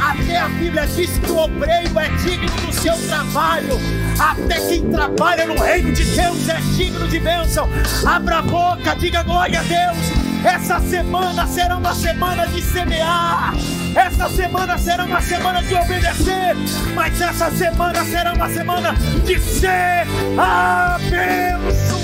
Até 0.00 0.38
a 0.38 0.48
Bíblia 0.48 0.86
diz 0.86 1.18
que 1.18 1.30
o 1.30 1.38
obreiro 1.38 1.98
é 1.98 2.08
digno 2.22 2.50
do 2.66 2.72
seu 2.72 2.96
trabalho. 3.08 3.78
Até 4.18 4.60
quem 4.68 4.90
trabalha 4.90 5.46
no 5.46 5.60
reino 5.60 5.92
de 5.92 6.04
Deus 6.04 6.48
é 6.48 6.60
digno 6.76 7.08
de 7.08 7.18
bênção. 7.20 7.68
Abra 8.06 8.38
a 8.38 8.42
boca, 8.42 8.94
diga 8.96 9.22
glória 9.22 9.60
a 9.60 9.62
Deus. 9.62 9.96
Essa 10.44 10.78
semana 10.80 11.46
será 11.46 11.78
uma 11.78 11.94
semana 11.94 12.46
de 12.46 12.60
semear. 12.60 13.54
Essa 13.94 14.28
semana 14.28 14.76
será 14.76 15.04
uma 15.04 15.22
semana 15.22 15.62
de 15.62 15.74
obedecer. 15.74 16.54
Mas 16.94 17.20
essa 17.20 17.50
semana 17.50 18.04
será 18.04 18.34
uma 18.34 18.48
semana 18.50 18.94
de 19.24 19.38
ser 19.40 20.06
abençoado. 20.36 22.03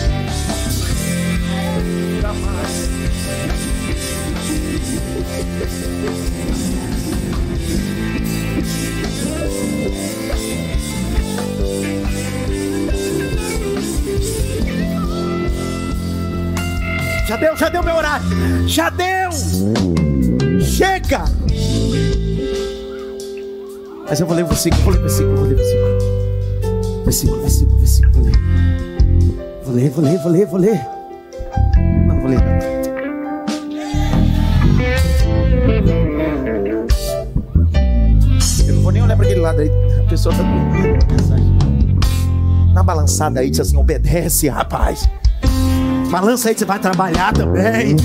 Já 17.27 17.37
deu, 17.37 17.57
já 17.57 17.69
deu 17.69 17.83
meu 17.83 17.95
horário. 17.95 18.27
Já 18.67 18.91
deu. 18.91 19.31
Chega. 20.61 21.25
Mas 24.09 24.19
eu 24.19 24.27
vou 24.27 24.35
ler 24.35 24.45
o 24.45 24.49
versículo, 24.49 24.83
vou 24.83 24.93
ler 24.93 24.99
o 24.99 25.03
versículo, 25.03 25.37
vou 25.37 25.47
ler 25.47 25.55
o 25.55 25.57
versículo. 25.57 27.05
Versículo, 27.05 27.41
versículo, 27.41 27.79
versículo, 27.79 28.13
vou 28.13 28.25
ler. 28.25 28.35
Vou 29.65 29.75
ler, 29.75 29.91
vou 29.91 30.33
ler, 30.33 30.47
vou 30.47 30.61
ler, 30.61 31.00
lado 39.61 39.63
aí. 39.63 39.71
A 40.01 40.09
pessoa 40.09 40.33
está 40.33 40.45
dormindo. 40.45 40.99
Na 42.73 42.83
balançada 42.83 43.41
aí, 43.41 43.51
diz 43.51 43.61
assim: 43.61 43.77
obedece, 43.77 44.49
rapaz. 44.49 45.09
Balança 46.11 46.49
aí 46.49 46.57
você 46.57 46.65
vai 46.65 46.79
trabalhar 46.79 47.33
também. 47.33 47.97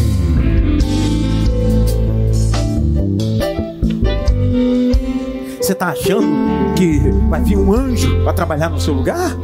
Você 5.60 5.72
está 5.72 5.88
achando 5.88 6.28
que 6.76 7.00
vai 7.28 7.42
vir 7.42 7.58
um 7.58 7.74
anjo 7.74 8.24
para 8.24 8.34
trabalhar 8.34 8.70
no 8.70 8.80
seu 8.80 8.94
lugar? 8.94 9.36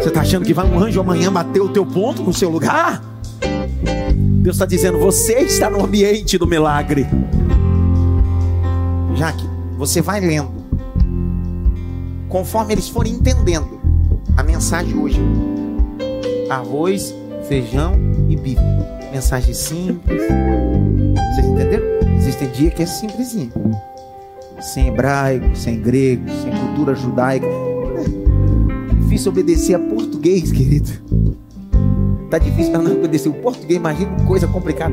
Você 0.00 0.08
está 0.08 0.22
achando 0.22 0.44
que 0.44 0.52
vai 0.52 0.66
um 0.66 0.80
anjo 0.80 1.00
amanhã 1.00 1.32
bater 1.32 1.60
o 1.60 1.68
teu 1.68 1.86
ponto 1.86 2.22
no 2.22 2.32
seu 2.32 2.50
lugar? 2.50 3.00
Deus 4.44 4.56
está 4.56 4.66
dizendo: 4.66 4.98
você 4.98 5.38
está 5.38 5.70
no 5.70 5.82
ambiente 5.82 6.36
do 6.36 6.46
milagre. 6.46 7.06
Jaque, 9.16 9.48
você 9.78 10.02
vai 10.02 10.20
lendo. 10.20 10.52
Conforme 12.28 12.74
eles 12.74 12.86
forem 12.86 13.14
entendendo 13.14 13.80
a 14.36 14.42
mensagem 14.42 14.98
hoje: 14.98 15.18
arroz, 16.50 17.14
feijão 17.48 17.94
e 18.28 18.36
bife. 18.36 18.60
Mensagem 19.10 19.54
simples. 19.54 20.20
Vocês 20.20 21.46
entenderam? 21.46 21.84
Existem 22.18 22.50
dias 22.50 22.74
que 22.74 22.82
é 22.82 22.86
simplesinho. 22.86 23.50
Sem 24.60 24.88
hebraico, 24.88 25.56
sem 25.56 25.80
grego, 25.80 26.28
sem 26.42 26.52
cultura 26.52 26.94
judaica. 26.94 27.46
É 27.46 28.94
difícil 28.94 29.32
obedecer 29.32 29.74
a 29.74 29.78
português, 29.78 30.52
querido. 30.52 30.90
Tá 32.34 32.38
difícil 32.38 32.72
para 32.72 32.82
não 32.82 32.96
obedecer 32.96 33.28
o 33.28 33.34
português, 33.34 33.78
imagina 33.78 34.10
coisa 34.26 34.48
complicada. 34.48 34.92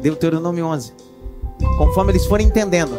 Deuteronômio 0.00 0.64
11. 0.64 0.94
Conforme 1.76 2.12
eles 2.12 2.24
forem 2.24 2.46
entendendo. 2.46 2.98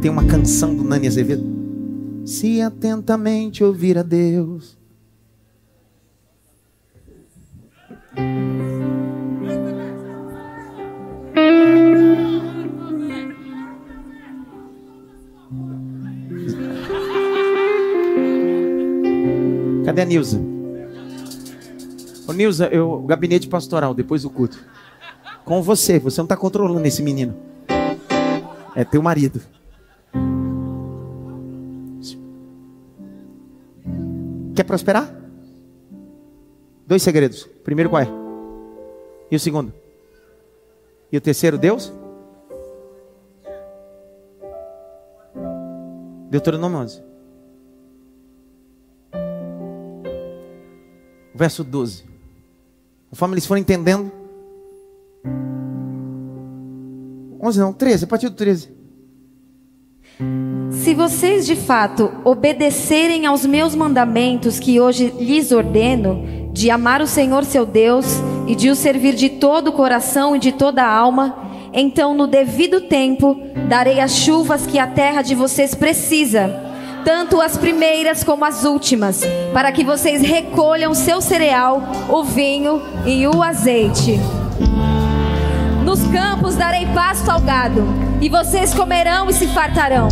Tem 0.00 0.10
uma 0.10 0.24
canção 0.24 0.74
do 0.74 0.82
Nani 0.82 1.06
Azevedo. 1.06 1.44
Se 2.26 2.60
atentamente 2.60 3.62
ouvir 3.62 3.96
a 3.96 4.02
Deus. 4.02 4.76
Cadê 19.90 20.02
a 20.02 20.04
Nilza? 20.04 20.40
Ô 22.28 22.32
Nilza, 22.32 22.68
eu, 22.68 22.92
o 22.92 23.02
gabinete 23.02 23.48
pastoral, 23.48 23.92
depois 23.92 24.22
do 24.22 24.30
culto. 24.30 24.64
Com 25.44 25.60
você, 25.62 25.98
você 25.98 26.20
não 26.20 26.26
está 26.26 26.36
controlando 26.36 26.86
esse 26.86 27.02
menino. 27.02 27.34
É 28.76 28.84
teu 28.84 29.02
marido. 29.02 29.40
Quer 34.54 34.62
prosperar? 34.62 35.12
Dois 36.86 37.02
segredos. 37.02 37.48
Primeiro 37.64 37.90
qual 37.90 38.02
é? 38.02 38.08
E 39.28 39.34
o 39.34 39.40
segundo? 39.40 39.72
E 41.10 41.16
o 41.16 41.20
terceiro, 41.20 41.58
Deus? 41.58 41.92
Deuteronômio 46.30 46.78
11. 46.78 47.09
Verso 51.40 51.64
12. 51.64 52.04
Conforme 53.08 53.32
eles 53.32 53.46
foram 53.46 53.62
entendendo. 53.62 54.12
11 57.42 57.58
não, 57.58 57.72
13, 57.72 58.04
a 58.04 58.06
partir 58.06 58.28
do 58.28 58.36
13. 58.36 58.68
Se 60.70 60.92
vocês 60.92 61.46
de 61.46 61.56
fato 61.56 62.12
obedecerem 62.26 63.24
aos 63.24 63.46
meus 63.46 63.74
mandamentos 63.74 64.60
que 64.60 64.78
hoje 64.78 65.14
lhes 65.18 65.50
ordeno, 65.50 66.50
de 66.52 66.70
amar 66.70 67.00
o 67.00 67.06
Senhor 67.06 67.46
seu 67.46 67.64
Deus 67.64 68.04
e 68.46 68.54
de 68.54 68.68
o 68.68 68.76
servir 68.76 69.14
de 69.14 69.30
todo 69.30 69.68
o 69.68 69.72
coração 69.72 70.36
e 70.36 70.38
de 70.38 70.52
toda 70.52 70.84
a 70.84 70.94
alma, 70.94 71.70
então 71.72 72.12
no 72.12 72.26
devido 72.26 72.82
tempo 72.82 73.34
darei 73.66 73.98
as 73.98 74.14
chuvas 74.14 74.66
que 74.66 74.78
a 74.78 74.86
terra 74.86 75.22
de 75.22 75.34
vocês 75.34 75.74
precisa, 75.74 76.69
tanto 77.04 77.40
as 77.40 77.56
primeiras 77.56 78.24
como 78.24 78.44
as 78.44 78.64
últimas, 78.64 79.22
para 79.52 79.72
que 79.72 79.84
vocês 79.84 80.22
recolham 80.22 80.94
seu 80.94 81.20
cereal, 81.20 81.82
o 82.08 82.22
vinho 82.24 82.82
e 83.06 83.26
o 83.26 83.42
azeite. 83.42 84.20
Nos 85.84 86.02
campos 86.08 86.56
darei 86.56 86.86
pasto 86.86 87.30
ao 87.30 87.40
gado, 87.40 87.84
e 88.20 88.28
vocês 88.28 88.74
comerão 88.74 89.28
e 89.28 89.32
se 89.32 89.46
fartarão. 89.48 90.08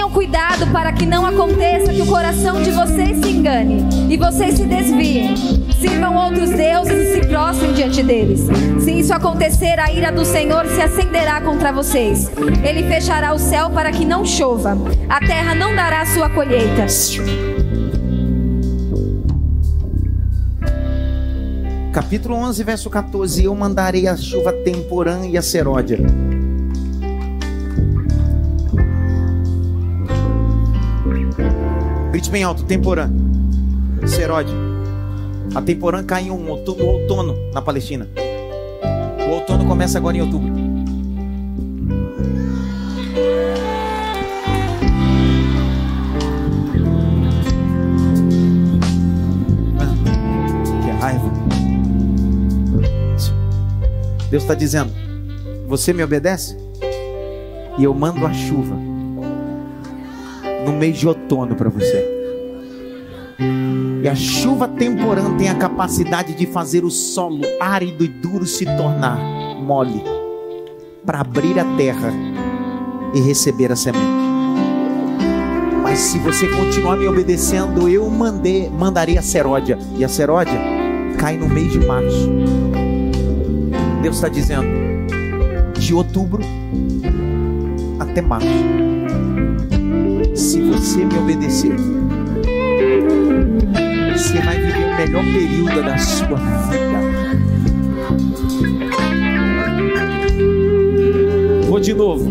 Tenham 0.00 0.12
cuidado 0.12 0.66
para 0.68 0.94
que 0.94 1.04
não 1.04 1.26
aconteça 1.26 1.92
que 1.92 2.00
o 2.00 2.06
coração 2.06 2.62
de 2.62 2.70
vocês 2.70 3.22
se 3.22 3.32
engane 3.32 3.86
e 4.08 4.16
vocês 4.16 4.54
se 4.54 4.64
desviem. 4.64 5.36
Sirvam 5.78 6.16
outros 6.16 6.48
deuses 6.48 6.90
e 6.90 7.20
se 7.20 7.26
prostrem 7.28 7.74
diante 7.74 8.02
deles. 8.02 8.46
Se 8.82 8.92
isso 8.92 9.12
acontecer, 9.12 9.78
a 9.78 9.92
ira 9.92 10.10
do 10.10 10.24
Senhor 10.24 10.66
se 10.68 10.80
acenderá 10.80 11.42
contra 11.42 11.70
vocês. 11.70 12.30
Ele 12.64 12.88
fechará 12.88 13.34
o 13.34 13.38
céu 13.38 13.68
para 13.68 13.92
que 13.92 14.06
não 14.06 14.24
chova. 14.24 14.74
A 15.06 15.20
terra 15.20 15.54
não 15.54 15.76
dará 15.76 16.06
sua 16.06 16.30
colheita. 16.30 16.86
Capítulo 21.92 22.36
11, 22.36 22.64
verso 22.64 22.88
14: 22.88 23.44
Eu 23.44 23.54
mandarei 23.54 24.08
a 24.08 24.16
chuva 24.16 24.50
temporã 24.50 25.26
e 25.26 25.36
a 25.36 25.42
seródia. 25.42 25.98
Bem 32.30 32.44
alto: 32.44 32.64
temporã, 32.64 33.10
seródia. 34.06 34.54
A 35.54 35.60
temporã 35.60 36.02
cai 36.04 36.24
em 36.24 36.30
um 36.30 36.48
outono, 36.48 36.78
no 36.78 36.86
outono 36.86 37.36
na 37.52 37.60
Palestina. 37.60 38.08
O 39.28 39.32
outono 39.32 39.66
começa 39.66 39.98
agora 39.98 40.16
em 40.16 40.20
outubro. 40.20 40.52
Ah, 49.80 50.84
que 50.84 50.90
raiva. 51.02 51.30
Deus 54.30 54.44
está 54.44 54.54
dizendo: 54.54 54.92
Você 55.66 55.92
me 55.92 56.04
obedece? 56.04 56.56
E 57.76 57.84
eu 57.84 57.92
mando 57.92 58.24
a 58.24 58.32
chuva 58.32 58.76
no 60.64 60.72
mês 60.72 60.96
de 60.96 61.08
outono 61.08 61.56
para 61.56 61.68
você. 61.68 62.19
E 64.02 64.08
a 64.08 64.14
chuva 64.14 64.66
temporã 64.66 65.36
tem 65.36 65.48
a 65.48 65.54
capacidade 65.54 66.34
de 66.34 66.46
fazer 66.46 66.84
o 66.84 66.90
solo 66.90 67.42
árido 67.60 68.02
e 68.02 68.08
duro 68.08 68.46
se 68.46 68.64
tornar 68.64 69.18
mole 69.60 70.02
para 71.04 71.20
abrir 71.20 71.58
a 71.58 71.64
terra 71.76 72.10
e 73.12 73.20
receber 73.20 73.70
a 73.70 73.76
semente. 73.76 74.04
Mas 75.82 75.98
se 75.98 76.18
você 76.18 76.46
continuar 76.48 76.96
me 76.96 77.06
obedecendo, 77.06 77.88
eu 77.88 78.08
mandei, 78.08 78.70
mandarei 78.70 79.18
a 79.18 79.22
seródia. 79.22 79.78
E 79.96 80.04
a 80.04 80.08
seródia 80.08 80.58
cai 81.18 81.36
no 81.36 81.48
mês 81.48 81.72
de 81.72 81.80
março. 81.80 82.30
Deus 84.00 84.16
está 84.16 84.28
dizendo, 84.28 84.66
de 85.78 85.92
outubro 85.92 86.42
até 87.98 88.22
março. 88.22 88.46
Se 90.34 90.60
você 90.62 91.04
me 91.04 91.18
obedecer, 91.18 91.74
você 94.30 94.40
vai 94.42 94.60
viver 94.60 94.84
o 94.84 94.96
melhor 94.96 95.24
período 95.24 95.82
da 95.82 95.98
sua 95.98 96.36
vida. 96.68 97.00
Vou 101.66 101.80
de 101.80 101.92
novo. 101.92 102.30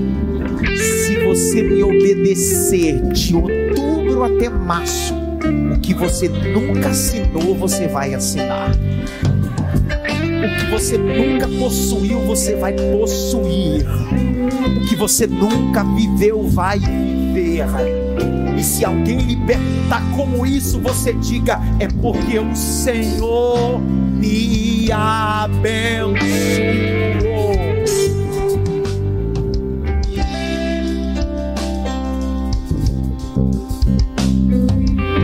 Se 0.78 1.18
você 1.26 1.62
me 1.62 1.84
obedecer 1.84 3.02
de 3.02 3.36
outubro 3.36 4.24
até 4.24 4.48
março, 4.48 5.14
o 5.14 5.80
que 5.82 5.94
você 5.94 6.30
nunca 6.30 6.88
assinou, 6.88 7.54
você 7.56 7.90
vai 7.90 8.14
assinar. 8.14 8.72
O 8.72 10.58
que 10.58 10.72
você 10.72 10.98
nunca 10.98 11.50
possuiu, 11.50 12.22
você 12.22 12.56
vai 12.56 12.72
possuir. 12.72 13.86
O 14.78 14.88
que 14.88 14.96
você 14.96 15.28
nunca 15.28 15.84
viveu, 15.84 16.44
vai 16.44 16.80
viver. 16.80 18.09
E 18.60 18.64
se 18.64 18.84
alguém 18.84 19.20
lhe 19.20 19.38
perguntar 19.38 20.04
como 20.18 20.46
isso, 20.46 20.82
você 20.82 21.14
diga: 21.14 21.62
é 21.80 21.88
porque 21.88 22.38
o 22.38 22.54
Senhor 22.54 23.80
me 23.80 24.92
abençoou. 24.92 26.20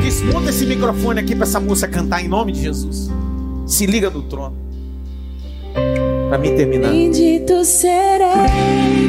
Desmonta 0.02 0.50
esse 0.50 0.66
microfone 0.66 1.20
aqui 1.20 1.36
para 1.36 1.44
essa 1.44 1.60
moça 1.60 1.90
cantar 1.90 2.24
em 2.24 2.30
nome 2.30 2.54
de 2.54 2.62
Jesus. 2.62 3.10
Se 3.68 3.86
liga 3.86 4.10
no 4.10 4.22
trono. 4.24 4.56
Para 6.30 6.38
mim 6.38 6.56
terminar. 6.56 6.90
Bendito 6.90 7.66
serei 7.66 8.28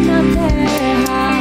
na 0.04 0.20
terra. 0.34 1.35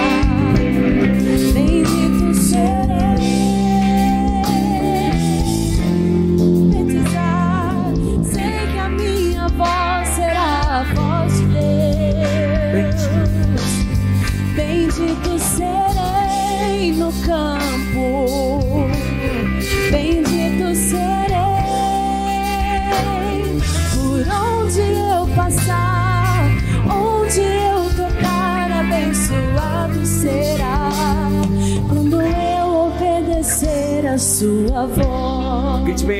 Grite 35.95 36.07
bem. 36.07 36.19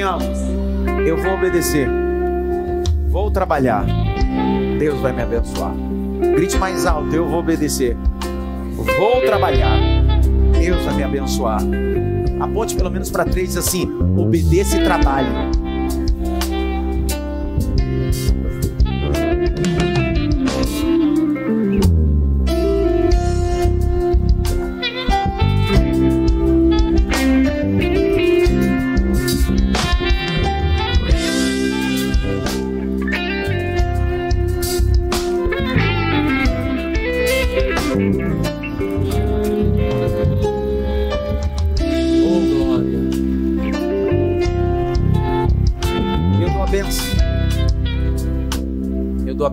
Eu 1.05 1.17
vou 1.17 1.34
obedecer. 1.34 1.86
Vou 3.09 3.30
trabalhar. 3.30 3.86
Deus 4.80 5.01
vai 5.01 5.11
me 5.11 5.21
abençoar. 5.21 5.73
Grite 6.34 6.57
mais 6.57 6.86
alto. 6.86 7.13
Eu 7.13 7.28
vou 7.28 7.39
obedecer. 7.39 7.97
Vou 8.71 9.21
trabalhar. 9.26 9.78
Deus 10.57 10.82
vai 10.86 10.95
me 10.95 11.03
abençoar. 11.03 11.59
Aponte 12.39 12.73
pelo 12.73 12.89
menos 12.89 13.11
para 13.11 13.26
três 13.26 13.57
assim: 13.57 13.86
obedeça 14.17 14.78
e 14.78 14.84
trabalhe. 14.86 15.28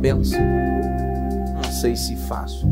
Benção. 0.02 0.40
Não 1.54 1.70
sei 1.70 1.94
se 1.94 2.16
faço. 2.16 2.66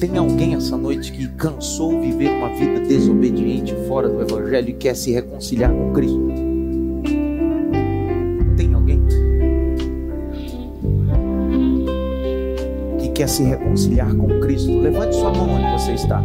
Tem 0.00 0.16
alguém 0.16 0.54
essa 0.54 0.76
noite 0.76 1.12
que 1.12 1.28
cansou 1.28 2.00
viver 2.00 2.30
uma 2.30 2.48
vida 2.54 2.80
desobediente 2.80 3.74
fora 3.86 4.08
do 4.08 4.20
Evangelho 4.20 4.70
e 4.70 4.72
quer 4.72 4.96
se 4.96 5.12
reconciliar 5.12 5.70
com 5.70 5.92
Cristo? 5.92 6.20
Tem 8.56 8.74
alguém? 8.74 9.00
que 12.98 13.08
quer 13.10 13.28
se 13.28 13.44
reconciliar 13.44 14.12
com 14.14 14.40
Cristo, 14.40 14.76
levante 14.78 15.14
sua 15.14 15.32
mão 15.32 15.50
onde 15.50 15.70
você 15.70 15.92
está. 15.92 16.20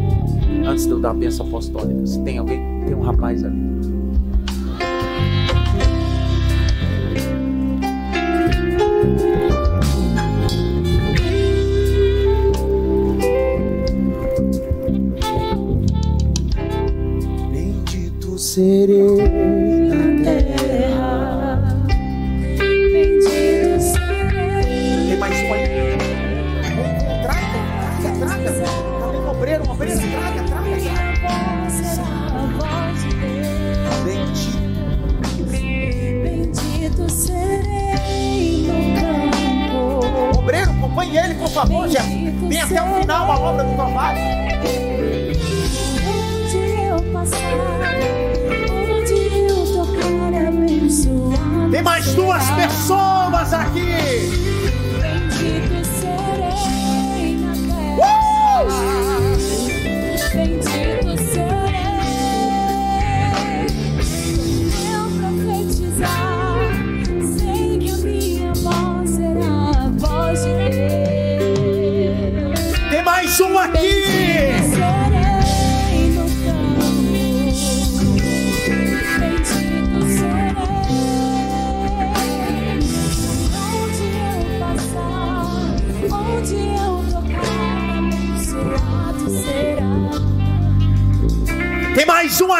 Antes 0.67 0.85
de 0.85 0.91
eu 0.91 0.99
dar 0.99 1.11
a 1.11 1.13
bênção 1.13 1.45
apostólica. 1.45 2.05
Se 2.07 2.19
tem 2.23 2.39
alguém, 2.39 2.59
tem 2.85 2.95
um 2.95 3.01
rapaz 3.01 3.43
ali. 3.43 3.74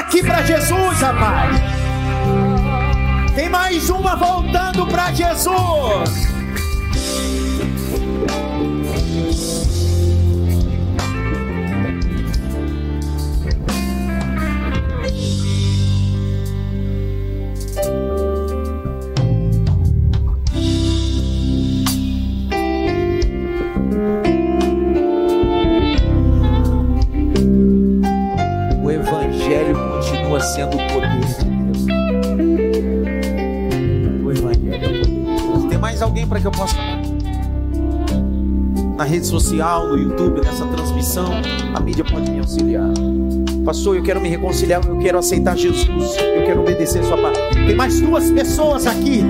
Aqui 0.06 0.24
para 0.24 0.43
Jesus, 0.43 1.01
rapaz. 1.01 1.58
Tem 3.34 3.49
mais 3.49 3.89
uma 3.89 4.16
voltando 4.16 4.86
para 4.88 5.12
Jesus. 5.12 6.35
Social, 39.40 39.90
no 39.90 39.98
YouTube, 39.98 40.40
nessa 40.42 40.66
transmissão, 40.66 41.30
a 41.74 41.80
mídia 41.82 42.06
pode 42.06 42.32
me 42.32 42.40
auxiliar. 42.40 42.90
Pastor, 43.66 43.98
eu 43.98 44.04
quero 44.04 44.22
me 44.22 44.30
reconciliar, 44.30 44.82
eu 44.88 44.98
quero 45.00 45.18
aceitar 45.18 45.58
Jesus, 45.58 46.16
eu 46.18 46.46
quero 46.46 46.62
obedecer 46.62 47.04
Sua 47.04 47.18
palavra. 47.18 47.50
Tem 47.54 47.76
mais 47.76 48.00
duas 48.00 48.32
pessoas 48.32 48.88
aqui. 48.88 49.24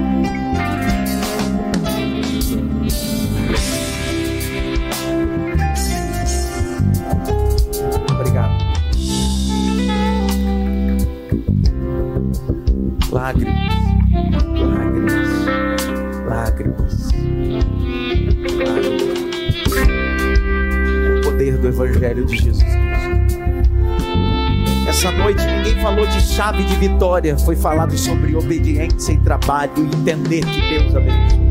Chave 26.35 26.65
de 26.65 26.75
vitória, 26.75 27.37
foi 27.37 27.55
falado 27.55 27.97
sobre 27.97 28.35
obediência 28.35 29.13
e 29.13 29.17
trabalho 29.19 29.71
e 29.77 29.81
entender 29.95 30.43
que 30.45 30.61
Deus 30.69 30.93
abençoa. 30.93 31.45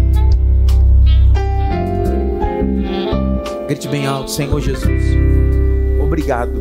Grite 3.66 3.89
bem 3.89 4.07
alto, 4.07 4.30
Senhor 4.30 4.61
Jesus. 4.61 5.03
Obrigado. 6.03 6.53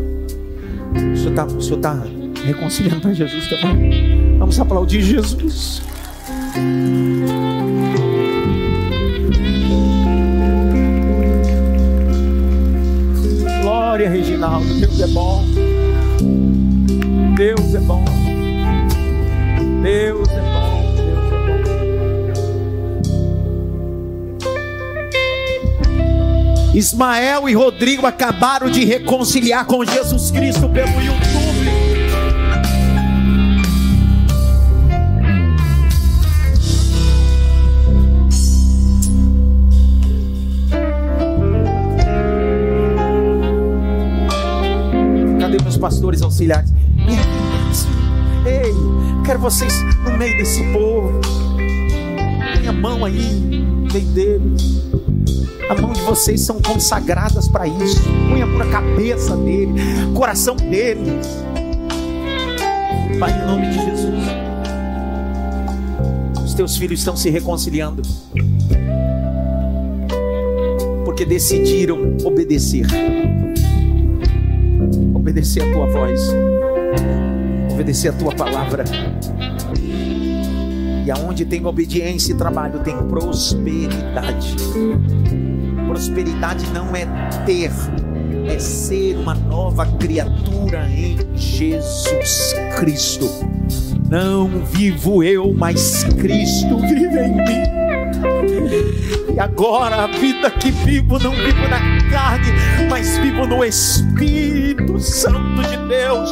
O 0.94 1.18
Senhor 1.18 1.32
está 1.32 1.46
tá 1.82 2.04
reconciliando 2.46 3.02
para 3.02 3.14
Jesus 3.14 3.46
também. 3.50 4.38
Vamos 4.40 4.58
aplaudir 4.58 5.02
Jesus. 5.02 5.82
Glória, 13.62 14.10
Reginaldo. 14.10 14.74
Deus 14.80 15.02
é 15.02 15.08
bom. 15.08 15.44
Deus 17.36 17.76
é 17.76 17.80
bom. 17.80 18.13
Deus 19.84 20.30
é 20.30 20.40
bom. 20.40 20.94
Deus 20.96 22.40
é. 26.74 26.78
Ismael 26.78 27.50
e 27.50 27.54
Rodrigo 27.54 28.08
acabaram 28.08 28.70
de 28.70 28.86
reconciliar 28.86 29.66
com 29.66 29.84
Jesus 29.84 30.32
Cristo 30.32 30.70
pelo 30.70 31.02
YouTube. 31.02 31.24
Cadê 45.42 45.62
meus 45.62 45.78
pastores 45.78 46.22
auxiliares? 46.22 46.73
Quero 49.26 49.40
vocês 49.40 49.74
no 50.04 50.18
meio 50.18 50.36
desse 50.36 50.62
povo. 50.74 51.22
Põe 52.56 52.68
a 52.68 52.74
mão 52.74 53.06
aí, 53.06 53.34
no 53.34 53.92
meio 53.92 54.06
deles. 54.08 54.84
A 55.70 55.82
mão 55.82 55.94
de 55.94 56.02
vocês 56.02 56.42
são 56.42 56.62
consagradas 56.62 57.48
para 57.48 57.66
isso. 57.66 58.02
Põe 58.30 58.42
a 58.42 58.46
mão 58.46 58.58
na 58.58 58.66
cabeça 58.66 59.38
dele, 59.38 59.74
coração 60.14 60.58
dele. 60.58 61.20
Pai, 63.18 63.32
em 63.32 63.48
nome 63.48 63.70
de 63.70 63.76
Jesus. 63.76 64.24
Os 66.44 66.54
teus 66.54 66.76
filhos 66.76 67.00
estão 67.00 67.16
se 67.16 67.30
reconciliando. 67.30 68.02
Porque 71.06 71.26
decidiram 71.26 72.18
obedecer. 72.26 72.86
Obedecer 75.16 75.64
a 75.64 75.72
tua 75.72 75.88
voz. 75.88 76.20
Obedecer 77.74 78.10
a 78.10 78.14
tua 78.14 78.36
palavra. 78.36 78.84
E 81.06 81.12
aonde 81.12 81.44
tem 81.44 81.66
obediência 81.66 82.34
e 82.34 82.36
trabalho, 82.36 82.80
tem 82.80 82.96
prosperidade. 83.08 84.56
Prosperidade 85.88 86.66
não 86.72 86.96
é 86.96 87.06
ter, 87.46 87.72
é 88.48 88.60
ser 88.60 89.18
uma 89.18 89.34
nova 89.34 89.86
criatura 89.98 90.88
em 90.88 91.18
Jesus 91.36 92.54
Cristo. 92.78 93.28
Não 94.08 94.48
vivo 94.66 95.24
eu, 95.24 95.52
mas 95.54 96.04
Cristo 96.04 96.78
vive 96.78 97.20
em 97.20 97.36
mim. 97.36 97.83
E 99.36 99.40
agora 99.40 100.04
a 100.04 100.08
vida 100.08 100.52
que 100.52 100.70
vivo, 100.70 101.18
não 101.18 101.32
vivo 101.32 101.68
na 101.68 101.80
carne, 102.12 102.52
mas 102.90 103.18
vivo 103.18 103.48
no 103.48 103.64
Espírito 103.64 105.00
Santo 105.00 105.64
de 105.64 105.78
Deus. 105.88 106.30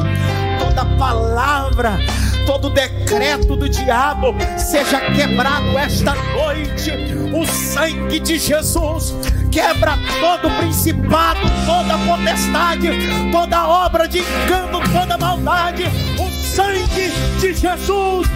Toda 0.59 0.86
palavra, 0.97 1.97
todo 2.45 2.70
decreto 2.70 3.55
do 3.55 3.68
diabo 3.68 4.36
seja 4.57 4.99
quebrado 5.12 5.78
esta 5.78 6.14
noite. 6.14 6.91
O 7.34 7.45
sangue 7.45 8.20
de 8.20 8.38
Jesus 8.38 9.16
quebra 9.51 9.97
todo 10.20 10.49
principado, 10.57 11.39
toda 11.66 11.97
potestade, 12.05 12.89
toda 13.32 13.68
obra 13.68 14.07
de 14.07 14.20
engano, 14.20 14.80
toda 14.91 15.18
maldade. 15.18 15.86
O 16.20 16.30
sangue 16.30 17.12
de 17.39 17.53
Jesus 17.53 18.28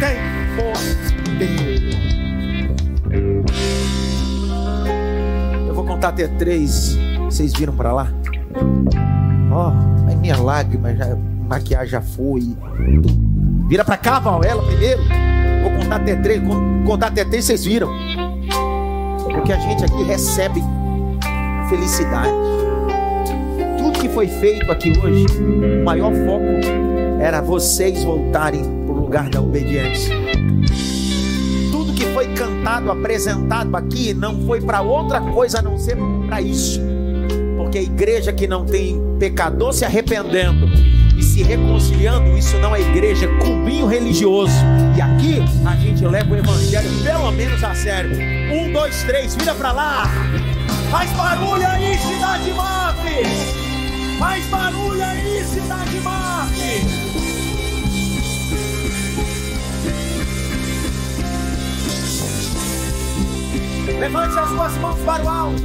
tem 0.00 0.16
poder. 0.56 2.17
Contar 5.98 6.08
até 6.10 6.28
três. 6.28 6.96
Vocês 7.24 7.52
viram 7.52 7.74
para 7.74 7.92
lá? 7.92 8.08
Ó, 9.50 9.72
oh, 9.72 10.16
minha 10.16 10.36
lágrima, 10.36 10.94
já, 10.94 11.16
maquiagem 11.48 11.88
já 11.88 12.00
foi. 12.00 12.56
Vira 13.68 13.84
para 13.84 13.96
cá, 13.96 14.20
Val, 14.20 14.44
ela 14.44 14.62
primeiro. 14.62 15.02
Vou 15.62 15.82
contar 15.82 15.96
até 15.96 16.14
três. 16.14 16.40
Contar 16.86 17.06
até 17.08 17.24
três, 17.24 17.44
vocês 17.44 17.64
viram? 17.64 17.88
Porque 19.24 19.52
a 19.52 19.58
gente 19.58 19.84
aqui 19.84 20.04
recebe 20.04 20.62
felicidade. 21.68 22.32
Tudo 23.78 23.98
que 23.98 24.08
foi 24.08 24.28
feito 24.28 24.70
aqui 24.70 24.92
hoje, 24.96 25.26
o 25.80 25.84
maior 25.84 26.12
foco 26.12 27.20
era 27.20 27.40
vocês 27.40 28.04
voltarem 28.04 28.62
para 28.62 28.94
o 28.94 29.00
lugar 29.00 29.28
da 29.28 29.40
obediência. 29.40 30.14
Apresentado 32.78 33.76
aqui, 33.76 34.14
não 34.14 34.46
foi 34.46 34.60
para 34.60 34.80
outra 34.80 35.20
coisa 35.20 35.58
a 35.58 35.62
não 35.62 35.76
ser 35.76 35.96
para 36.26 36.40
isso. 36.40 36.80
Porque 37.56 37.78
a 37.78 37.82
igreja 37.82 38.32
que 38.32 38.46
não 38.46 38.64
tem 38.64 39.00
pecador 39.18 39.72
se 39.72 39.84
arrependendo 39.84 40.66
e 41.18 41.22
se 41.22 41.42
reconciliando, 41.42 42.36
isso 42.36 42.56
não 42.58 42.74
é 42.74 42.80
igreja, 42.80 43.26
é 43.26 43.38
clubinho 43.40 43.86
religioso. 43.86 44.54
E 44.96 45.00
aqui 45.00 45.42
a 45.66 45.76
gente 45.76 46.04
leva 46.06 46.32
o 46.32 46.36
evangelho 46.36 46.88
pelo 47.02 47.30
menos 47.32 47.62
a 47.64 47.74
sério. 47.74 48.12
Um, 48.52 48.72
dois, 48.72 49.02
três, 49.02 49.34
vira 49.34 49.54
para 49.54 49.72
lá. 49.72 50.04
Faz 50.90 51.10
barulho 51.12 51.66
aí, 51.66 51.98
cidade 51.98 52.50
Marte! 52.52 54.18
Faz 54.18 54.46
barulho 54.46 55.04
aí, 55.04 55.44
cidade 55.44 56.00
Marte! 56.00 57.07
Levante 63.98 64.38
as 64.38 64.48
suas 64.48 64.72
mãos 64.78 64.98
para 65.00 65.24
o 65.24 65.28
alto. 65.28 65.62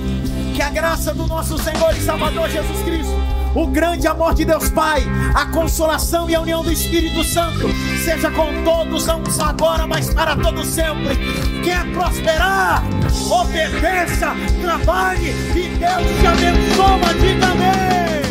Que 0.55 0.61
a 0.61 0.69
graça 0.69 1.13
do 1.13 1.27
nosso 1.27 1.57
Senhor 1.57 1.95
e 1.95 2.01
Salvador 2.01 2.49
Jesus 2.49 2.81
Cristo, 2.83 3.15
o 3.55 3.67
grande 3.67 4.07
amor 4.07 4.33
de 4.33 4.45
Deus 4.45 4.69
Pai, 4.69 5.03
a 5.33 5.45
consolação 5.47 6.29
e 6.29 6.35
a 6.35 6.41
união 6.41 6.63
do 6.63 6.71
Espírito 6.71 7.23
Santo, 7.23 7.69
seja 8.03 8.31
com 8.31 8.63
todos, 8.63 9.05
não 9.05 9.23
só 9.25 9.45
agora, 9.45 9.85
mas 9.87 10.13
para 10.13 10.35
todos 10.35 10.67
sempre. 10.67 11.15
Quer 11.63 11.85
prosperar? 11.91 12.83
Obedeça, 13.29 14.35
trabalhe 14.61 15.29
e 15.29 15.77
Deus 15.77 16.19
te 16.19 16.27
abençoe. 16.27 17.19
Diga 17.19 17.45
amém. 17.47 18.22